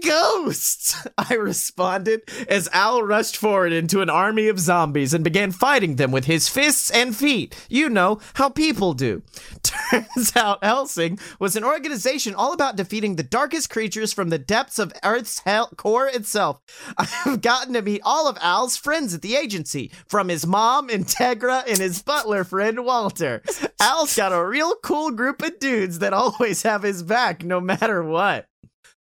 ghosts, 0.04 1.08
I 1.18 1.34
responded 1.34 2.22
as 2.48 2.70
Al 2.72 3.02
rushed 3.02 3.36
forward 3.36 3.74
into 3.74 4.02
an 4.02 4.12
army 4.12 4.48
of 4.48 4.60
zombies 4.60 5.12
and 5.14 5.24
began 5.24 5.52
fighting 5.52 5.96
them 5.96 6.12
with 6.12 6.26
his 6.26 6.48
fists 6.48 6.92
and 6.92 7.16
feet. 7.16 7.56
You 7.68 7.90
know 7.90 8.20
how 8.36 8.50
people 8.50 8.94
do. 8.94 9.24
Turns 9.64 10.36
out 10.36 10.62
Hellsing 10.62 11.20
was 11.40 11.56
an 11.56 11.64
organization 11.64 12.36
all 12.36 12.54
about 12.54 12.76
defeating 12.76 13.16
the 13.16 13.24
darkest 13.24 13.72
creatures 13.72 14.14
from 14.14 14.30
the 14.30 14.38
depths 14.38 14.78
of 14.78 14.94
Earth's 15.04 15.40
hell- 15.40 15.72
core 15.78 16.08
itself. 16.08 16.62
I 16.98 17.06
have 17.06 17.42
gotten 17.42 17.74
to 17.74 17.82
meet 17.82 18.02
all 18.06 18.28
of 18.28 18.38
Al's 18.40 18.78
friends 18.78 19.16
at 19.16 19.24
the 19.24 19.36
agency, 19.36 19.92
from 20.08 20.30
his 20.30 20.46
mom, 20.46 20.90
Integra, 20.90 21.64
and 21.68 21.80
his 21.80 22.04
butler 22.04 22.44
friend, 22.44 22.86
Walter. 22.86 23.42
Al's 23.80 24.16
got 24.16 24.32
a 24.32 24.46
real 24.46 24.76
cool 24.84 25.10
group 25.12 25.42
of 25.42 25.58
dudes 25.60 26.00
that 26.00 26.14
always 26.14 26.62
have 26.62 26.84
his 26.84 27.02
back 27.02 27.44
no 27.44 27.60
matter 27.60 28.04
what. 28.04 28.48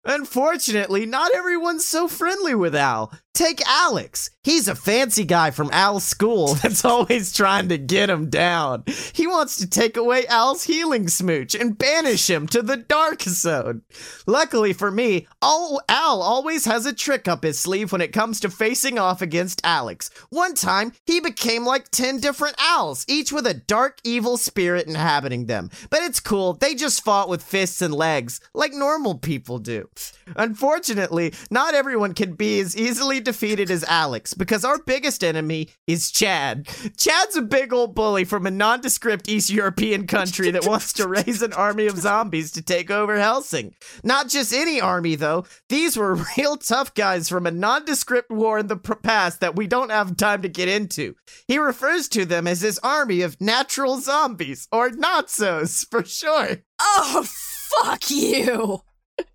Unfortunately, 0.04 1.06
not 1.06 1.34
everyone's 1.36 1.86
so 1.86 2.08
friendly 2.08 2.56
with 2.56 2.76
Al. 2.76 3.14
Take 3.34 3.62
Alex. 3.66 4.30
He's 4.44 4.68
a 4.68 4.76
fancy 4.76 5.24
guy 5.24 5.52
from 5.52 5.70
Al's 5.72 6.04
school 6.04 6.56
that's 6.56 6.84
always 6.84 7.32
trying 7.32 7.70
to 7.70 7.78
get 7.78 8.10
him 8.10 8.30
down. 8.30 8.84
He 9.14 9.26
wants 9.26 9.56
to 9.58 9.70
take 9.70 9.96
away 9.96 10.26
Al's 10.28 10.64
healing 10.64 11.08
smooch 11.08 11.56
and 11.56 11.78
banish 11.78 12.30
him 12.30 12.46
to 12.48 12.62
the 12.62 12.76
dark 12.78 13.22
zone. 13.22 13.84
Luckily 14.28 14.74
for 14.74 14.92
me, 14.92 15.28
Al, 15.42 15.80
Al 15.88 16.22
always 16.22 16.66
has 16.66 16.86
a 16.86 16.94
trick 16.94 17.28
up 17.28 17.44
his 17.44 17.60
sleeve 17.60 17.92
when 17.92 18.02
it 18.02 18.12
comes 18.12 18.40
to 18.42 18.50
facing 18.50 19.00
off 19.00 19.22
against 19.22 19.62
Alex. 19.64 20.10
One 20.30 20.54
time, 20.54 20.92
he 21.06 21.22
became 21.22 21.66
like 21.66 21.90
10 21.90 22.20
different 22.20 22.56
owls, 22.60 23.06
each 23.08 23.32
with 23.32 23.48
a 23.48 23.54
dark, 23.54 24.00
evil 24.04 24.38
spirit 24.38 24.88
inhabiting 24.88 25.46
them. 25.46 25.70
But 25.90 26.02
it's 26.02 26.20
cool, 26.20 26.54
they 26.54 26.76
just 26.76 27.04
fought 27.04 27.30
with 27.30 27.44
fists 27.44 27.82
and 27.82 27.94
legs, 27.94 28.42
like 28.54 28.74
normal 28.74 29.20
people 29.20 29.60
do. 29.60 29.88
Unfortunately, 30.36 31.34
not 31.50 31.76
everyone 31.76 32.14
can 32.14 32.34
be 32.34 32.60
as 32.60 32.76
easily 32.76 33.21
defeated 33.24 33.70
is 33.70 33.84
Alex 33.86 34.34
because 34.34 34.66
our 34.66 34.80
biggest 34.80 35.24
enemy 35.24 35.70
is 35.88 36.12
Chad. 36.12 36.68
Chad's 36.98 37.36
a 37.36 37.42
big 37.42 37.72
old 37.74 37.96
bully 37.96 38.24
from 38.24 38.46
a 38.46 38.52
nondescript 38.52 39.30
East 39.30 39.50
European 39.50 40.08
country 40.08 40.52
that 40.52 40.66
wants 40.66 40.94
to 40.94 41.08
raise 41.08 41.42
an 41.42 41.54
army 41.54 41.88
of 41.88 41.98
zombies 41.98 42.52
to 42.52 42.62
take 42.62 42.92
over 42.92 43.18
Hellsing. 43.18 43.74
Not 44.04 44.30
just 44.30 44.54
any 44.54 44.82
army, 44.82 45.16
though. 45.16 45.46
These 45.70 45.98
were 45.98 46.16
real 46.38 46.58
tough 46.58 46.94
guys 46.94 47.30
from 47.30 47.48
a 47.48 47.52
nondescript 47.52 48.32
war 48.32 48.60
in 48.60 48.68
the 48.68 48.78
past 48.78 49.40
that 49.40 49.56
we 49.56 49.68
don't 49.68 49.92
have 49.92 50.18
time 50.18 50.42
to 50.42 50.50
get 50.50 50.68
into. 50.68 51.16
He 51.48 51.58
refers 51.58 52.08
to 52.10 52.26
them 52.26 52.48
as 52.48 52.62
his 52.62 52.80
army 52.80 53.22
of 53.22 53.40
natural 53.40 54.00
zombies, 54.00 54.68
or 54.72 54.90
not-sos, 54.90 55.86
for 55.90 56.04
short. 56.04 56.64
Oh, 56.80 57.26
fuck 57.28 58.10
you. 58.10 58.82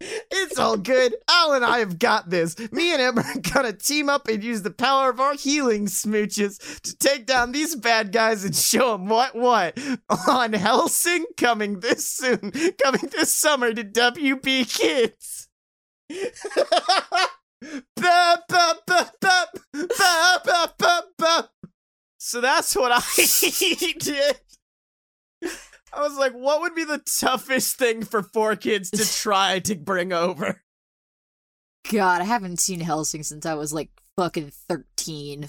It's 0.01 0.59
all 0.59 0.77
good. 0.77 1.15
Al 1.29 1.53
and 1.53 1.65
I 1.65 1.79
have 1.79 1.99
got 1.99 2.31
this. 2.31 2.59
Me 2.73 2.93
and 2.93 3.01
him 3.01 3.19
are 3.19 3.41
gonna 3.41 3.73
team 3.73 4.09
up 4.09 4.29
and 4.29 4.43
use 4.43 4.63
the 4.63 4.71
power 4.71 5.11
of 5.11 5.21
our 5.21 5.35
healing 5.35 5.87
smooches 5.87 6.81
to 6.81 6.97
take 6.97 7.27
down 7.27 7.53
these 7.53 7.75
bad 7.77 8.13
guys 8.13 8.45
and 8.45 8.55
show 8.55 8.93
them 8.93 9.09
what 9.09 9.35
what 9.35 9.79
on 10.29 10.53
Hellsing 10.53 11.25
coming 11.37 11.81
this 11.81 12.09
soon, 12.11 12.53
coming 12.83 13.09
this 13.13 13.33
summer 13.35 13.73
to 13.73 13.85
WB 13.85 14.67
Kids. 14.79 15.49
So 22.19 22.41
that's 22.41 22.75
what 22.75 22.91
I 22.93 23.01
did. 24.01 24.41
I 25.97 26.01
was 26.03 26.19
like, 26.19 26.33
what 26.33 26.61
would 26.61 26.75
be 26.75 26.85
the 26.85 26.99
toughest 26.99 27.77
thing 27.77 28.05
for 28.05 28.23
4Kids 28.23 28.91
to 28.91 29.23
try 29.23 29.61
to 29.61 29.75
bring 29.75 30.13
over? 30.13 30.63
God, 31.91 32.21
I 32.21 32.25
haven't 32.25 32.61
seen 32.61 32.81
Hellsing 32.81 33.25
since 33.25 33.47
I 33.47 33.55
was 33.55 33.73
like 33.73 33.91
fucking 34.17 34.53
13. 34.69 35.47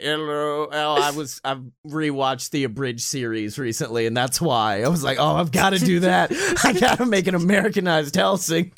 Hello, 0.00 0.68
I 0.72 1.12
was 1.12 1.40
I've 1.44 1.62
rewatched 1.86 2.50
the 2.50 2.64
abridged 2.64 3.02
series 3.02 3.56
recently, 3.58 4.06
and 4.06 4.16
that's 4.16 4.40
why 4.40 4.82
I 4.82 4.88
was 4.88 5.04
like, 5.04 5.18
oh, 5.20 5.36
I've 5.36 5.52
got 5.52 5.70
to 5.70 5.78
do 5.78 6.00
that. 6.00 6.32
I 6.64 6.72
got 6.72 6.98
to 6.98 7.06
make 7.06 7.28
an 7.28 7.36
Americanized 7.36 8.16
Hellsing. 8.16 8.72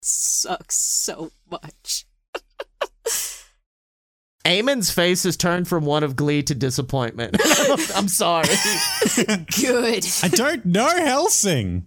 Sucks 0.00 0.76
so 0.76 1.32
much. 1.50 2.06
Eamon's 4.44 4.90
face 4.90 5.22
has 5.22 5.36
turned 5.36 5.66
from 5.68 5.84
one 5.84 6.02
of 6.04 6.16
glee 6.16 6.42
to 6.42 6.54
disappointment. 6.54 7.36
I'm 7.94 8.08
sorry. 8.08 8.48
Good. 9.16 10.06
I 10.22 10.28
don't 10.28 10.64
know 10.66 10.86
Hellsing. 10.88 11.84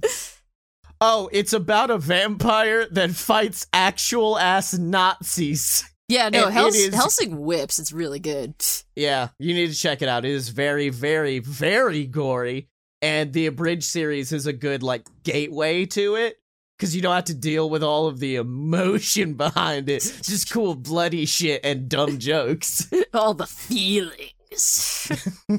Oh, 1.00 1.30
it's 1.32 1.54
about 1.54 1.92
a 1.92 2.00
vampire 2.00 2.88
that 2.90 3.12
fights 3.12 3.68
actual 3.72 4.40
ass 4.40 4.76
Nazis. 4.76 5.84
Yeah, 6.10 6.30
no, 6.30 6.46
And 6.46 6.54
Hels- 6.54 6.76
is- 6.76 6.96
Hellsing 6.96 7.38
whips. 7.38 7.78
It's 7.80 7.92
really 7.92 8.20
good. 8.20 8.56
Yeah, 8.96 9.28
you 9.38 9.54
need 9.54 9.68
to 9.68 9.76
check 9.76 10.02
it 10.02 10.10
out. 10.10 10.26
It 10.26 10.32
is 10.32 10.50
very, 10.50 10.90
very, 10.90 11.40
very 11.40 12.06
gory. 12.08 12.70
And 13.04 13.32
the 13.34 13.46
abridged 13.46 13.84
series 13.84 14.32
is 14.32 14.48
a 14.48 14.54
good 14.54 14.82
like 14.82 15.06
gateway 15.24 15.86
to 15.88 16.16
it. 16.16 16.38
Cause 16.80 16.94
you 16.94 17.02
don't 17.02 17.16
have 17.16 17.24
to 17.26 17.34
deal 17.34 17.70
with 17.72 17.82
all 17.82 18.06
of 18.06 18.20
the 18.20 18.36
emotion 18.36 19.34
behind 19.36 19.90
it. 19.90 20.02
Just 20.22 20.52
cool 20.52 20.76
bloody 20.76 21.26
shit 21.26 21.62
and 21.64 21.90
dumb 21.90 22.20
jokes. 22.20 22.88
All 23.14 23.34
the 23.34 23.48
feelings. 23.48 25.12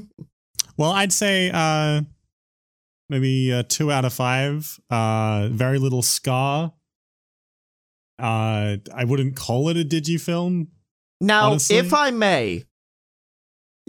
Well, 0.79 0.93
I'd 0.93 1.12
say 1.12 1.51
uh, 1.53 2.03
maybe 3.11 3.53
uh, 3.53 3.64
two 3.69 3.91
out 3.91 4.05
of 4.05 4.12
five. 4.12 4.79
Uh, 4.89 5.49
very 5.51 5.81
little 5.81 6.03
scar. 6.03 6.73
Uh, 8.16 8.77
I 8.95 9.05
wouldn't 9.05 9.35
call 9.35 9.69
it 9.71 9.77
a 9.77 9.85
digifilm. 9.85 10.69
Now, 11.21 11.51
Honestly? 11.51 11.79
if 11.79 11.93
I 11.93 12.12
may, 12.12 12.64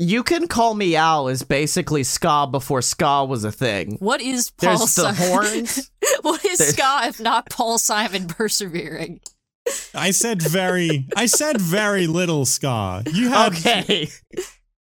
you 0.01 0.23
can 0.23 0.47
call 0.47 0.75
me 0.75 0.95
Al 0.95 1.27
as 1.27 1.43
basically 1.43 2.03
ska 2.03 2.47
before 2.49 2.81
ska 2.81 3.25
was 3.25 3.43
a 3.43 3.51
thing. 3.51 3.97
What 3.99 4.21
is 4.21 4.49
Paul 4.49 4.77
There's 4.77 4.95
the 4.95 5.11
Simon? 5.13 5.29
horns. 5.29 5.91
what 6.21 6.45
is 6.45 6.57
There's- 6.57 6.73
ska 6.73 7.01
if 7.09 7.19
not 7.19 7.49
Paul 7.49 7.77
Simon 7.77 8.27
persevering? 8.27 9.19
I 9.93 10.11
said 10.11 10.41
very. 10.41 11.05
I 11.15 11.25
said 11.25 11.59
very 11.59 12.07
little 12.07 12.45
scar. 12.45 13.03
You 13.11 13.29
had 13.29 13.51
Okay. 13.53 14.09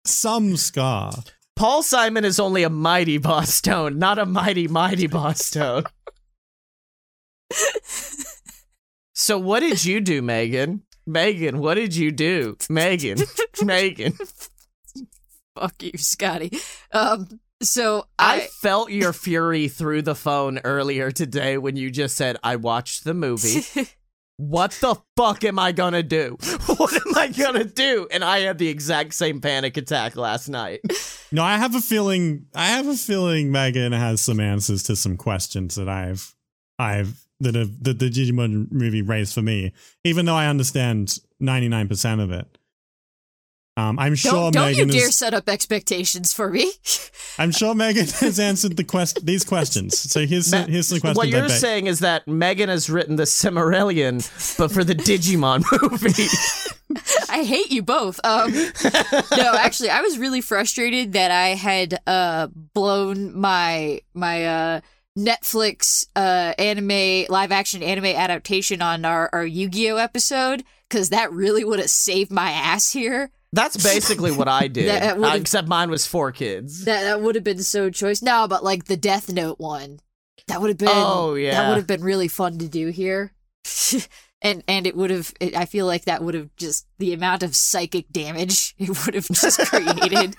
some 0.05 0.57
scar. 0.57 1.13
Paul 1.55 1.81
Simon 1.81 2.23
is 2.25 2.39
only 2.39 2.63
a 2.63 2.69
mighty 2.69 3.17
Bosstone, 3.19 3.95
not 3.95 4.19
a 4.19 4.25
mighty, 4.25 4.67
mighty 4.67 5.07
Bosstone. 5.07 5.85
so, 9.13 9.37
what 9.39 9.61
did 9.61 9.83
you 9.83 10.01
do, 10.01 10.21
Megan? 10.21 10.83
Megan, 11.07 11.57
what 11.59 11.73
did 11.75 11.95
you 11.95 12.11
do? 12.11 12.55
Megan, 12.69 13.17
Megan. 13.63 14.13
Fuck 15.59 15.83
you, 15.83 15.91
Scotty. 15.97 16.51
Um, 16.91 17.39
so 17.61 18.05
I 18.17 18.35
I, 18.35 18.39
felt 18.61 18.91
your 18.91 19.11
fury 19.11 19.67
through 19.67 20.03
the 20.03 20.15
phone 20.15 20.59
earlier 20.63 21.11
today 21.11 21.57
when 21.57 21.75
you 21.75 21.91
just 21.91 22.15
said, 22.15 22.37
I 22.43 22.55
watched 22.55 23.03
the 23.03 23.13
movie. 23.13 23.61
What 24.39 24.71
the 24.79 24.95
fuck 25.17 25.43
am 25.43 25.59
I 25.59 25.73
gonna 25.73 26.01
do? 26.01 26.37
What 26.65 26.93
am 26.93 27.17
I 27.17 27.27
gonna 27.27 27.65
do? 27.65 28.07
And 28.09 28.23
I 28.23 28.39
had 28.39 28.57
the 28.57 28.69
exact 28.69 29.13
same 29.13 29.41
panic 29.41 29.75
attack 29.75 30.15
last 30.15 30.47
night. 30.47 30.79
No, 31.31 31.43
I 31.43 31.57
have 31.57 31.75
a 31.75 31.81
feeling. 31.81 32.47
I 32.55 32.67
have 32.67 32.87
a 32.87 32.95
feeling 32.95 33.51
Megan 33.51 33.91
has 33.91 34.19
some 34.19 34.39
answers 34.39 34.81
to 34.83 34.95
some 34.95 35.15
questions 35.15 35.75
that 35.75 35.87
I've, 35.87 36.33
I've 36.79 37.23
that 37.41 37.53
have 37.53 37.83
that 37.83 37.99
the 37.99 38.09
Digimon 38.09 38.71
movie 38.71 39.03
raised 39.03 39.35
for 39.35 39.43
me. 39.43 39.73
Even 40.03 40.25
though 40.25 40.35
I 40.35 40.47
understand 40.47 41.19
ninety 41.39 41.67
nine 41.67 41.87
percent 41.87 42.21
of 42.21 42.31
it. 42.31 42.57
Um, 43.79 43.97
I'm 43.97 44.15
sure 44.15 44.31
don't, 44.31 44.53
don't 44.53 44.69
you 44.71 44.85
Megan 44.85 44.89
dare 44.89 45.07
is. 45.09 45.15
set 45.15 45.33
up 45.33 45.47
expectations 45.47 46.33
for 46.33 46.49
me. 46.49 46.71
I'm 47.39 47.51
sure 47.51 47.73
Megan 47.73 48.07
has 48.07 48.39
answered 48.39 48.75
the 48.75 48.83
quest 48.83 49.25
these 49.25 49.45
questions. 49.45 49.97
So 49.97 50.25
here's 50.25 50.51
Ma- 50.51 50.65
here's 50.65 50.89
the 50.89 50.99
question. 50.99 51.15
what 51.15 51.29
you're 51.29 51.47
saying 51.47 51.87
is 51.87 51.99
that 51.99 52.27
Megan 52.27 52.67
has 52.67 52.89
written 52.89 53.15
the 53.15 53.23
Silmarillion, 53.23 54.57
but 54.57 54.71
for 54.71 54.83
the 54.83 54.95
Digimon 54.95 55.63
movie. 55.81 56.27
I 57.29 57.43
hate 57.43 57.71
you 57.71 57.81
both. 57.83 58.19
Um, 58.25 58.51
no, 58.51 59.53
actually, 59.55 59.91
I 59.91 60.01
was 60.01 60.17
really 60.17 60.41
frustrated 60.41 61.13
that 61.13 61.31
I 61.31 61.49
had 61.49 61.99
uh 62.05 62.47
blown 62.73 63.39
my 63.39 64.01
my 64.13 64.45
uh 64.45 64.81
Netflix 65.17 66.07
uh 66.15 66.53
anime 66.57 67.25
live 67.29 67.51
action 67.51 67.83
anime 67.83 68.05
adaptation 68.05 68.81
on 68.81 69.05
our 69.05 69.29
our 69.31 69.45
Yu 69.45 69.69
Gi 69.69 69.91
Oh 69.91 69.97
episode 69.97 70.63
because 70.89 71.09
that 71.09 71.31
really 71.31 71.63
would 71.63 71.79
have 71.79 71.89
saved 71.89 72.31
my 72.31 72.51
ass 72.51 72.91
here. 72.91 73.31
That's 73.51 73.77
basically 73.83 74.31
what 74.31 74.47
I 74.47 74.67
did. 74.67 74.87
That 74.89 75.17
would've- 75.17 75.31
uh, 75.33 75.35
except 75.35 75.67
mine 75.67 75.89
was 75.89 76.05
4Kids. 76.05 76.85
That 76.85 77.03
that 77.03 77.21
would 77.21 77.35
have 77.35 77.43
been 77.43 77.63
so 77.63 77.89
choice. 77.89 78.21
No, 78.21 78.47
but 78.47 78.63
like 78.63 78.85
the 78.85 78.97
Death 78.97 79.31
Note 79.31 79.59
one, 79.59 79.99
that 80.47 80.61
would 80.61 80.69
have 80.69 80.77
been. 80.77 80.89
Oh, 80.91 81.35
yeah. 81.35 81.51
that 81.51 81.69
would 81.69 81.77
have 81.77 81.87
been 81.87 82.03
really 82.03 82.27
fun 82.27 82.57
to 82.59 82.67
do 82.67 82.87
here. 82.89 83.33
and 84.41 84.63
and 84.67 84.87
it 84.87 84.95
would 84.95 85.09
have. 85.09 85.33
It, 85.39 85.55
I 85.55 85.65
feel 85.65 85.85
like 85.85 86.05
that 86.05 86.23
would 86.23 86.33
have 86.33 86.55
just 86.55 86.87
the 86.97 87.13
amount 87.13 87.43
of 87.43 87.55
psychic 87.55 88.09
damage 88.11 88.73
it 88.79 88.89
would 89.05 89.15
have 89.15 89.27
just 89.27 89.59
created 89.59 90.35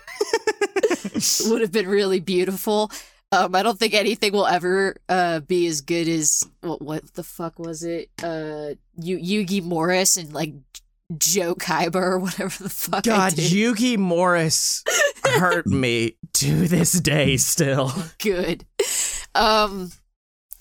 would 1.49 1.61
have 1.61 1.73
been 1.73 1.89
really 1.89 2.21
beautiful. 2.21 2.91
Um, 3.33 3.55
I 3.55 3.63
don't 3.63 3.79
think 3.79 3.95
anything 3.95 4.33
will 4.33 4.47
ever 4.47 4.97
uh 5.09 5.41
be 5.41 5.67
as 5.67 5.81
good 5.83 6.09
as 6.09 6.49
what 6.63 6.83
what 6.83 7.15
the 7.15 7.23
fuck 7.23 7.59
was 7.59 7.83
it? 7.83 8.11
Uh, 8.23 8.75
Yu- 9.01 9.45
Yugi 9.45 9.63
Morris 9.63 10.17
and 10.17 10.33
like 10.33 10.55
Joe 11.19 11.55
Kaiba 11.55 11.97
or 11.97 12.19
whatever 12.19 12.63
the 12.63 12.69
fuck. 12.69 13.05
God. 13.05 13.33
Yugi 13.33 13.99
Morris 13.99 14.85
hurt 15.25 15.67
me 15.69 16.17
to 16.35 16.69
this 16.69 16.93
day 16.93 17.37
still. 17.37 17.93
good. 18.19 18.65
Um, 19.35 19.91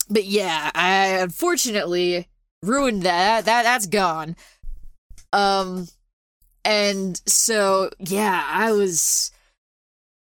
but 0.08 0.24
yeah, 0.24 0.70
I 0.74 1.18
unfortunately 1.20 2.28
ruined 2.62 3.02
that. 3.04 3.44
That 3.44 3.62
that's 3.62 3.86
gone. 3.86 4.36
Um, 5.32 5.88
and 6.64 7.20
so 7.26 7.90
yeah, 7.98 8.44
I 8.46 8.72
was 8.72 9.30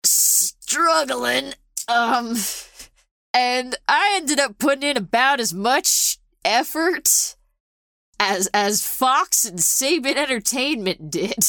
struggling. 0.04 1.54
Um, 1.88 2.36
and 3.34 3.74
I 3.88 4.14
ended 4.16 4.38
up 4.38 4.58
putting 4.58 4.88
in 4.88 4.96
about 4.96 5.40
as 5.40 5.52
much 5.52 6.18
effort 6.44 7.36
as 8.24 8.48
as 8.54 8.86
Fox 8.86 9.44
and 9.44 9.58
Saban 9.58 10.16
Entertainment 10.16 11.10
did. 11.10 11.38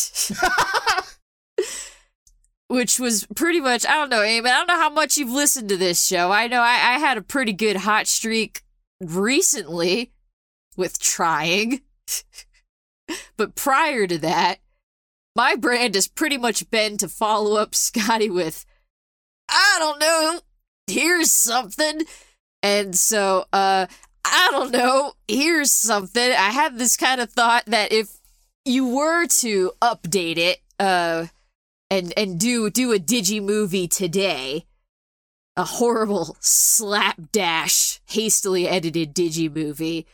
which 2.67 2.99
was 2.99 3.28
pretty 3.36 3.61
much 3.61 3.86
I 3.86 3.93
don't 3.93 4.09
know, 4.09 4.21
Aim. 4.21 4.45
I 4.45 4.49
don't 4.49 4.67
know 4.67 4.80
how 4.80 4.89
much 4.89 5.17
you've 5.17 5.32
listened 5.32 5.69
to 5.69 5.78
this 5.78 6.05
show. 6.05 6.32
I 6.32 6.47
know 6.47 6.61
I, 6.61 6.95
I 6.95 6.99
had 6.99 7.17
a 7.17 7.21
pretty 7.21 7.53
good 7.53 7.78
hot 7.78 8.07
streak 8.07 8.61
recently 8.99 10.11
with 10.76 10.99
trying. 10.99 11.82
but 13.38 13.55
prior 13.55 14.07
to 14.07 14.17
that, 14.19 14.59
my 15.36 15.55
brand 15.55 15.95
has 15.95 16.07
pretty 16.07 16.38
much 16.38 16.69
been 16.69 16.97
to 16.97 17.07
follow 17.07 17.57
up 17.57 17.76
Scotty 17.76 18.30
with 18.30 18.65
I 19.49 19.76
don't 19.80 19.99
know, 19.99 20.39
here's 20.88 21.32
something. 21.32 22.01
And 22.63 22.95
so 22.95 23.45
uh 23.53 23.88
I 24.26 24.49
don't 24.51 24.71
know. 24.71 25.13
Here's 25.28 25.71
something. 25.71 26.32
I 26.32 26.49
had 26.49 26.78
this 26.78 26.97
kind 26.97 27.21
of 27.21 27.32
thought 27.32 27.65
that 27.67 27.91
if 27.91 28.09
you 28.65 28.88
were 28.88 29.28
to 29.28 29.71
update 29.82 30.38
it, 30.38 30.59
uh, 30.80 31.28
and 31.89 32.13
and 32.17 32.39
do 32.39 32.69
do 32.69 32.91
a 32.91 32.99
digi 32.99 33.41
movie 33.41 33.88
today, 33.88 34.65
a 35.55 35.63
horrible 35.63 36.36
slapdash, 36.41 38.01
hastily 38.05 38.67
edited 38.67 39.13
digi 39.13 39.53
movie. 39.53 40.07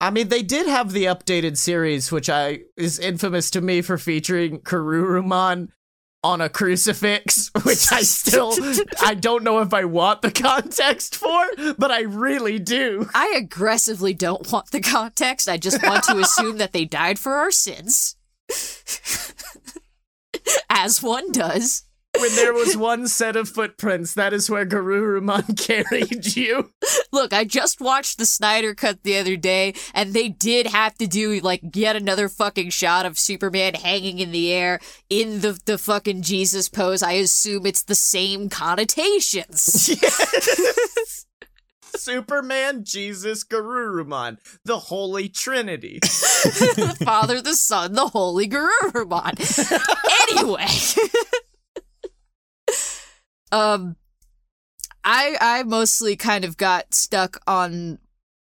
I 0.00 0.10
mean, 0.10 0.28
they 0.28 0.42
did 0.42 0.66
have 0.66 0.90
the 0.90 1.04
updated 1.04 1.56
series, 1.56 2.10
which 2.10 2.28
I 2.28 2.62
is 2.76 2.98
infamous 2.98 3.50
to 3.52 3.60
me 3.60 3.82
for 3.82 3.98
featuring 3.98 4.58
Garurumon 4.60 5.68
on 6.24 6.40
a 6.40 6.48
crucifix, 6.48 7.50
which 7.62 7.90
I 7.92 8.02
still 8.02 8.54
I 9.02 9.14
don't 9.14 9.42
know 9.44 9.60
if 9.60 9.74
I 9.74 9.84
want 9.84 10.22
the 10.22 10.30
context 10.30 11.16
for, 11.16 11.46
but 11.78 11.90
I 11.90 12.02
really 12.02 12.58
do. 12.58 13.08
I 13.14 13.34
aggressively 13.36 14.14
don't 14.14 14.50
want 14.50 14.70
the 14.70 14.80
context. 14.80 15.48
I 15.48 15.56
just 15.56 15.82
want 15.82 16.04
to 16.04 16.18
assume 16.18 16.58
that 16.58 16.72
they 16.72 16.84
died 16.84 17.18
for 17.18 17.32
our 17.34 17.50
sins. 17.50 18.16
As 20.70 21.02
one 21.02 21.32
does. 21.32 21.84
When 22.18 22.34
there 22.36 22.52
was 22.52 22.76
one 22.76 23.08
set 23.08 23.36
of 23.36 23.48
footprints, 23.48 24.14
that 24.14 24.32
is 24.32 24.50
where 24.50 24.66
Garurumon 24.66 25.58
carried 25.66 26.36
you. 26.36 26.70
Look, 27.10 27.32
I 27.32 27.44
just 27.44 27.80
watched 27.80 28.18
the 28.18 28.26
Snyder 28.26 28.74
cut 28.74 29.02
the 29.02 29.16
other 29.16 29.36
day, 29.36 29.74
and 29.94 30.12
they 30.12 30.28
did 30.28 30.66
have 30.66 30.94
to 30.98 31.06
do 31.06 31.40
like 31.40 31.62
yet 31.74 31.96
another 31.96 32.28
fucking 32.28 32.70
shot 32.70 33.06
of 33.06 33.18
Superman 33.18 33.74
hanging 33.74 34.18
in 34.18 34.30
the 34.30 34.52
air 34.52 34.78
in 35.08 35.40
the 35.40 35.58
the 35.64 35.78
fucking 35.78 36.22
Jesus 36.22 36.68
pose. 36.68 37.02
I 37.02 37.12
assume 37.12 37.64
it's 37.64 37.84
the 37.84 37.94
same 37.94 38.48
connotations. 38.48 39.88
Yes. 40.00 41.26
Superman, 41.94 42.84
Jesus, 42.84 43.44
Garurumon, 43.44 44.38
the 44.64 44.78
Holy 44.78 45.28
Trinity. 45.28 45.98
the 46.00 46.96
Father, 47.04 47.40
the 47.40 47.54
Son, 47.54 47.92
the 47.92 48.08
Holy 48.08 48.48
Garurumon. 48.48 49.38
anyway. 50.30 50.66
Um 53.52 53.96
I 55.04 55.36
I 55.40 55.62
mostly 55.62 56.16
kind 56.16 56.44
of 56.44 56.56
got 56.56 56.94
stuck 56.94 57.38
on 57.46 57.98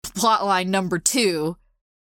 plotline 0.03 0.67
number 0.67 0.99
2 0.99 1.57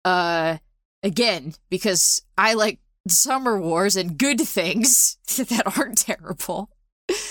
uh 0.06 0.58
again 1.04 1.54
because 1.70 2.22
I 2.38 2.54
like 2.54 2.80
Summer 3.08 3.60
Wars 3.60 3.96
and 3.96 4.18
good 4.18 4.42
things 4.42 5.18
that 5.38 5.78
aren't 5.78 5.98
terrible. 6.00 6.70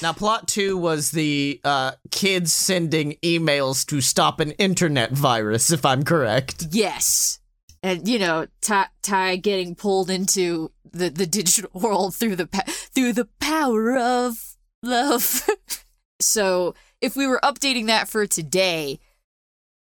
Now, 0.03 0.13
plot 0.13 0.49
two 0.49 0.77
was 0.77 1.13
the 1.13 1.61
uh, 1.63 1.93
kids 2.11 2.53
sending 2.53 3.17
emails 3.23 3.87
to 3.87 4.01
stop 4.01 4.41
an 4.41 4.53
internet 4.53 5.13
virus, 5.13 5.71
if 5.71 5.87
I'm 5.87 6.03
correct. 6.03 6.67
Yes. 6.71 7.39
And 7.83 8.09
you 8.09 8.19
know, 8.19 8.47
Tai, 8.61 8.87
Tai 9.03 9.37
getting 9.37 9.77
pulled 9.77 10.11
into 10.11 10.73
the, 10.91 11.11
the 11.11 11.27
digital 11.27 11.71
world 11.81 12.15
through 12.15 12.37
the 12.37 12.47
pa- 12.47 12.65
through 12.67 13.13
the 13.13 13.29
power 13.39 13.97
of 13.97 14.48
love. 14.83 15.49
so, 16.21 16.75
if 17.01 17.17
we 17.17 17.27
were 17.27 17.41
updating 17.43 17.87
that 17.87 18.09
for 18.09 18.27
today, 18.27 18.99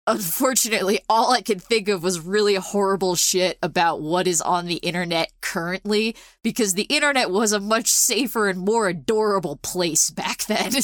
unfortunately, 0.07 1.01
all 1.09 1.33
I 1.33 1.41
could 1.41 1.63
think 1.63 1.89
of 1.89 2.03
was 2.03 2.21
really 2.21 2.55
horrible 2.55 3.15
shit 3.15 3.59
about 3.63 4.01
what 4.01 4.27
is 4.27 4.41
on 4.41 4.67
the 4.67 4.77
internet 4.77 5.33
currently, 5.41 6.17
because 6.43 6.75
the 6.75 6.83
internet 6.85 7.31
was 7.31 7.53
a 7.53 7.61
much 7.61 7.89
safer 7.89 8.49
and 8.49 8.59
more 8.59 8.89
adorable 8.89 9.57
place 9.57 10.11
back 10.11 10.45
then. 10.45 10.73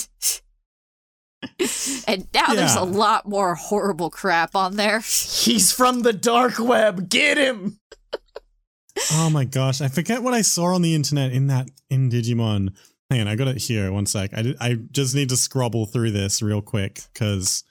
and 2.06 2.26
now 2.34 2.54
there's 2.54 2.76
a 2.76 2.84
lot 2.84 3.28
more 3.28 3.54
horrible 3.54 4.10
crap 4.10 4.54
on 4.54 4.76
there. 4.76 5.00
He's 5.00 5.72
from 5.72 6.02
the 6.02 6.12
dark 6.12 6.58
web. 6.58 7.08
Get 7.08 7.38
him. 7.38 7.78
Oh 9.12 9.30
my 9.30 9.44
gosh, 9.44 9.80
I 9.80 9.88
forget 9.88 10.22
what 10.22 10.34
I 10.34 10.42
saw 10.42 10.74
on 10.74 10.82
the 10.82 10.94
internet 10.94 11.32
in 11.32 11.46
that 11.46 11.70
in 11.88 12.10
Digimon. 12.10 12.74
Hang 13.10 13.22
on, 13.22 13.28
I 13.28 13.34
got 13.34 13.48
it 13.48 13.58
here. 13.58 13.90
One 13.92 14.06
sec. 14.06 14.30
I, 14.36 14.42
did- 14.42 14.56
I 14.60 14.74
just 14.74 15.14
need 15.14 15.28
to 15.30 15.36
scrabble 15.36 15.86
through 15.86 16.12
this 16.12 16.40
real 16.42 16.62
quick 16.62 17.00
because 17.12 17.64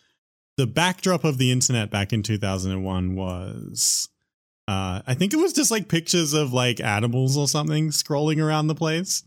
the 0.58 0.68
backdrop 0.68 1.24
of 1.24 1.38
the 1.38 1.52
internet 1.52 1.90
back 1.90 2.12
in 2.12 2.24
2001 2.24 3.16
was, 3.16 4.10
uh, 4.68 5.02
I 5.08 5.14
think 5.14 5.34
it 5.34 5.38
was 5.38 5.54
just 5.54 5.72
like 5.72 5.88
pictures 5.88 6.34
of 6.34 6.52
like 6.52 6.82
animals 6.82 7.38
or 7.38 7.48
something 7.48 7.90
scrolling 7.90 8.44
around 8.44 8.68
the 8.68 8.76
place. 8.76 9.24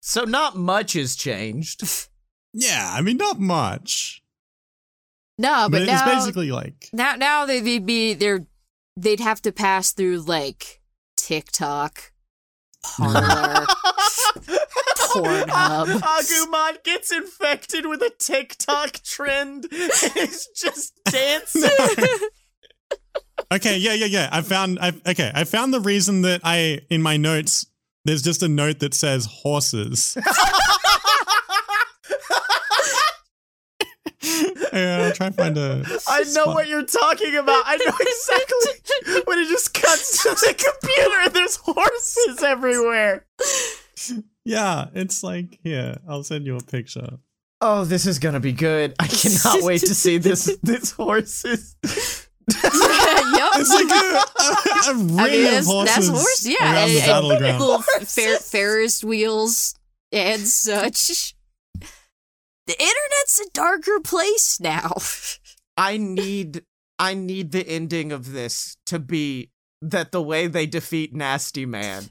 So, 0.00 0.24
not 0.24 0.56
much 0.56 0.94
has 0.94 1.14
changed. 1.16 1.82
Yeah, 2.54 2.92
I 2.94 3.00
mean 3.00 3.16
not 3.16 3.40
much, 3.40 4.22
No, 5.38 5.68
but, 5.70 5.78
but, 5.78 5.82
it's 5.82 5.90
now, 5.90 6.04
basically 6.14 6.50
like 6.52 6.90
now, 6.92 7.14
now 7.16 7.46
they- 7.46 7.60
they'd 7.60 7.86
be 7.86 8.12
they're 8.12 8.46
they'd 8.94 9.20
have 9.20 9.40
to 9.42 9.52
pass 9.52 9.92
through 9.92 10.18
like 10.20 10.82
TikTok, 11.16 12.11
Parler, 12.82 13.66
Pornhub. 14.96 16.00
Agumon 16.00 16.82
gets 16.84 17.12
infected 17.12 17.86
with 17.86 18.02
a 18.02 18.10
TikTok 18.18 19.02
trend 19.02 19.66
and 19.70 20.16
is 20.16 20.48
just 20.54 20.98
dancing. 21.04 21.70
Okay, 23.50 23.76
yeah, 23.76 23.92
yeah, 23.92 24.06
yeah. 24.06 24.28
I 24.32 24.40
found 24.40 24.78
I 24.80 24.92
okay, 25.06 25.30
I 25.34 25.44
found 25.44 25.74
the 25.74 25.80
reason 25.80 26.22
that 26.22 26.40
I 26.42 26.80
in 26.88 27.02
my 27.02 27.18
notes 27.18 27.66
there's 28.04 28.22
just 28.22 28.42
a 28.42 28.48
note 28.48 28.78
that 28.80 28.94
says 28.94 29.26
horses. 29.26 30.16
yeah, 34.72 35.04
I'll 35.06 35.12
try 35.12 35.26
and 35.26 35.36
find 35.36 35.56
a 35.58 35.82
I 36.08 36.18
know 36.20 36.24
spot. 36.24 36.46
what 36.54 36.68
you're 36.68 36.84
talking 36.84 37.36
about. 37.36 37.62
I 37.66 37.76
know 37.76 37.92
exactly 38.00 39.22
when 39.26 39.38
it 39.38 39.48
just 39.48 39.74
cuts 39.74 40.22
to 40.22 40.30
the 40.30 40.54
computer 40.54 41.20
and 41.24 41.32
there's 41.34 41.56
horses 41.56 42.42
everywhere. 42.42 43.26
Yeah, 44.44 44.86
it's 44.94 45.22
like 45.22 45.58
here, 45.62 45.98
I'll 46.08 46.24
send 46.24 46.46
you 46.46 46.56
a 46.56 46.62
picture. 46.62 47.18
Oh, 47.60 47.84
this 47.84 48.06
is 48.06 48.18
gonna 48.18 48.40
be 48.40 48.52
good. 48.52 48.94
I 48.98 49.06
cannot 49.06 49.62
wait 49.64 49.80
to 49.82 49.94
see 49.94 50.18
this 50.18 50.56
this 50.62 50.90
horses. 50.92 51.76
yep. 51.84 53.50
It's 53.54 53.70
like 53.70 53.90
a, 53.90 54.90
a, 54.90 54.94
a 54.94 54.94
ring 54.96 55.18
I 55.20 55.28
mean, 55.30 55.44
of 55.46 55.50
that's, 55.52 55.66
horses 55.66 55.94
that's 55.94 56.08
horse, 56.08 56.46
yeah, 56.46 56.56
around 56.72 56.76
and, 56.78 56.90
the 56.90 56.98
and 56.98 57.06
battleground. 57.06 57.60
little 57.60 57.82
Horses. 57.82 58.14
fer- 58.14 58.38
Ferris 58.38 59.04
wheels 59.04 59.74
and 60.10 60.40
such. 60.40 61.34
The 62.66 62.74
internet's 62.74 63.40
a 63.40 63.50
darker 63.52 64.00
place 64.00 64.60
now. 64.60 64.94
I 65.76 65.96
need 65.96 66.62
I 66.98 67.14
need 67.14 67.52
the 67.52 67.66
ending 67.66 68.12
of 68.12 68.32
this 68.32 68.76
to 68.86 68.98
be 68.98 69.50
that 69.80 70.12
the 70.12 70.22
way 70.22 70.46
they 70.46 70.66
defeat 70.66 71.14
Nasty 71.14 71.66
Man 71.66 72.10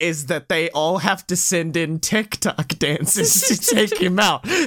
is 0.00 0.26
that 0.26 0.48
they 0.48 0.68
all 0.70 0.98
have 0.98 1.26
to 1.28 1.36
send 1.36 1.76
in 1.76 2.00
TikTok 2.00 2.68
dances 2.78 3.42
to 3.48 3.74
take 3.74 3.98
him 3.98 4.18
out. 4.18 4.44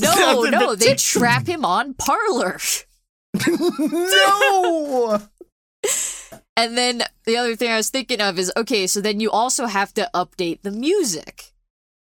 No, 0.00 0.42
no, 0.42 0.74
they 0.74 0.94
trap 0.94 1.46
him 1.46 1.64
on 1.64 1.94
Parler. 1.94 2.58
no. 3.46 5.20
And 6.56 6.76
then 6.76 7.02
the 7.24 7.36
other 7.36 7.54
thing 7.56 7.70
I 7.70 7.76
was 7.76 7.90
thinking 7.90 8.20
of 8.20 8.38
is 8.38 8.52
okay, 8.56 8.86
so 8.86 9.00
then 9.00 9.20
you 9.20 9.30
also 9.30 9.66
have 9.66 9.94
to 9.94 10.10
update 10.14 10.62
the 10.62 10.70
music. 10.70 11.51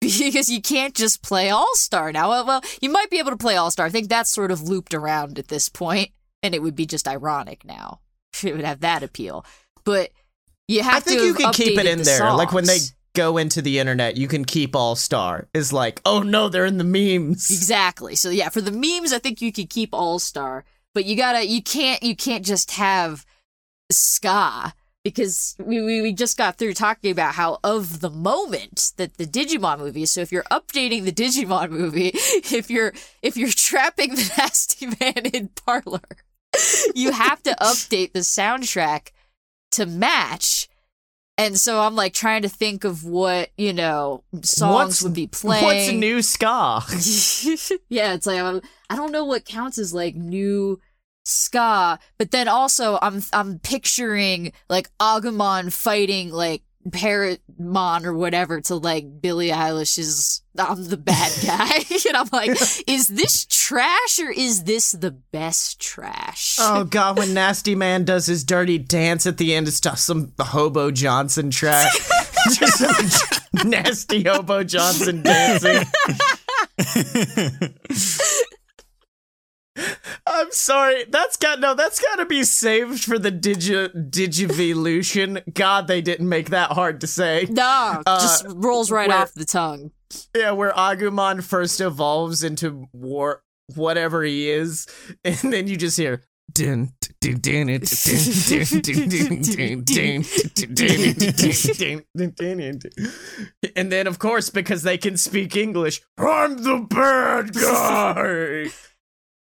Because 0.00 0.48
you 0.48 0.62
can't 0.62 0.94
just 0.94 1.22
play 1.22 1.50
All 1.50 1.74
Star 1.74 2.12
now. 2.12 2.28
Well, 2.28 2.62
you 2.80 2.88
might 2.88 3.10
be 3.10 3.18
able 3.18 3.32
to 3.32 3.36
play 3.36 3.56
All 3.56 3.70
Star. 3.70 3.86
I 3.86 3.90
think 3.90 4.08
that's 4.08 4.30
sort 4.30 4.52
of 4.52 4.62
looped 4.62 4.94
around 4.94 5.38
at 5.38 5.48
this 5.48 5.68
point, 5.68 6.10
and 6.42 6.54
it 6.54 6.62
would 6.62 6.76
be 6.76 6.86
just 6.86 7.08
ironic 7.08 7.64
now. 7.64 8.00
It 8.44 8.54
would 8.54 8.64
have 8.64 8.80
that 8.80 9.02
appeal. 9.02 9.44
But 9.84 10.10
you 10.68 10.82
have 10.82 11.02
to. 11.04 11.10
I 11.10 11.14
think 11.14 11.22
you 11.22 11.34
can 11.34 11.52
keep 11.52 11.78
it 11.78 11.86
in 11.86 11.98
the 11.98 12.04
there. 12.04 12.32
Like 12.32 12.52
when 12.52 12.66
they 12.66 12.78
go 13.14 13.36
into 13.36 13.60
the 13.60 13.80
internet, 13.80 14.16
you 14.16 14.28
can 14.28 14.44
keep 14.44 14.76
All 14.76 14.94
Star. 14.94 15.48
Is 15.52 15.72
like, 15.72 16.00
oh 16.04 16.22
no, 16.22 16.48
they're 16.48 16.66
in 16.66 16.78
the 16.78 16.84
memes. 16.84 17.50
Exactly. 17.50 18.14
So 18.14 18.30
yeah, 18.30 18.48
for 18.50 18.60
the 18.60 18.70
memes, 18.70 19.12
I 19.12 19.18
think 19.18 19.42
you 19.42 19.50
could 19.50 19.70
keep 19.70 19.92
All 19.92 20.20
Star, 20.20 20.64
but 20.94 21.04
you 21.04 21.16
gotta, 21.16 21.44
you 21.44 21.62
can't, 21.62 22.02
you 22.02 22.14
can't 22.14 22.44
just 22.44 22.72
have 22.72 23.26
ska 23.90 24.74
because 25.04 25.56
we, 25.58 25.80
we 25.82 26.02
we 26.02 26.12
just 26.12 26.36
got 26.36 26.56
through 26.56 26.74
talking 26.74 27.10
about 27.10 27.34
how 27.34 27.58
of 27.64 28.00
the 28.00 28.10
moment 28.10 28.92
that 28.96 29.16
the 29.16 29.26
Digimon 29.26 29.78
movie. 29.78 30.06
So 30.06 30.20
if 30.20 30.32
you're 30.32 30.44
updating 30.50 31.04
the 31.04 31.12
Digimon 31.12 31.70
movie, 31.82 32.10
if 32.14 32.70
you're 32.70 32.92
if 33.22 33.36
you're 33.36 33.50
trapping 33.50 34.10
the 34.14 34.32
nasty 34.38 34.86
man 34.86 35.26
in 35.32 35.48
Parler, 35.48 36.00
you 36.94 37.12
have 37.12 37.42
to 37.44 37.56
update 37.60 38.12
the 38.12 38.20
soundtrack 38.20 39.08
to 39.72 39.86
match. 39.86 40.68
And 41.36 41.56
so 41.56 41.80
I'm 41.80 41.94
like 41.94 42.14
trying 42.14 42.42
to 42.42 42.48
think 42.48 42.82
of 42.82 43.04
what 43.04 43.50
you 43.56 43.72
know 43.72 44.24
songs 44.42 44.72
What's- 44.72 45.02
would 45.02 45.14
be 45.14 45.26
playing. 45.32 45.64
What's 45.64 45.92
new 45.92 46.20
ska? 46.22 46.82
yeah, 47.88 48.14
it's 48.14 48.26
like 48.26 48.40
I'm, 48.40 48.60
I 48.90 48.96
don't 48.96 49.12
know 49.12 49.24
what 49.24 49.44
counts 49.44 49.78
as 49.78 49.94
like 49.94 50.16
new 50.16 50.80
ska, 51.28 51.98
but 52.16 52.30
then 52.30 52.48
also 52.48 52.98
I'm 53.00 53.22
I'm 53.32 53.58
picturing 53.58 54.52
like 54.68 54.88
Agumon 54.98 55.72
fighting 55.72 56.30
like 56.30 56.62
Parrotmon 56.88 58.04
or 58.04 58.14
whatever 58.14 58.60
to 58.62 58.76
like 58.76 59.20
Billie 59.20 59.50
Eilish's 59.50 60.42
I'm 60.58 60.88
the 60.88 60.96
bad 60.96 61.32
guy. 61.46 61.84
and 62.08 62.16
I'm 62.16 62.28
like, 62.32 62.50
is 62.86 63.08
this 63.08 63.46
trash 63.46 64.18
or 64.20 64.30
is 64.30 64.64
this 64.64 64.92
the 64.92 65.10
best 65.10 65.80
trash? 65.80 66.56
Oh 66.60 66.84
god, 66.84 67.18
when 67.18 67.34
Nasty 67.34 67.74
Man 67.74 68.04
does 68.04 68.26
his 68.26 68.44
dirty 68.44 68.78
dance 68.78 69.26
at 69.26 69.38
the 69.38 69.54
end, 69.54 69.68
it's 69.68 69.80
just 69.80 70.04
some 70.04 70.32
Hobo 70.38 70.90
Johnson 70.90 71.50
track. 71.50 71.92
just 72.52 72.78
some 72.78 73.68
nasty 73.68 74.22
Hobo 74.24 74.64
Johnson 74.64 75.22
dancing. 75.22 75.84
I'm 80.26 80.50
sorry. 80.52 81.04
That's 81.08 81.36
got 81.36 81.60
no. 81.60 81.74
That's 81.74 82.00
got 82.00 82.16
to 82.16 82.26
be 82.26 82.44
saved 82.44 83.04
for 83.04 83.18
the 83.18 83.32
digi 83.32 84.10
digivolution. 84.10 85.42
God, 85.54 85.86
they 85.86 86.00
didn't 86.00 86.28
make 86.28 86.50
that 86.50 86.72
hard 86.72 87.00
to 87.02 87.06
say. 87.06 87.46
No, 87.50 88.02
uh, 88.06 88.20
just 88.20 88.46
rolls 88.48 88.90
right 88.90 89.08
where, 89.08 89.18
off 89.18 89.34
the 89.34 89.44
tongue. 89.44 89.92
Yeah, 90.34 90.52
where 90.52 90.72
Agumon 90.72 91.42
first 91.42 91.80
evolves 91.80 92.42
into 92.42 92.88
war, 92.92 93.42
whatever 93.74 94.22
he 94.22 94.50
is, 94.50 94.86
and 95.24 95.36
then 95.36 95.66
you 95.66 95.76
just 95.76 95.96
hear 95.96 96.22
and 103.76 103.92
then 103.92 104.06
of 104.06 104.18
course 104.18 104.50
because 104.50 104.82
they 104.82 104.96
can 104.96 105.16
speak 105.16 105.56
english 105.56 106.00
i'm 106.16 106.62
the 106.62 106.86
bad 106.88 107.52
guy 107.54 108.66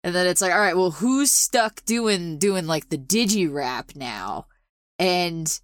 and 0.04 0.14
then 0.14 0.26
it's 0.26 0.42
like, 0.42 0.52
all 0.52 0.60
right, 0.60 0.76
well, 0.76 0.90
who's 0.90 1.32
stuck 1.32 1.82
doing 1.86 2.36
doing 2.38 2.66
like 2.66 2.90
the 2.90 2.98
digi 2.98 3.50
rap 3.50 3.92
now? 3.96 4.46
And 4.98 5.58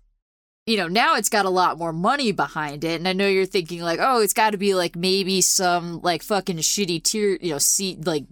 you 0.66 0.78
know, 0.78 0.88
now 0.88 1.16
it's 1.16 1.28
got 1.28 1.44
a 1.44 1.50
lot 1.50 1.78
more 1.78 1.92
money 1.92 2.32
behind 2.32 2.82
it. 2.82 2.98
And 2.98 3.06
I 3.06 3.12
know 3.12 3.28
you're 3.28 3.44
thinking 3.44 3.82
like, 3.82 3.98
oh, 4.00 4.22
it's 4.22 4.32
got 4.32 4.50
to 4.50 4.56
be 4.56 4.74
like 4.74 4.96
maybe 4.96 5.42
some 5.42 6.00
like 6.00 6.22
fucking 6.22 6.56
shitty 6.56 7.02
tier, 7.02 7.36
you 7.40 7.50
know, 7.50 7.58
C 7.58 7.98
like 8.02 8.24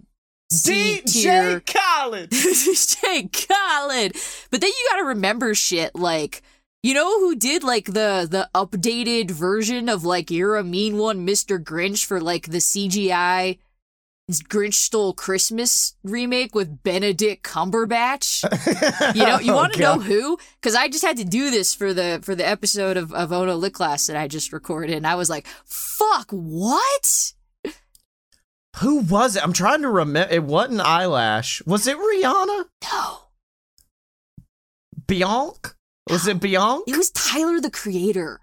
C 0.51 1.01
DJ 1.05 1.63
Khaled. 1.63 2.29
DJ 2.31 3.31
Khaled. 3.31 4.15
But 4.49 4.61
then 4.61 4.69
you 4.69 4.87
got 4.89 4.97
to 4.97 5.05
remember 5.05 5.53
shit 5.53 5.95
like. 5.95 6.41
You 6.81 6.93
know 6.93 7.19
who 7.19 7.35
did 7.35 7.61
like 7.61 7.87
the 7.87 8.25
the 8.31 8.49
updated 8.55 9.31
version 9.31 9.89
of 9.89 10.05
like 10.05 10.31
You're 10.31 10.55
a 10.55 10.63
Mean 10.63 10.97
One, 10.97 11.27
Mr. 11.27 11.61
Grinch 11.61 12.05
for 12.05 12.21
like 12.21 12.47
the 12.47 12.59
CGI 12.59 13.57
Grinch 14.29 14.75
Stole 14.75 15.13
Christmas 15.13 15.95
remake 16.03 16.53
with 16.53 16.83
Benedict 16.83 17.43
Cumberbatch? 17.43 18.43
You 19.15 19.25
know, 19.25 19.39
you 19.39 19.51
Oh, 19.53 19.55
want 19.55 19.73
to 19.73 19.79
know 19.79 19.99
who? 19.99 20.37
Because 20.61 20.75
I 20.75 20.87
just 20.87 21.03
had 21.03 21.17
to 21.17 21.25
do 21.25 21.49
this 21.49 21.73
for 21.73 21.93
the 21.93 22.19
for 22.21 22.35
the 22.35 22.47
episode 22.47 22.95
of, 22.97 23.11
of 23.13 23.31
Ono 23.33 23.55
Lit 23.55 23.73
Class 23.73 24.05
that 24.07 24.15
I 24.15 24.27
just 24.27 24.53
recorded, 24.53 24.95
and 24.95 25.07
I 25.07 25.15
was 25.15 25.29
like, 25.29 25.47
"Fuck, 25.65 26.29
what?" 26.31 27.33
Who 28.77 28.99
was 28.99 29.35
it? 29.35 29.43
I'm 29.43 29.51
trying 29.51 29.81
to 29.81 29.89
remember. 29.89 30.31
It 30.31 30.43
wasn't 30.43 30.81
Eyelash. 30.81 31.61
Was 31.65 31.87
it 31.87 31.97
Rihanna? 31.97 32.65
No, 32.91 33.17
Bianca? 35.07 35.71
Was 36.09 36.27
it 36.27 36.39
Bianca? 36.39 36.83
it 36.87 36.95
was 36.97 37.11
Tyler 37.11 37.59
the 37.59 37.71
Creator. 37.71 38.41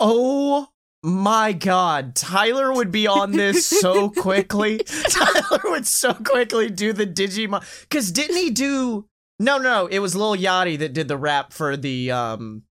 Oh 0.00 0.68
my 1.04 1.52
god. 1.52 2.16
Tyler 2.16 2.72
would 2.72 2.90
be 2.90 3.06
on 3.06 3.32
this 3.32 3.66
so 3.66 4.08
quickly. 4.16 4.78
Tyler 4.78 5.60
would 5.64 5.86
so 5.86 6.14
quickly 6.14 6.70
do 6.70 6.92
the 6.92 7.06
Digimon. 7.06 7.62
Because 7.82 8.10
didn't 8.10 8.36
he 8.36 8.50
do. 8.50 9.06
No, 9.38 9.58
no, 9.58 9.86
it 9.86 9.98
was 9.98 10.16
Lil 10.16 10.36
Yachty 10.36 10.78
that 10.78 10.92
did 10.94 11.08
the 11.08 11.18
rap 11.18 11.52
for 11.52 11.76
the. 11.76 12.10
um 12.10 12.62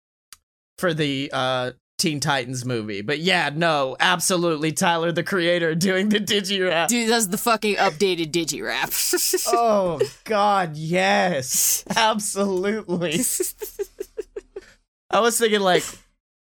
For 0.79 0.95
the 0.95 1.31
uh 1.33 1.73
Teen 1.99 2.19
Titans 2.19 2.65
movie. 2.65 3.01
But 3.03 3.21
yeah, 3.21 3.51
no, 3.55 3.97
absolutely 4.01 4.73
Tyler 4.73 5.13
the 5.13 5.23
creator 5.23 5.73
doing 5.77 6.09
the 6.09 6.19
Digi 6.19 6.67
rap. 6.69 6.89
Dude, 6.89 7.09
that's 7.09 7.29
the 7.29 7.39
fucking 7.39 7.77
updated 7.77 8.33
Digi 8.33 8.65
rap. 8.65 8.91
Oh 9.55 10.01
God, 10.25 10.77
yes, 10.77 11.85
absolutely. 11.97 13.21
I 15.11 15.21
was 15.21 15.39
thinking 15.39 15.61
like 15.61 15.85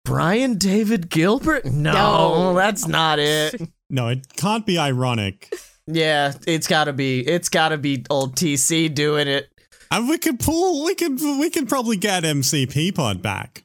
Brian 0.09 0.57
David 0.57 1.11
Gilbert. 1.11 1.67
No, 1.67 1.93
No. 1.93 2.55
that's 2.55 2.89
not 2.89 3.19
it. 3.19 3.61
no, 3.91 4.09
it 4.09 4.27
can't 4.37 4.65
be 4.65 4.79
ironic. 4.79 5.53
Yeah, 5.87 6.33
it's 6.47 6.67
gotta 6.67 6.95
be. 6.95 7.21
It's 7.21 7.51
gotta 7.51 7.77
be 7.77 8.07
old 8.09 8.35
TC 8.35 8.95
doing 8.95 9.29
it. 9.29 9.51
And 9.91 10.09
we 10.09 10.17
could 10.17 10.41
pull. 10.41 10.85
We 10.87 10.95
could. 10.95 11.21
We 11.21 11.51
could 11.51 11.69
probably 11.69 11.99
get 11.99 12.23
MCP 12.25 12.95
Pod 12.95 13.21
back. 13.21 13.65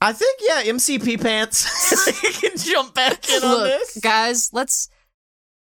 I 0.00 0.12
think 0.12 0.40
yeah, 0.42 0.64
MCP 0.64 1.20
pants. 1.22 1.64
you 2.24 2.30
can 2.32 2.58
jump 2.58 2.92
back 2.94 3.28
in 3.30 3.42
on 3.44 3.62
this. 3.64 3.98
guys, 4.00 4.50
let's 4.52 4.88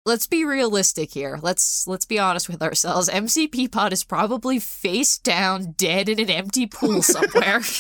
let's 0.05 0.27
be 0.27 0.45
realistic 0.45 1.13
here. 1.13 1.39
Let's 1.41 1.87
let's 1.87 2.05
be 2.07 2.19
honest 2.19 2.49
with 2.49 2.61
ourselves. 2.61 3.09
MCP 3.09 3.71
Pod 3.71 3.93
is 3.93 4.03
probably 4.03 4.59
face 4.59 5.17
down, 5.17 5.75
dead 5.77 6.09
in 6.09 6.19
an 6.19 6.29
empty 6.31 6.67
pool 6.67 7.03
somewhere. 7.03 7.61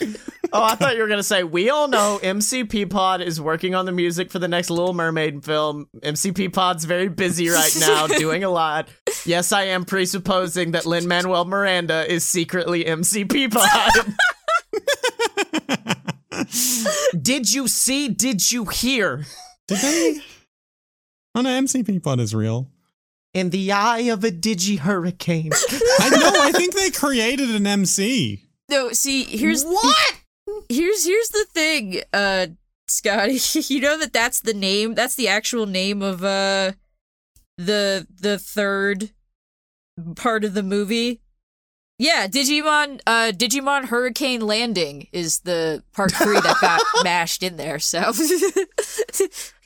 Oh, 0.54 0.62
I 0.62 0.74
thought 0.74 0.96
you 0.96 1.02
were 1.02 1.08
gonna 1.08 1.22
say 1.22 1.44
we 1.44 1.70
all 1.70 1.88
know 1.88 2.20
MCP 2.22 2.90
Pod 2.90 3.22
is 3.22 3.40
working 3.40 3.74
on 3.74 3.86
the 3.86 3.92
music 3.92 4.30
for 4.30 4.38
the 4.38 4.48
next 4.48 4.68
Little 4.68 4.92
Mermaid 4.92 5.42
film. 5.46 5.88
MCP 6.00 6.52
Pod's 6.52 6.84
very 6.84 7.08
busy 7.08 7.48
right 7.48 7.74
now, 7.80 8.06
doing 8.18 8.44
a 8.44 8.50
lot. 8.50 8.88
Yes, 9.24 9.50
I 9.52 9.62
am 9.62 9.86
presupposing 9.86 10.72
that 10.72 10.84
Lin 10.84 11.08
Manuel 11.08 11.46
Miranda 11.46 12.04
is 12.12 12.26
secretly 12.26 12.84
MCP 12.84 13.50
Pod. 13.50 14.14
did 17.22 17.50
you 17.50 17.66
see? 17.66 18.08
Did 18.08 18.52
you 18.52 18.66
hear? 18.66 19.24
Did 19.68 19.78
they? 19.78 20.20
Oh 21.34 21.40
no, 21.40 21.48
MCP 21.48 22.02
Pod 22.02 22.20
is 22.20 22.34
real. 22.34 22.68
In 23.32 23.48
the 23.48 23.72
eye 23.72 24.00
of 24.10 24.22
a 24.22 24.30
digi 24.30 24.80
hurricane. 24.80 25.52
I 25.98 26.10
know. 26.10 26.42
I 26.42 26.52
think 26.52 26.74
they 26.74 26.90
created 26.90 27.48
an 27.54 27.66
MC. 27.66 28.50
No, 28.72 28.92
see, 28.92 29.24
here's 29.24 29.64
what? 29.64 30.14
here's 30.68 31.04
here's 31.06 31.28
the 31.28 31.46
thing, 31.52 32.02
uh, 32.12 32.48
Scotty. 32.88 33.38
You 33.72 33.80
know 33.80 33.98
that 33.98 34.12
that's 34.12 34.40
the 34.40 34.54
name. 34.54 34.94
That's 34.94 35.14
the 35.14 35.28
actual 35.28 35.66
name 35.66 36.02
of 36.02 36.24
uh 36.24 36.72
the 37.56 38.06
the 38.10 38.38
third 38.38 39.10
part 40.16 40.44
of 40.44 40.54
the 40.54 40.62
movie. 40.62 41.21
Yeah, 41.98 42.26
Digimon. 42.26 43.00
Uh, 43.06 43.32
Digimon 43.34 43.84
Hurricane 43.84 44.40
Landing 44.40 45.06
is 45.12 45.40
the 45.40 45.82
part 45.92 46.12
three 46.12 46.40
that 46.40 46.56
got 46.60 46.80
mashed 47.04 47.42
in 47.42 47.56
there. 47.56 47.78
So, 47.78 47.98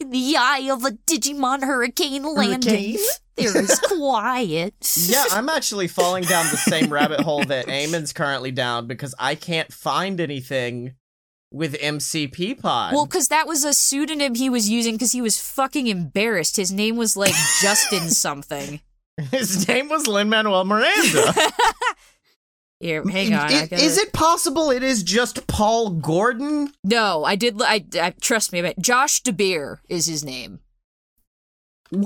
in 0.00 0.10
the 0.10 0.36
eye 0.38 0.68
of 0.70 0.84
a 0.84 0.90
Digimon 0.90 1.62
Hurricane 1.62 2.24
Landing, 2.24 2.70
Hurricane? 2.92 3.06
there 3.36 3.56
is 3.56 3.78
quiet. 3.84 4.74
Yeah, 5.06 5.24
I'm 5.30 5.48
actually 5.48 5.88
falling 5.88 6.24
down 6.24 6.46
the 6.50 6.56
same 6.58 6.92
rabbit 6.92 7.20
hole 7.20 7.44
that 7.44 7.66
Eamon's 7.66 8.12
currently 8.12 8.50
down 8.50 8.86
because 8.86 9.14
I 9.18 9.34
can't 9.34 9.72
find 9.72 10.20
anything 10.20 10.94
with 11.52 11.74
MCP 11.80 12.60
Pod. 12.60 12.92
Well, 12.92 13.06
because 13.06 13.28
that 13.28 13.46
was 13.46 13.64
a 13.64 13.72
pseudonym 13.72 14.34
he 14.34 14.50
was 14.50 14.68
using 14.68 14.96
because 14.96 15.12
he 15.12 15.22
was 15.22 15.40
fucking 15.40 15.86
embarrassed. 15.86 16.56
His 16.56 16.72
name 16.72 16.96
was 16.96 17.16
like 17.16 17.34
Justin 17.62 18.10
something. 18.10 18.80
His 19.30 19.66
name 19.66 19.88
was 19.88 20.06
Lin 20.06 20.28
Manuel 20.28 20.64
Miranda. 20.64 21.32
Here, 22.80 23.02
hang 23.08 23.32
on. 23.32 23.40
I 23.40 23.52
Is, 23.52 23.68
gotta... 23.68 23.82
is 23.82 23.98
it 23.98 24.12
possible 24.12 24.70
it 24.70 24.82
is 24.82 25.02
just 25.02 25.46
Paul 25.46 25.90
Gordon? 25.90 26.72
No, 26.84 27.24
I 27.24 27.34
did. 27.34 27.60
I, 27.62 27.84
I 27.94 28.10
trust 28.20 28.52
me. 28.52 28.60
But 28.60 28.78
Josh 28.78 29.22
DeBeer 29.22 29.78
is 29.88 30.06
his 30.06 30.24
name. 30.24 30.60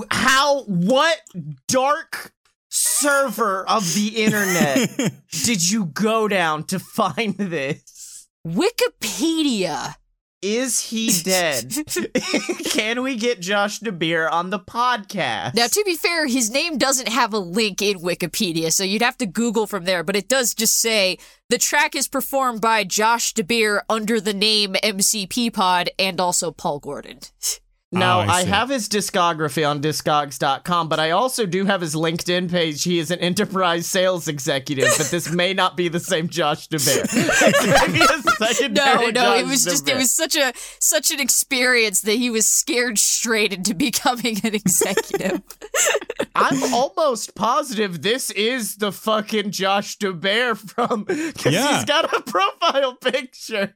How? 0.09 0.63
What 0.63 1.19
dark 1.67 2.33
server 2.69 3.67
of 3.67 3.93
the 3.93 4.23
internet 4.23 5.13
did 5.43 5.69
you 5.69 5.85
go 5.85 6.27
down 6.29 6.63
to 6.65 6.79
find 6.79 7.35
this? 7.37 8.27
Wikipedia. 8.47 9.95
Is 10.41 10.79
he 10.79 11.11
dead? 11.21 11.71
Can 12.65 13.03
we 13.03 13.15
get 13.15 13.41
Josh 13.41 13.79
DeBeer 13.79 14.31
on 14.31 14.49
the 14.49 14.59
podcast? 14.59 15.53
Now, 15.53 15.67
to 15.67 15.83
be 15.85 15.95
fair, 15.95 16.25
his 16.25 16.49
name 16.49 16.79
doesn't 16.79 17.09
have 17.09 17.31
a 17.31 17.37
link 17.37 17.79
in 17.79 17.99
Wikipedia, 17.99 18.73
so 18.73 18.83
you'd 18.83 19.03
have 19.03 19.17
to 19.17 19.27
Google 19.27 19.67
from 19.67 19.85
there. 19.85 20.03
But 20.03 20.15
it 20.15 20.27
does 20.27 20.55
just 20.55 20.79
say 20.79 21.19
the 21.49 21.59
track 21.59 21.95
is 21.95 22.07
performed 22.07 22.59
by 22.59 22.83
Josh 22.83 23.35
DeBeer 23.35 23.81
under 23.87 24.19
the 24.19 24.33
name 24.33 24.73
MCP 24.73 25.53
Pod 25.53 25.91
and 25.99 26.19
also 26.19 26.49
Paul 26.49 26.79
Gordon. 26.79 27.19
Now, 27.93 28.19
Oh, 28.19 28.23
I 28.23 28.39
I, 28.39 28.43
have 28.45 28.69
his 28.69 28.87
discography 28.87 29.67
on 29.69 29.81
discogs.com, 29.81 30.87
but 30.87 30.99
I 30.99 31.11
also 31.11 31.45
do 31.45 31.65
have 31.65 31.81
his 31.81 31.93
LinkedIn 31.93 32.49
page. 32.49 32.83
He 32.83 32.99
is 32.99 33.11
an 33.11 33.19
enterprise 33.19 33.85
sales 33.85 34.29
executive, 34.29 34.87
but 34.97 35.07
this 35.07 35.29
may 35.29 35.53
not 35.53 35.75
be 35.75 35.89
the 35.89 35.99
same 35.99 36.29
Josh 36.29 36.69
DeBeer. 36.69 37.03
It's 37.43 37.87
maybe 37.87 37.99
a 38.05 38.07
No, 38.07 38.45
secondary 38.47 39.11
no, 39.11 39.33
it 39.35 39.41
Josh 39.41 39.49
was 39.49 39.63
just 39.65 39.89
it 39.89 39.97
was 39.97 40.15
such 40.15 40.35
a 40.37 40.53
such 40.79 41.11
an 41.11 41.19
experience 41.19 42.01
that 42.03 42.13
he 42.13 42.29
was 42.29 42.47
scared 42.47 42.97
straight 42.97 43.51
into 43.51 43.75
becoming 43.87 44.37
an 44.45 44.55
executive. 44.55 45.41
I'm 46.35 46.73
almost 46.73 47.35
positive 47.35 48.01
this 48.01 48.31
is 48.31 48.77
the 48.77 48.91
fucking 48.93 49.51
Josh 49.51 49.97
DeBeer 49.97 50.55
from 50.57 51.03
because 51.03 51.53
Yeah. 51.53 51.75
he's 51.75 51.85
got 51.85 52.13
a 52.13 52.21
profile 52.21 52.95
picture. 52.95 53.75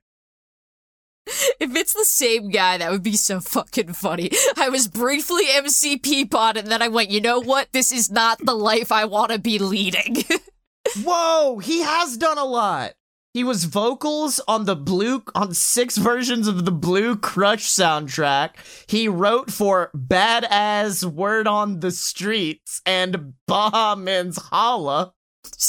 If 1.59 1.75
it's 1.75 1.93
the 1.93 2.05
same 2.05 2.49
guy, 2.49 2.77
that 2.77 2.91
would 2.91 3.03
be 3.03 3.15
so 3.15 3.39
fucking 3.39 3.93
funny. 3.93 4.29
I 4.57 4.69
was 4.69 4.87
briefly 4.87 5.43
MC 5.49 5.97
Peapod, 5.97 6.57
and 6.57 6.67
then 6.67 6.81
I 6.81 6.87
went, 6.87 7.09
you 7.09 7.21
know 7.21 7.39
what? 7.39 7.69
This 7.71 7.91
is 7.91 8.11
not 8.11 8.39
the 8.45 8.53
life 8.53 8.91
I 8.91 9.05
want 9.05 9.31
to 9.31 9.39
be 9.39 9.57
leading. 9.57 10.23
Whoa, 11.03 11.59
he 11.59 11.81
has 11.81 12.17
done 12.17 12.37
a 12.37 12.45
lot. 12.45 12.93
He 13.33 13.43
was 13.43 13.65
vocals 13.65 14.39
on 14.47 14.63
the 14.63 14.77
blue 14.77 15.23
on 15.33 15.53
six 15.53 15.97
versions 15.97 16.47
of 16.47 16.63
the 16.63 16.71
Blue 16.71 17.17
Crush 17.17 17.65
soundtrack. 17.65 18.51
He 18.87 19.09
wrote 19.09 19.51
for 19.51 19.91
Badass 19.93 21.03
Word 21.03 21.45
on 21.45 21.81
the 21.81 21.91
Streets 21.91 22.81
and 22.85 23.33
Baha 23.45 23.97
Men's 23.99 24.37
Holla. 24.37 25.13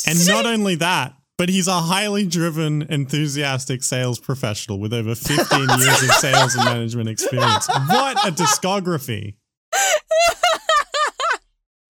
And 0.07 0.27
not 0.29 0.47
only 0.47 0.77
that, 0.77 1.15
but 1.39 1.49
he's 1.49 1.69
a 1.69 1.81
highly 1.81 2.27
driven, 2.27 2.83
enthusiastic 2.83 3.83
sales 3.83 4.19
professional 4.19 4.79
with 4.81 4.93
over 4.93 5.15
15 5.15 5.61
years 5.61 6.03
of 6.03 6.11
sales 6.13 6.55
and 6.55 6.65
management 6.65 7.09
experience. 7.09 7.69
What 7.69 8.27
a 8.27 8.33
discography. 8.33 9.35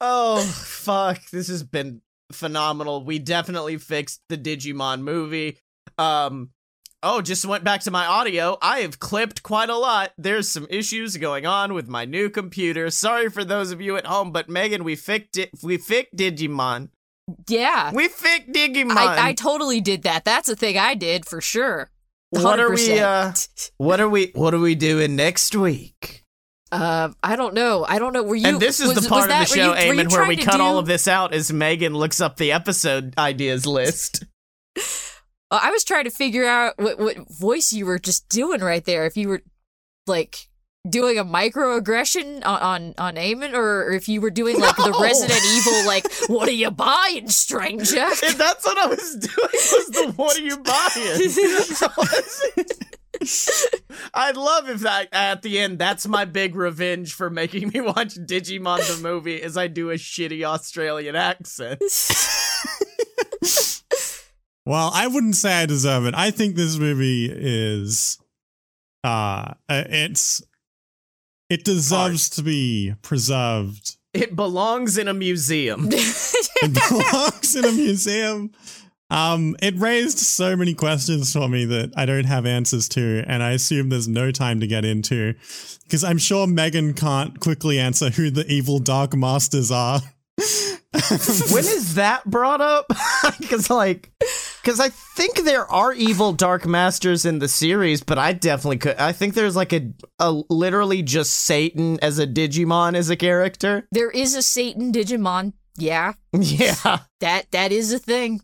Oh, 0.01 0.43
fuck. 0.43 1.21
This 1.31 1.49
has 1.49 1.63
been 1.63 2.03
phenomenal. 2.33 3.05
We 3.05 3.19
definitely 3.19 3.79
fixed 3.79 4.21
the 4.29 4.37
Digimon 4.37 5.01
movie. 5.03 5.59
Um 5.99 6.51
Oh, 7.03 7.21
just 7.21 7.45
went 7.45 7.63
back 7.63 7.83
to 7.83 7.91
my 7.91 8.05
audio. 8.05 8.59
I 8.61 8.81
have 8.81 8.99
clipped 8.99 9.43
quite 9.43 9.69
a 9.69 9.77
lot. 9.77 10.13
There's 10.19 10.49
some 10.49 10.67
issues 10.69 11.17
going 11.19 11.47
on 11.47 11.73
with 11.73 11.89
my 11.89 12.05
new 12.05 12.29
computer. 12.29 12.91
Sorry 12.91 13.29
for 13.29 13.45
those 13.45 13.71
of 13.71 13.81
you 13.81 13.97
at 13.97 14.07
home, 14.07 14.33
but 14.33 14.49
Megan, 14.49 14.83
we 14.83 14.97
fixed 14.97 15.37
it. 15.39 15.51
We 15.63 15.77
fixed 15.77 16.17
Digimon. 16.17 16.89
Yeah. 17.49 17.93
We 17.93 18.09
fixed 18.09 18.51
Digimon. 18.53 18.97
I, 18.97 19.29
I 19.29 19.33
totally 19.33 19.81
did 19.81 20.03
that. 20.05 20.25
That's 20.25 20.49
a 20.49 20.57
thing 20.57 20.79
I 20.79 20.95
did 20.95 21.27
for 21.27 21.41
sure. 21.41 21.91
what 22.31 22.61
are 22.61 22.71
we? 22.73 22.99
Uh, 22.99 23.33
what 23.79 24.01
are 24.01 24.09
we? 24.09 24.33
What 24.35 24.55
are 24.55 24.59
we 24.59 24.75
doing 24.75 25.17
next 25.17 25.55
week? 25.55 26.23
Uh, 26.73 27.11
I 27.23 27.37
don't 27.37 27.55
know. 27.55 27.85
I 27.89 27.99
don't 27.99 28.13
know. 28.13 28.23
Were 28.23 28.35
you? 28.35 28.47
and 28.49 28.61
this 28.61 28.81
is 28.81 28.89
was- 28.95 29.03
the 29.05 29.09
part 29.09 29.23
of 29.23 29.29
the 29.29 29.35
that- 29.35 29.51
were 29.51 29.57
show, 29.57 29.75
you- 29.75 29.93
Eamon, 29.93 30.11
where 30.11 30.27
we 30.29 30.37
cut 30.37 30.61
all 30.61 30.79
of 30.79 30.87
this 30.87 31.07
out 31.07 31.33
as 31.33 31.53
Megan 31.53 31.95
looks 31.95 32.21
up 32.21 32.37
the 32.37 32.53
episode 32.53 33.15
ideas 33.17 33.67
list. 33.67 34.25
I 35.51 35.71
was 35.71 35.85
trying 35.85 36.05
to 36.05 36.11
figure 36.11 36.45
out 36.45 36.75
what 36.77 36.99
what 36.99 37.17
voice 37.31 37.73
you 37.73 37.87
were 37.87 38.01
just 38.01 38.29
doing 38.29 38.61
right 38.61 38.85
there. 38.85 39.07
If 39.07 39.17
you 39.17 39.29
were 39.29 39.43
like 40.07 40.49
doing 40.89 41.19
a 41.19 41.25
microaggression 41.25 42.45
on 42.47 42.61
on, 42.61 42.95
on 42.99 43.15
Eamon, 43.17 43.55
or, 43.55 43.85
or 43.85 43.93
if 43.93 44.09
you 44.09 44.21
were 44.21 44.31
doing 44.31 44.61
like 44.61 44.77
the 44.77 44.97
Resident 45.01 45.41
Evil, 45.45 45.87
like 45.87 46.07
"What 46.29 46.49
are 46.49 46.53
you 46.53 46.71
buying, 46.71 47.29
stranger?" 47.29 48.07
And 48.27 48.37
that's 48.37 48.65
what 48.65 48.79
I 48.79 48.87
was 48.87 49.17
doing. 49.17 49.49
Was 49.53 49.89
the 49.93 50.13
what 50.17 50.37
are 50.37 50.43
you 50.43 50.59
buying? 50.59 51.21
I'd 54.15 54.37
love 54.37 54.69
if 54.69 54.81
that 54.81 55.09
at 55.13 55.43
the 55.43 55.59
end. 55.59 55.79
That's 55.79 56.07
my 56.07 56.25
big 56.25 56.55
revenge 56.55 57.15
for 57.15 57.31
making 57.31 57.69
me 57.69 57.81
watch 57.81 58.15
Digimon 58.15 58.79
the 58.79 59.03
movie. 59.03 59.37
Is 59.37 59.57
I 59.57 59.69
do 59.69 59.91
a 59.91 59.95
shitty 59.95 60.45
Australian 60.45 61.17
accent. 61.17 61.81
Well, 64.67 64.91
I 64.93 65.07
wouldn't 65.07 65.37
say 65.37 65.63
I 65.63 65.67
deserve 65.67 66.07
it. 66.07 66.15
I 66.15 66.33
think 66.33 66.57
this 66.57 66.77
movie 66.77 67.31
is 67.33 68.19
uh 69.05 69.55
uh, 69.69 69.85
it's 69.87 70.43
it 71.49 71.65
deserves 71.65 72.29
to 72.31 72.43
be 72.43 72.95
preserved. 73.03 73.97
It 74.13 74.35
belongs 74.35 74.99
in 74.99 75.09
a 75.09 75.15
museum. 75.15 75.91
It 76.63 76.73
belongs 76.73 77.55
in 77.55 77.65
a 77.67 77.73
museum. 77.73 78.51
Um 79.11 79.57
it 79.61 79.79
raised 79.79 80.19
so 80.19 80.57
many 80.57 80.73
questions 80.73 81.33
for 81.33 81.49
me 81.49 81.67
that 81.67 81.93
I 81.97 82.07
don't 82.07 82.25
have 82.25 82.47
answers 82.47 82.89
to 82.91 83.23
and 83.27 83.43
I 83.43 83.51
assume 83.51 83.91
there's 83.91 84.09
no 84.09 84.31
time 84.31 84.61
to 84.61 84.67
get 84.67 84.85
into 84.87 85.35
because 85.83 86.03
I'm 86.03 86.17
sure 86.19 86.47
Megan 86.47 86.95
can't 86.95 87.39
quickly 87.39 87.79
answer 87.79 88.09
who 88.09 88.31
the 88.31 88.51
evil 88.51 88.79
dark 88.79 89.15
masters 89.15 89.71
are. 89.71 90.01
when 90.39 91.65
is 91.65 91.95
that 91.97 92.23
brought 92.25 92.61
up? 92.63 92.91
Because 93.39 93.69
like, 93.71 94.11
because 94.67 94.81
I 94.81 94.89
think 94.89 95.45
there 95.45 95.71
are 95.71 95.93
evil 95.93 96.33
dark 96.33 96.67
masters 96.67 97.25
in 97.25 97.39
the 97.39 97.47
series, 97.47 98.03
but 98.03 98.19
I 98.19 98.33
definitely 98.33 98.79
could. 98.79 98.97
I 98.97 99.13
think 99.13 99.35
there's 99.35 99.55
like 99.55 99.73
a, 99.73 99.93
a 100.19 100.43
literally 100.51 101.05
just 101.05 101.33
Satan 101.35 102.01
as 102.03 102.19
a 102.19 102.27
Digimon 102.27 102.97
as 102.97 103.09
a 103.09 103.15
character. 103.15 103.87
there 103.93 104.11
is 104.11 104.35
a 104.35 104.43
Satan 104.43 104.91
Digimon. 104.91 105.53
Yeah, 105.79 106.15
Yeah, 106.33 106.99
that 107.21 107.53
that 107.53 107.71
is 107.71 107.93
a 107.93 108.01
thing. 108.01 108.41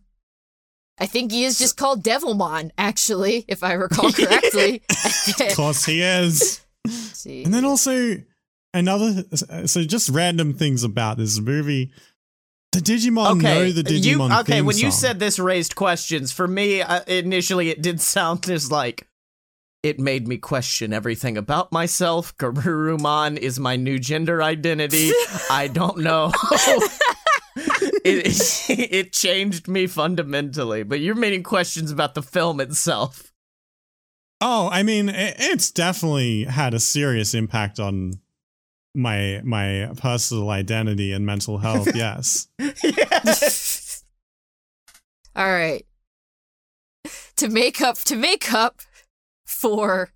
I 0.97 1.07
think 1.07 1.33
he 1.33 1.43
is 1.43 1.59
just 1.59 1.77
called 1.77 2.05
Devilmon, 2.05 2.71
actually, 2.79 3.45
if 3.49 3.65
I 3.65 3.73
recall 3.73 4.13
correctly. 4.13 4.85
of 4.91 5.37
course 5.57 5.85
he 5.87 6.03
is. 6.03 6.61
See. 6.87 7.43
And 7.43 7.53
then 7.53 7.65
also 7.65 8.23
another 8.73 9.25
so 9.67 9.83
just 9.83 10.09
random 10.09 10.55
things 10.55 10.85
about 10.85 11.17
this 11.17 11.41
movie. 11.41 11.91
The 12.73 12.81
Digimon 12.81 13.37
okay. 13.37 13.43
know 13.43 13.71
the 13.71 13.83
Digimon 13.83 14.31
you, 14.31 14.41
okay, 14.41 14.53
theme 14.55 14.65
when 14.65 14.79
you 14.79 14.91
said 14.91 15.21
this 15.21 15.39
raised 15.39 15.75
questions 15.75 16.33
for 16.33 16.49
me, 16.49 16.81
uh, 16.81 17.03
initially 17.07 17.69
it 17.69 17.83
did 17.83 18.01
sound 18.15 18.49
as 18.49 18.73
like. 18.73 19.07
It 19.83 19.99
made 19.99 20.29
me 20.29 20.39
question 20.39 20.93
everything 20.93 21.37
about 21.37 21.73
myself. 21.73 22.37
Garurumon 22.39 23.37
is 23.37 23.59
my 23.59 23.75
new 23.75 23.99
gender 23.99 24.41
identity. 24.41 25.11
I 25.51 25.67
don't 25.67 25.99
know. 25.99 26.31
it, 27.57 28.71
it 28.71 29.13
changed 29.13 29.67
me 29.67 29.89
fundamentally, 29.89 30.85
but 30.85 31.01
you're 31.01 31.17
making 31.17 31.43
questions 31.43 31.91
about 31.91 32.15
the 32.15 32.23
film 32.23 32.61
itself. 32.61 33.33
Oh, 34.41 34.69
I 34.71 34.85
mean, 34.85 35.09
it, 35.09 35.35
it's 35.39 35.73
definitely 35.73 36.45
had 36.45 36.75
a 36.75 36.81
serious 36.81 37.35
impact 37.35 37.81
on 37.81 38.22
my 38.95 39.41
my 39.45 39.91
personal 39.97 40.51
identity 40.51 41.13
and 41.13 41.25
mental 41.25 41.59
health. 41.59 41.95
Yes. 42.83 44.05
All 45.35 45.51
right. 45.51 45.87
To 47.37 47.49
make 47.49 47.81
up 47.81 47.97
to 48.05 48.17
make 48.17 48.53
up 48.53 48.81
for 49.47 50.11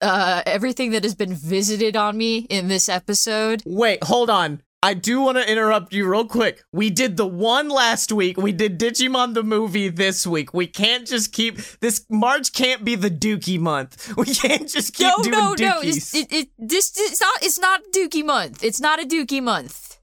uh 0.00 0.42
everything 0.46 0.90
that 0.90 1.04
has 1.04 1.14
been 1.14 1.34
visited 1.34 1.96
on 1.96 2.16
me 2.18 2.38
in 2.50 2.68
this 2.68 2.88
episode. 2.88 3.62
Wait, 3.64 4.02
hold 4.04 4.28
on. 4.30 4.62
I 4.84 4.92
do 4.92 5.22
want 5.22 5.38
to 5.38 5.50
interrupt 5.50 5.94
you 5.94 6.06
real 6.06 6.26
quick. 6.26 6.62
We 6.70 6.90
did 6.90 7.16
the 7.16 7.26
one 7.26 7.70
last 7.70 8.12
week. 8.12 8.36
We 8.36 8.52
did 8.52 8.78
Digimon 8.78 9.32
the 9.32 9.42
movie 9.42 9.88
this 9.88 10.26
week. 10.26 10.52
We 10.52 10.66
can't 10.66 11.06
just 11.06 11.32
keep 11.32 11.56
this. 11.80 12.04
March 12.10 12.52
can't 12.52 12.84
be 12.84 12.94
the 12.94 13.08
Dookie 13.08 13.58
month. 13.58 14.12
We 14.24 14.26
can't 14.26 14.68
just 14.68 14.92
keep 14.94 15.06
no, 15.06 15.16
doing 15.22 15.30
no, 15.30 15.54
no. 15.54 15.80
Dookies. 15.80 15.96
It's, 15.96 16.14
it, 16.14 16.32
it, 16.32 16.48
this 16.58 16.92
it's 16.96 17.20
not 17.20 17.42
it's 17.42 17.58
not 17.58 17.80
Dookie 17.94 18.24
month. 18.24 18.62
It's 18.62 18.78
not 18.78 19.02
a 19.02 19.06
Dookie 19.06 19.42
month. 19.42 19.98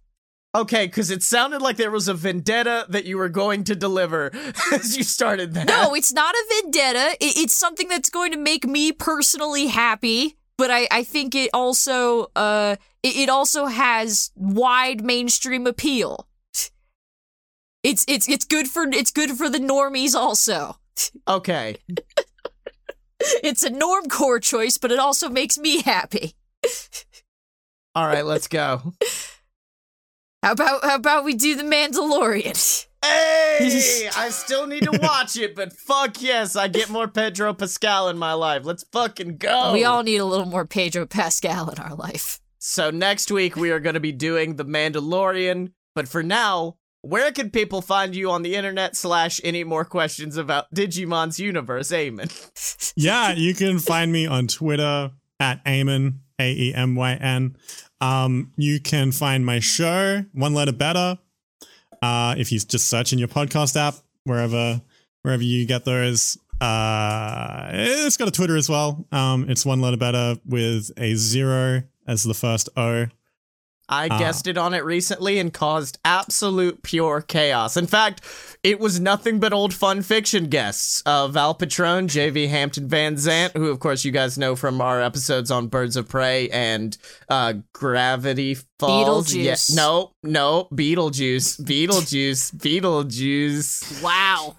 okay, 0.55 0.87
because 0.87 1.11
it 1.11 1.21
sounded 1.21 1.61
like 1.61 1.77
there 1.77 1.91
was 1.91 2.07
a 2.07 2.15
vendetta 2.15 2.87
that 2.89 3.05
you 3.05 3.19
were 3.19 3.29
going 3.29 3.63
to 3.65 3.75
deliver 3.75 4.31
as 4.73 4.97
you 4.97 5.03
started 5.03 5.53
that. 5.53 5.67
No, 5.67 5.93
it's 5.93 6.11
not 6.11 6.33
a 6.33 6.45
vendetta. 6.55 7.17
It, 7.19 7.37
it's 7.37 7.55
something 7.55 7.87
that's 7.87 8.09
going 8.09 8.31
to 8.31 8.37
make 8.39 8.65
me 8.65 8.91
personally 8.91 9.67
happy. 9.67 10.37
But 10.57 10.71
I, 10.71 10.87
I 10.91 11.03
think 11.03 11.35
it 11.35 11.51
also 11.53 12.31
uh 12.35 12.77
it, 13.03 13.15
it 13.15 13.29
also 13.29 13.65
has 13.65 14.31
wide 14.35 15.03
mainstream 15.03 15.67
appeal. 15.67 16.27
It's 17.83 18.05
it's 18.07 18.29
it's 18.29 18.45
good 18.45 18.67
for 18.67 18.83
it's 18.83 19.11
good 19.11 19.31
for 19.31 19.49
the 19.49 19.57
normies 19.59 20.15
also. 20.15 20.77
Okay. 21.27 21.77
It's 23.43 23.61
a 23.61 23.69
normcore 23.69 24.41
choice, 24.41 24.79
but 24.79 24.91
it 24.91 24.97
also 24.97 25.29
makes 25.29 25.55
me 25.55 25.83
happy. 25.83 26.33
All 27.93 28.07
right, 28.07 28.25
let's 28.25 28.47
go. 28.47 28.93
How 30.41 30.53
about 30.53 30.83
how 30.83 30.95
about 30.95 31.23
we 31.23 31.35
do 31.35 31.55
the 31.55 31.63
Mandalorian? 31.63 32.87
Hey, 33.03 34.09
I 34.17 34.29
still 34.29 34.65
need 34.65 34.83
to 34.83 34.99
watch 34.99 35.37
it, 35.37 35.55
but 35.55 35.73
fuck 35.73 36.21
yes, 36.21 36.55
I 36.55 36.67
get 36.67 36.89
more 36.89 37.07
Pedro 37.07 37.53
Pascal 37.53 38.09
in 38.09 38.17
my 38.17 38.33
life. 38.33 38.65
Let's 38.65 38.83
fucking 38.91 39.37
go. 39.37 39.73
We 39.73 39.83
all 39.83 40.03
need 40.03 40.17
a 40.17 40.25
little 40.25 40.47
more 40.47 40.65
Pedro 40.65 41.05
Pascal 41.05 41.69
in 41.69 41.77
our 41.77 41.95
life. 41.95 42.39
So 42.63 42.91
next 42.91 43.31
week 43.31 43.55
we 43.55 43.71
are 43.71 43.79
going 43.79 43.95
to 43.95 43.99
be 43.99 44.11
doing 44.11 44.55
The 44.55 44.63
Mandalorian, 44.63 45.71
but 45.95 46.07
for 46.07 46.21
now, 46.21 46.77
where 47.01 47.31
can 47.31 47.49
people 47.49 47.81
find 47.81 48.15
you 48.15 48.29
on 48.29 48.43
the 48.43 48.53
internet 48.53 48.95
slash 48.95 49.41
any 49.43 49.63
more 49.63 49.83
questions 49.83 50.37
about 50.37 50.71
Digimon's 50.71 51.39
universe, 51.39 51.89
Eamon? 51.89 52.93
yeah, 52.95 53.31
you 53.31 53.55
can 53.55 53.79
find 53.79 54.11
me 54.11 54.27
on 54.27 54.45
Twitter 54.45 55.09
at 55.39 55.65
Eamon, 55.65 56.19
A 56.39 56.51
E 56.51 56.73
M 56.75 56.95
Y 56.95 57.13
N. 57.15 57.57
Um, 57.99 58.51
you 58.57 58.79
can 58.79 59.11
find 59.11 59.43
my 59.43 59.59
show, 59.59 60.23
One 60.31 60.53
Letter 60.53 60.71
Better, 60.71 61.17
uh, 62.03 62.35
if 62.37 62.51
you 62.51 62.59
just 62.59 62.87
search 62.87 63.11
in 63.11 63.17
your 63.17 63.27
podcast 63.27 63.75
app, 63.75 63.95
wherever 64.25 64.79
wherever 65.23 65.41
you 65.41 65.65
get 65.65 65.83
those. 65.83 66.37
Uh, 66.61 67.71
it's 67.73 68.17
got 68.17 68.27
a 68.27 68.31
Twitter 68.31 68.55
as 68.55 68.69
well. 68.69 69.03
Um, 69.11 69.49
it's 69.49 69.65
One 69.65 69.81
Letter 69.81 69.97
Better 69.97 70.35
with 70.45 70.91
a 70.97 71.15
zero 71.15 71.81
as 72.11 72.23
the 72.23 72.33
first 72.33 72.67
O. 72.75 73.07
I 73.89 74.07
Ah. 74.09 74.17
guested 74.19 74.57
on 74.57 74.73
it 74.73 74.85
recently 74.85 75.37
and 75.37 75.51
caused 75.53 75.99
absolute 76.05 76.81
pure 76.81 77.19
chaos. 77.21 77.75
In 77.75 77.87
fact, 77.87 78.21
it 78.63 78.79
was 78.79 79.01
nothing 79.01 79.39
but 79.41 79.51
old 79.51 79.73
fun 79.73 80.01
fiction 80.01 80.45
guests. 80.47 81.01
Uh, 81.05 81.27
Val 81.27 81.53
Patrone, 81.53 82.07
J.V. 82.07 82.47
Hampton 82.47 82.87
Van 82.87 83.15
Zant, 83.15 83.51
who 83.53 83.67
of 83.67 83.79
course 83.81 84.05
you 84.05 84.11
guys 84.13 84.37
know 84.37 84.55
from 84.55 84.79
our 84.79 85.01
episodes 85.01 85.51
on 85.51 85.67
Birds 85.67 85.97
of 85.97 86.07
Prey 86.07 86.47
and 86.51 86.97
uh, 87.27 87.53
Gravity 87.73 88.55
Falls. 88.79 89.27
Beetlejuice. 89.33 89.69
Yeah, 89.71 89.75
no, 89.75 90.13
no, 90.23 90.69
Beetlejuice, 90.71 91.59
Beetlejuice, 91.61 92.55
Beetlejuice. 92.55 94.01
Wow. 94.01 94.55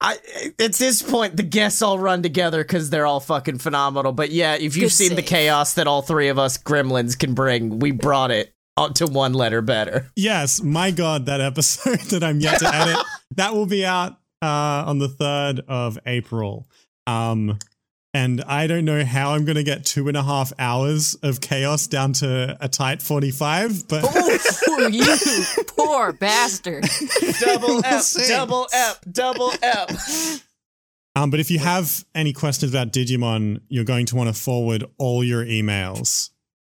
I 0.00 0.18
at 0.58 0.74
this 0.74 1.02
point 1.02 1.36
the 1.36 1.42
guests 1.42 1.80
all 1.80 1.98
run 1.98 2.22
together 2.22 2.62
because 2.62 2.90
they're 2.90 3.06
all 3.06 3.20
fucking 3.20 3.58
phenomenal. 3.58 4.12
But 4.12 4.30
yeah, 4.30 4.54
if 4.54 4.76
you've 4.76 4.90
Good 4.90 4.92
seen 4.92 5.14
the 5.16 5.22
chaos 5.22 5.74
that 5.74 5.86
all 5.86 6.02
three 6.02 6.28
of 6.28 6.38
us 6.38 6.58
gremlins 6.58 7.18
can 7.18 7.34
bring, 7.34 7.78
we 7.78 7.92
brought 7.92 8.30
it 8.30 8.52
on 8.76 8.92
to 8.94 9.06
one 9.06 9.32
letter 9.32 9.62
better. 9.62 10.10
Yes, 10.14 10.62
my 10.62 10.90
God, 10.90 11.26
that 11.26 11.40
episode 11.40 12.00
that 12.10 12.22
I'm 12.22 12.40
yet 12.40 12.58
to 12.60 12.74
edit 12.74 12.98
that 13.36 13.54
will 13.54 13.66
be 13.66 13.84
out 13.84 14.12
uh, 14.42 14.84
on 14.86 14.98
the 14.98 15.08
third 15.08 15.60
of 15.66 15.98
April. 16.06 16.68
Um, 17.06 17.58
and 18.16 18.42
I 18.44 18.66
don't 18.66 18.86
know 18.86 19.04
how 19.04 19.32
I'm 19.34 19.44
going 19.44 19.56
to 19.56 19.62
get 19.62 19.84
two 19.84 20.08
and 20.08 20.16
a 20.16 20.22
half 20.22 20.50
hours 20.58 21.14
of 21.22 21.42
chaos 21.42 21.86
down 21.86 22.14
to 22.14 22.56
a 22.58 22.66
tight 22.66 23.02
45, 23.02 23.88
but 23.88 24.04
Oh, 24.06 24.88
you 24.88 25.04
poor 25.66 26.14
bastard. 26.14 26.86
Double 27.40 27.68
We'll 27.68 27.84
F, 27.84 28.14
double 28.26 28.68
F, 28.72 29.00
double 29.12 29.52
F. 29.62 30.42
Um, 31.14 31.30
but 31.30 31.40
if 31.40 31.50
you 31.50 31.58
have 31.58 32.04
any 32.14 32.32
questions 32.32 32.72
about 32.72 32.90
Digimon, 32.90 33.60
you're 33.68 33.84
going 33.84 34.06
to 34.06 34.16
want 34.16 34.34
to 34.34 34.40
forward 34.40 34.84
all 34.96 35.22
your 35.22 35.44
emails 35.44 36.30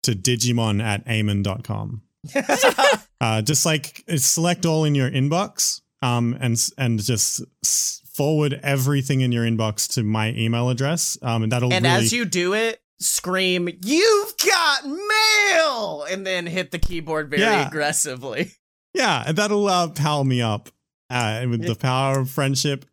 to 0.03 0.13
digimon 0.13 0.83
at 0.83 1.07
amon.com. 1.07 2.03
uh, 3.21 3.43
just 3.43 3.65
like 3.65 4.03
select 4.17 4.67
all 4.67 4.85
in 4.85 4.97
your 4.97 5.09
inbox 5.09 5.83
um, 6.03 6.37
and 6.41 6.61
and 6.77 7.01
just 7.01 7.43
s- 7.65 8.03
forward 8.19 8.59
everything 8.63 9.21
in 9.23 9.33
your 9.33 9.45
inbox 9.47 9.89
to 9.95 10.03
my 10.03 10.31
email 10.33 10.69
address. 10.69 11.17
Um, 11.23 11.45
and 11.45 11.53
that'll 11.53 11.73
And 11.73 11.85
really, 11.85 11.97
as 12.05 12.13
you 12.13 12.25
do 12.27 12.53
it, 12.53 12.83
scream, 13.01 13.69
"You've 13.85 14.35
got 14.45 14.85
mail!" 14.87 16.03
and 16.11 16.27
then 16.27 16.47
hit 16.47 16.71
the 16.73 16.79
keyboard 16.79 17.31
very 17.31 17.43
Yeah. 17.43 17.67
aggressively. 17.69 18.53
yeah, 18.93 19.23
and 19.27 19.37
that'll 19.39 19.67
uh, 19.69 19.89
power 19.91 20.25
me 20.25 20.43
up 20.43 20.69
uh, 21.09 21.45
with 21.49 21.65
the 21.65 21.77
power 21.77 22.19
of 22.19 22.29
friendship. 22.31 22.85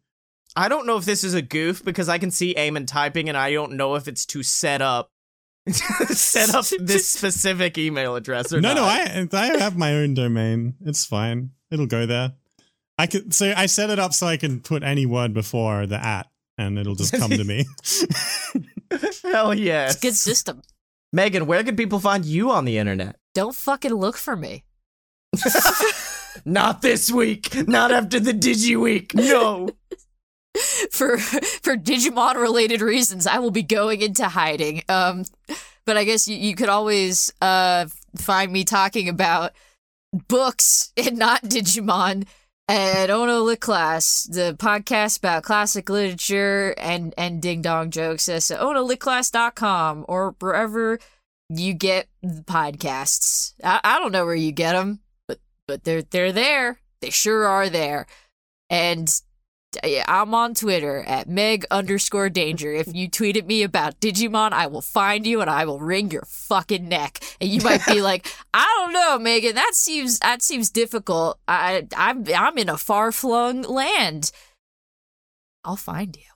I 0.55 0.69
don't 0.69 0.85
know 0.87 0.95
if 0.97 1.03
this 1.05 1.23
is 1.23 1.33
a 1.33 1.41
goof 1.41 1.83
because 1.83 2.07
I 2.07 2.17
can 2.17 2.31
see 2.31 2.53
Eamon 2.53 2.87
typing, 2.87 3.27
and 3.27 3.37
I 3.37 3.51
don't 3.51 3.73
know 3.73 3.95
if 3.95 4.07
it's 4.07 4.25
to 4.27 4.43
set 4.43 4.81
up 4.81 5.11
set 5.71 6.53
up 6.53 6.65
this 6.79 7.09
specific 7.09 7.77
email 7.77 8.15
address 8.15 8.53
or 8.53 8.61
No, 8.61 8.73
not. 8.73 8.75
no, 8.75 8.83
I 8.85 9.27
I 9.33 9.57
have 9.57 9.75
my 9.75 9.93
own 9.95 10.13
domain. 10.13 10.75
It's 10.85 11.05
fine. 11.05 11.49
It'll 11.71 11.87
go 11.87 12.05
there. 12.05 12.33
I 12.97 13.07
could 13.07 13.33
so 13.33 13.53
I 13.55 13.65
set 13.65 13.89
it 13.89 13.99
up 13.99 14.13
so 14.13 14.27
I 14.27 14.37
can 14.37 14.61
put 14.61 14.83
any 14.83 15.05
word 15.05 15.33
before 15.33 15.85
the 15.85 16.03
at, 16.03 16.27
and 16.57 16.79
it'll 16.79 16.95
just 16.95 17.13
come 17.13 17.31
to 17.31 17.43
me. 17.43 17.65
Hell 19.23 19.53
yeah. 19.53 19.87
It's 19.87 19.97
a 19.97 19.99
good 19.99 20.15
system. 20.15 20.61
Megan, 21.11 21.45
where 21.45 21.63
can 21.63 21.75
people 21.75 21.99
find 21.99 22.25
you 22.25 22.51
on 22.51 22.65
the 22.65 22.77
internet? 22.77 23.17
Don't 23.33 23.55
fucking 23.55 23.93
look 23.93 24.17
for 24.17 24.35
me. 24.35 24.63
Not 26.45 26.81
this 26.81 27.11
week. 27.11 27.67
Not 27.67 27.91
after 27.91 28.19
the 28.19 28.33
Digi 28.33 28.79
week. 28.79 29.13
No. 29.13 29.69
for 30.91 31.17
for 31.17 31.75
Digimon 31.75 32.35
related 32.35 32.81
reasons, 32.81 33.27
I 33.27 33.39
will 33.39 33.51
be 33.51 33.63
going 33.63 34.01
into 34.01 34.27
hiding. 34.27 34.83
Um, 34.87 35.25
but 35.85 35.97
I 35.97 36.03
guess 36.03 36.27
you, 36.27 36.37
you 36.37 36.55
could 36.55 36.69
always 36.69 37.31
uh 37.41 37.87
find 38.17 38.51
me 38.51 38.63
talking 38.63 39.09
about 39.09 39.51
books 40.27 40.93
and 40.95 41.17
not 41.17 41.43
Digimon 41.43 42.25
at 42.67 43.09
Ono 43.09 43.41
Lit 43.41 43.59
Class, 43.59 44.23
the 44.23 44.55
podcast 44.57 45.19
about 45.19 45.43
classic 45.43 45.89
literature 45.89 46.73
and 46.77 47.13
and 47.17 47.41
ding 47.41 47.61
dong 47.61 47.91
jokes. 47.91 48.25
That's 48.25 48.51
at 48.51 48.59
onolitclass.com 48.59 50.05
or 50.07 50.35
wherever 50.39 50.99
you 51.49 51.73
get 51.73 52.07
the 52.21 52.43
podcasts. 52.43 53.53
I, 53.63 53.79
I 53.83 53.99
don't 53.99 54.11
know 54.11 54.25
where 54.25 54.35
you 54.35 54.51
get 54.51 54.73
them, 54.73 55.01
but 55.27 55.39
but 55.67 55.83
they're 55.83 56.01
they're 56.01 56.31
there. 56.31 56.79
They 57.01 57.09
sure 57.09 57.45
are 57.45 57.69
there. 57.69 58.07
And 58.69 59.09
I'm 59.83 60.33
on 60.33 60.53
Twitter 60.53 61.03
at 61.07 61.27
Meg 61.27 61.65
underscore 61.71 62.29
danger. 62.29 62.71
If 62.71 62.93
you 62.93 63.09
tweet 63.09 63.37
at 63.37 63.47
me 63.47 63.63
about 63.63 63.99
Digimon, 63.99 64.51
I 64.51 64.67
will 64.67 64.81
find 64.81 65.25
you 65.25 65.41
and 65.41 65.49
I 65.49 65.65
will 65.65 65.79
wring 65.79 66.11
your 66.11 66.25
fucking 66.27 66.87
neck. 66.87 67.23
And 67.39 67.49
you 67.49 67.61
might 67.61 67.85
be 67.85 68.01
like, 68.09 68.27
I 68.53 68.65
don't 68.77 68.93
know, 68.93 69.19
Megan, 69.19 69.55
that 69.55 69.71
seems 69.73 70.19
that 70.19 70.41
seems 70.41 70.69
difficult. 70.69 71.39
I 71.47 71.87
I'm 71.95 72.25
I'm 72.35 72.57
in 72.57 72.69
a 72.69 72.77
far 72.77 73.11
flung 73.11 73.61
land. 73.63 74.31
I'll 75.63 75.75
find 75.75 76.15
you. 76.15 76.31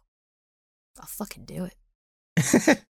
I'll 0.99 1.07
fucking 1.07 1.45
do 1.45 1.65
it. 1.65 2.83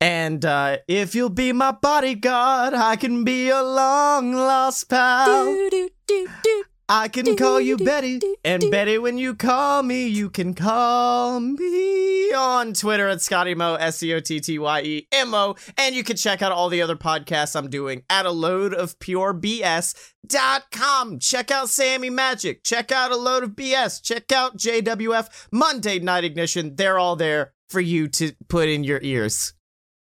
And 0.00 0.46
uh, 0.46 0.78
if 0.88 1.14
you'll 1.14 1.28
be 1.28 1.52
my 1.52 1.72
bodyguard, 1.72 2.72
I 2.72 2.96
can 2.96 3.22
be 3.22 3.48
your 3.48 3.62
long 3.62 4.32
lost 4.32 4.88
pal. 4.88 5.44
Do, 5.44 5.68
do, 5.70 5.90
do, 6.06 6.28
do. 6.42 6.64
I 6.92 7.06
can 7.06 7.36
call 7.36 7.60
you 7.60 7.76
Betty. 7.76 8.20
And 8.44 8.68
Betty, 8.68 8.98
when 8.98 9.16
you 9.16 9.36
call 9.36 9.84
me, 9.84 10.08
you 10.08 10.28
can 10.28 10.54
call 10.54 11.38
me 11.38 12.32
on 12.32 12.72
Twitter 12.72 13.08
at 13.08 13.22
Scotty 13.22 13.54
ScottyMo, 13.54 13.76
S 13.78 13.98
C 13.98 14.12
O 14.12 14.18
T 14.18 14.40
T 14.40 14.58
Y 14.58 14.80
E 14.82 15.06
M 15.12 15.32
O. 15.32 15.54
And 15.78 15.94
you 15.94 16.02
can 16.02 16.16
check 16.16 16.42
out 16.42 16.50
all 16.50 16.68
the 16.68 16.82
other 16.82 16.96
podcasts 16.96 17.54
I'm 17.54 17.70
doing 17.70 18.02
at 18.10 18.26
a 18.26 18.32
load 18.32 18.74
of 18.74 18.98
pure 18.98 19.32
BS.com. 19.32 21.20
Check 21.20 21.52
out 21.52 21.68
Sammy 21.68 22.10
Magic. 22.10 22.64
Check 22.64 22.90
out 22.90 23.12
a 23.12 23.16
load 23.16 23.44
of 23.44 23.50
BS. 23.50 24.02
Check 24.02 24.32
out 24.32 24.56
JWF 24.56 25.46
Monday 25.52 26.00
Night 26.00 26.24
Ignition. 26.24 26.74
They're 26.74 26.98
all 26.98 27.14
there 27.14 27.52
for 27.68 27.80
you 27.80 28.08
to 28.08 28.32
put 28.48 28.68
in 28.68 28.82
your 28.82 28.98
ears. 29.00 29.54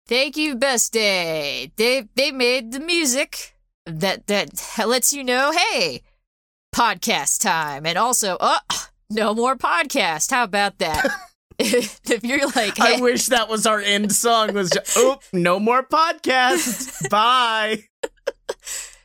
Thank 0.08 0.38
you, 0.38 0.56
Best 0.56 0.94
Day. 0.94 1.74
They 1.76 2.08
they 2.16 2.32
made 2.32 2.72
the 2.72 2.80
music 2.80 3.58
that 3.86 4.28
that 4.28 4.54
lets 4.88 5.12
you 5.12 5.26
know, 5.26 5.52
hey, 5.52 6.04
podcast 6.74 7.42
time, 7.42 7.86
and 7.86 7.98
also, 7.98 8.38
uh, 8.40 8.60
no 9.10 9.34
more 9.34 9.56
podcast. 9.56 10.32
How 10.32 10.44
about 10.44 10.80
that? 10.80 11.08
if 11.62 12.24
you're 12.24 12.48
like, 12.48 12.80
I 12.80 13.00
wish 13.00 13.28
that 13.28 13.48
was 13.48 13.68
our 13.68 13.80
end 13.80 14.12
song. 14.12 14.54
Was 14.54 14.72
just, 14.72 14.94
oh, 14.98 15.20
no 15.32 15.60
more 15.60 15.84
podcast. 15.84 17.08
Bye. 17.10 17.84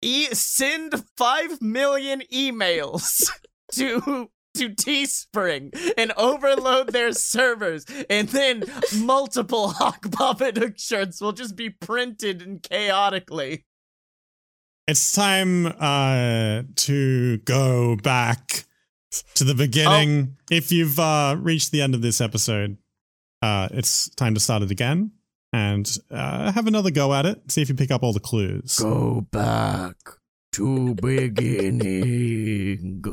E- 0.00 0.32
send 0.34 1.04
5 1.16 1.60
million 1.62 2.22
emails 2.32 3.28
to 3.72 4.30
to 4.54 4.68
Teespring 4.68 5.74
and 5.96 6.12
overload 6.12 6.92
their 6.92 7.12
servers, 7.12 7.86
and 8.10 8.28
then 8.28 8.64
multiple 8.98 9.68
Hawk 9.68 10.02
Babadook 10.02 10.78
shirts 10.78 11.22
will 11.22 11.32
just 11.32 11.56
be 11.56 11.70
printed 11.70 12.42
and 12.42 12.62
chaotically. 12.62 13.64
It's 14.88 15.12
time 15.12 15.66
uh, 15.66 16.62
to 16.74 17.38
go 17.38 17.94
back 17.96 18.64
to 19.34 19.44
the 19.44 19.54
beginning. 19.54 20.36
If 20.50 20.72
you've 20.72 20.98
uh, 20.98 21.36
reached 21.38 21.70
the 21.70 21.82
end 21.82 21.94
of 21.94 22.02
this 22.02 22.20
episode, 22.20 22.78
uh, 23.42 23.68
it's 23.70 24.08
time 24.10 24.34
to 24.34 24.40
start 24.40 24.62
it 24.62 24.72
again 24.72 25.12
and 25.52 25.88
uh, 26.10 26.50
have 26.50 26.66
another 26.66 26.90
go 26.90 27.14
at 27.14 27.26
it. 27.26 27.48
See 27.50 27.62
if 27.62 27.68
you 27.68 27.76
pick 27.76 27.92
up 27.92 28.02
all 28.02 28.12
the 28.12 28.18
clues. 28.18 28.80
Go 28.80 29.20
back 29.30 29.94
to 30.54 30.96
beginning. 30.96 33.04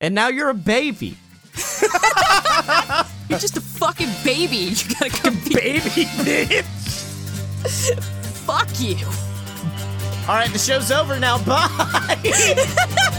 And 0.00 0.14
now 0.14 0.28
you're 0.28 0.50
a 0.50 0.54
baby. 0.54 1.16
You're 3.28 3.38
just 3.38 3.56
a 3.56 3.60
fucking 3.60 4.10
baby. 4.24 4.56
You 4.56 4.74
gotta 4.98 5.10
come 5.10 5.34
Baby 5.52 6.06
bitch. 6.24 6.64
fuck 8.46 8.68
you. 8.80 8.96
All 10.28 10.36
right, 10.36 10.52
the 10.52 10.58
show's 10.58 10.92
over 10.92 11.18
now. 11.18 11.38
Bye. 11.44 13.18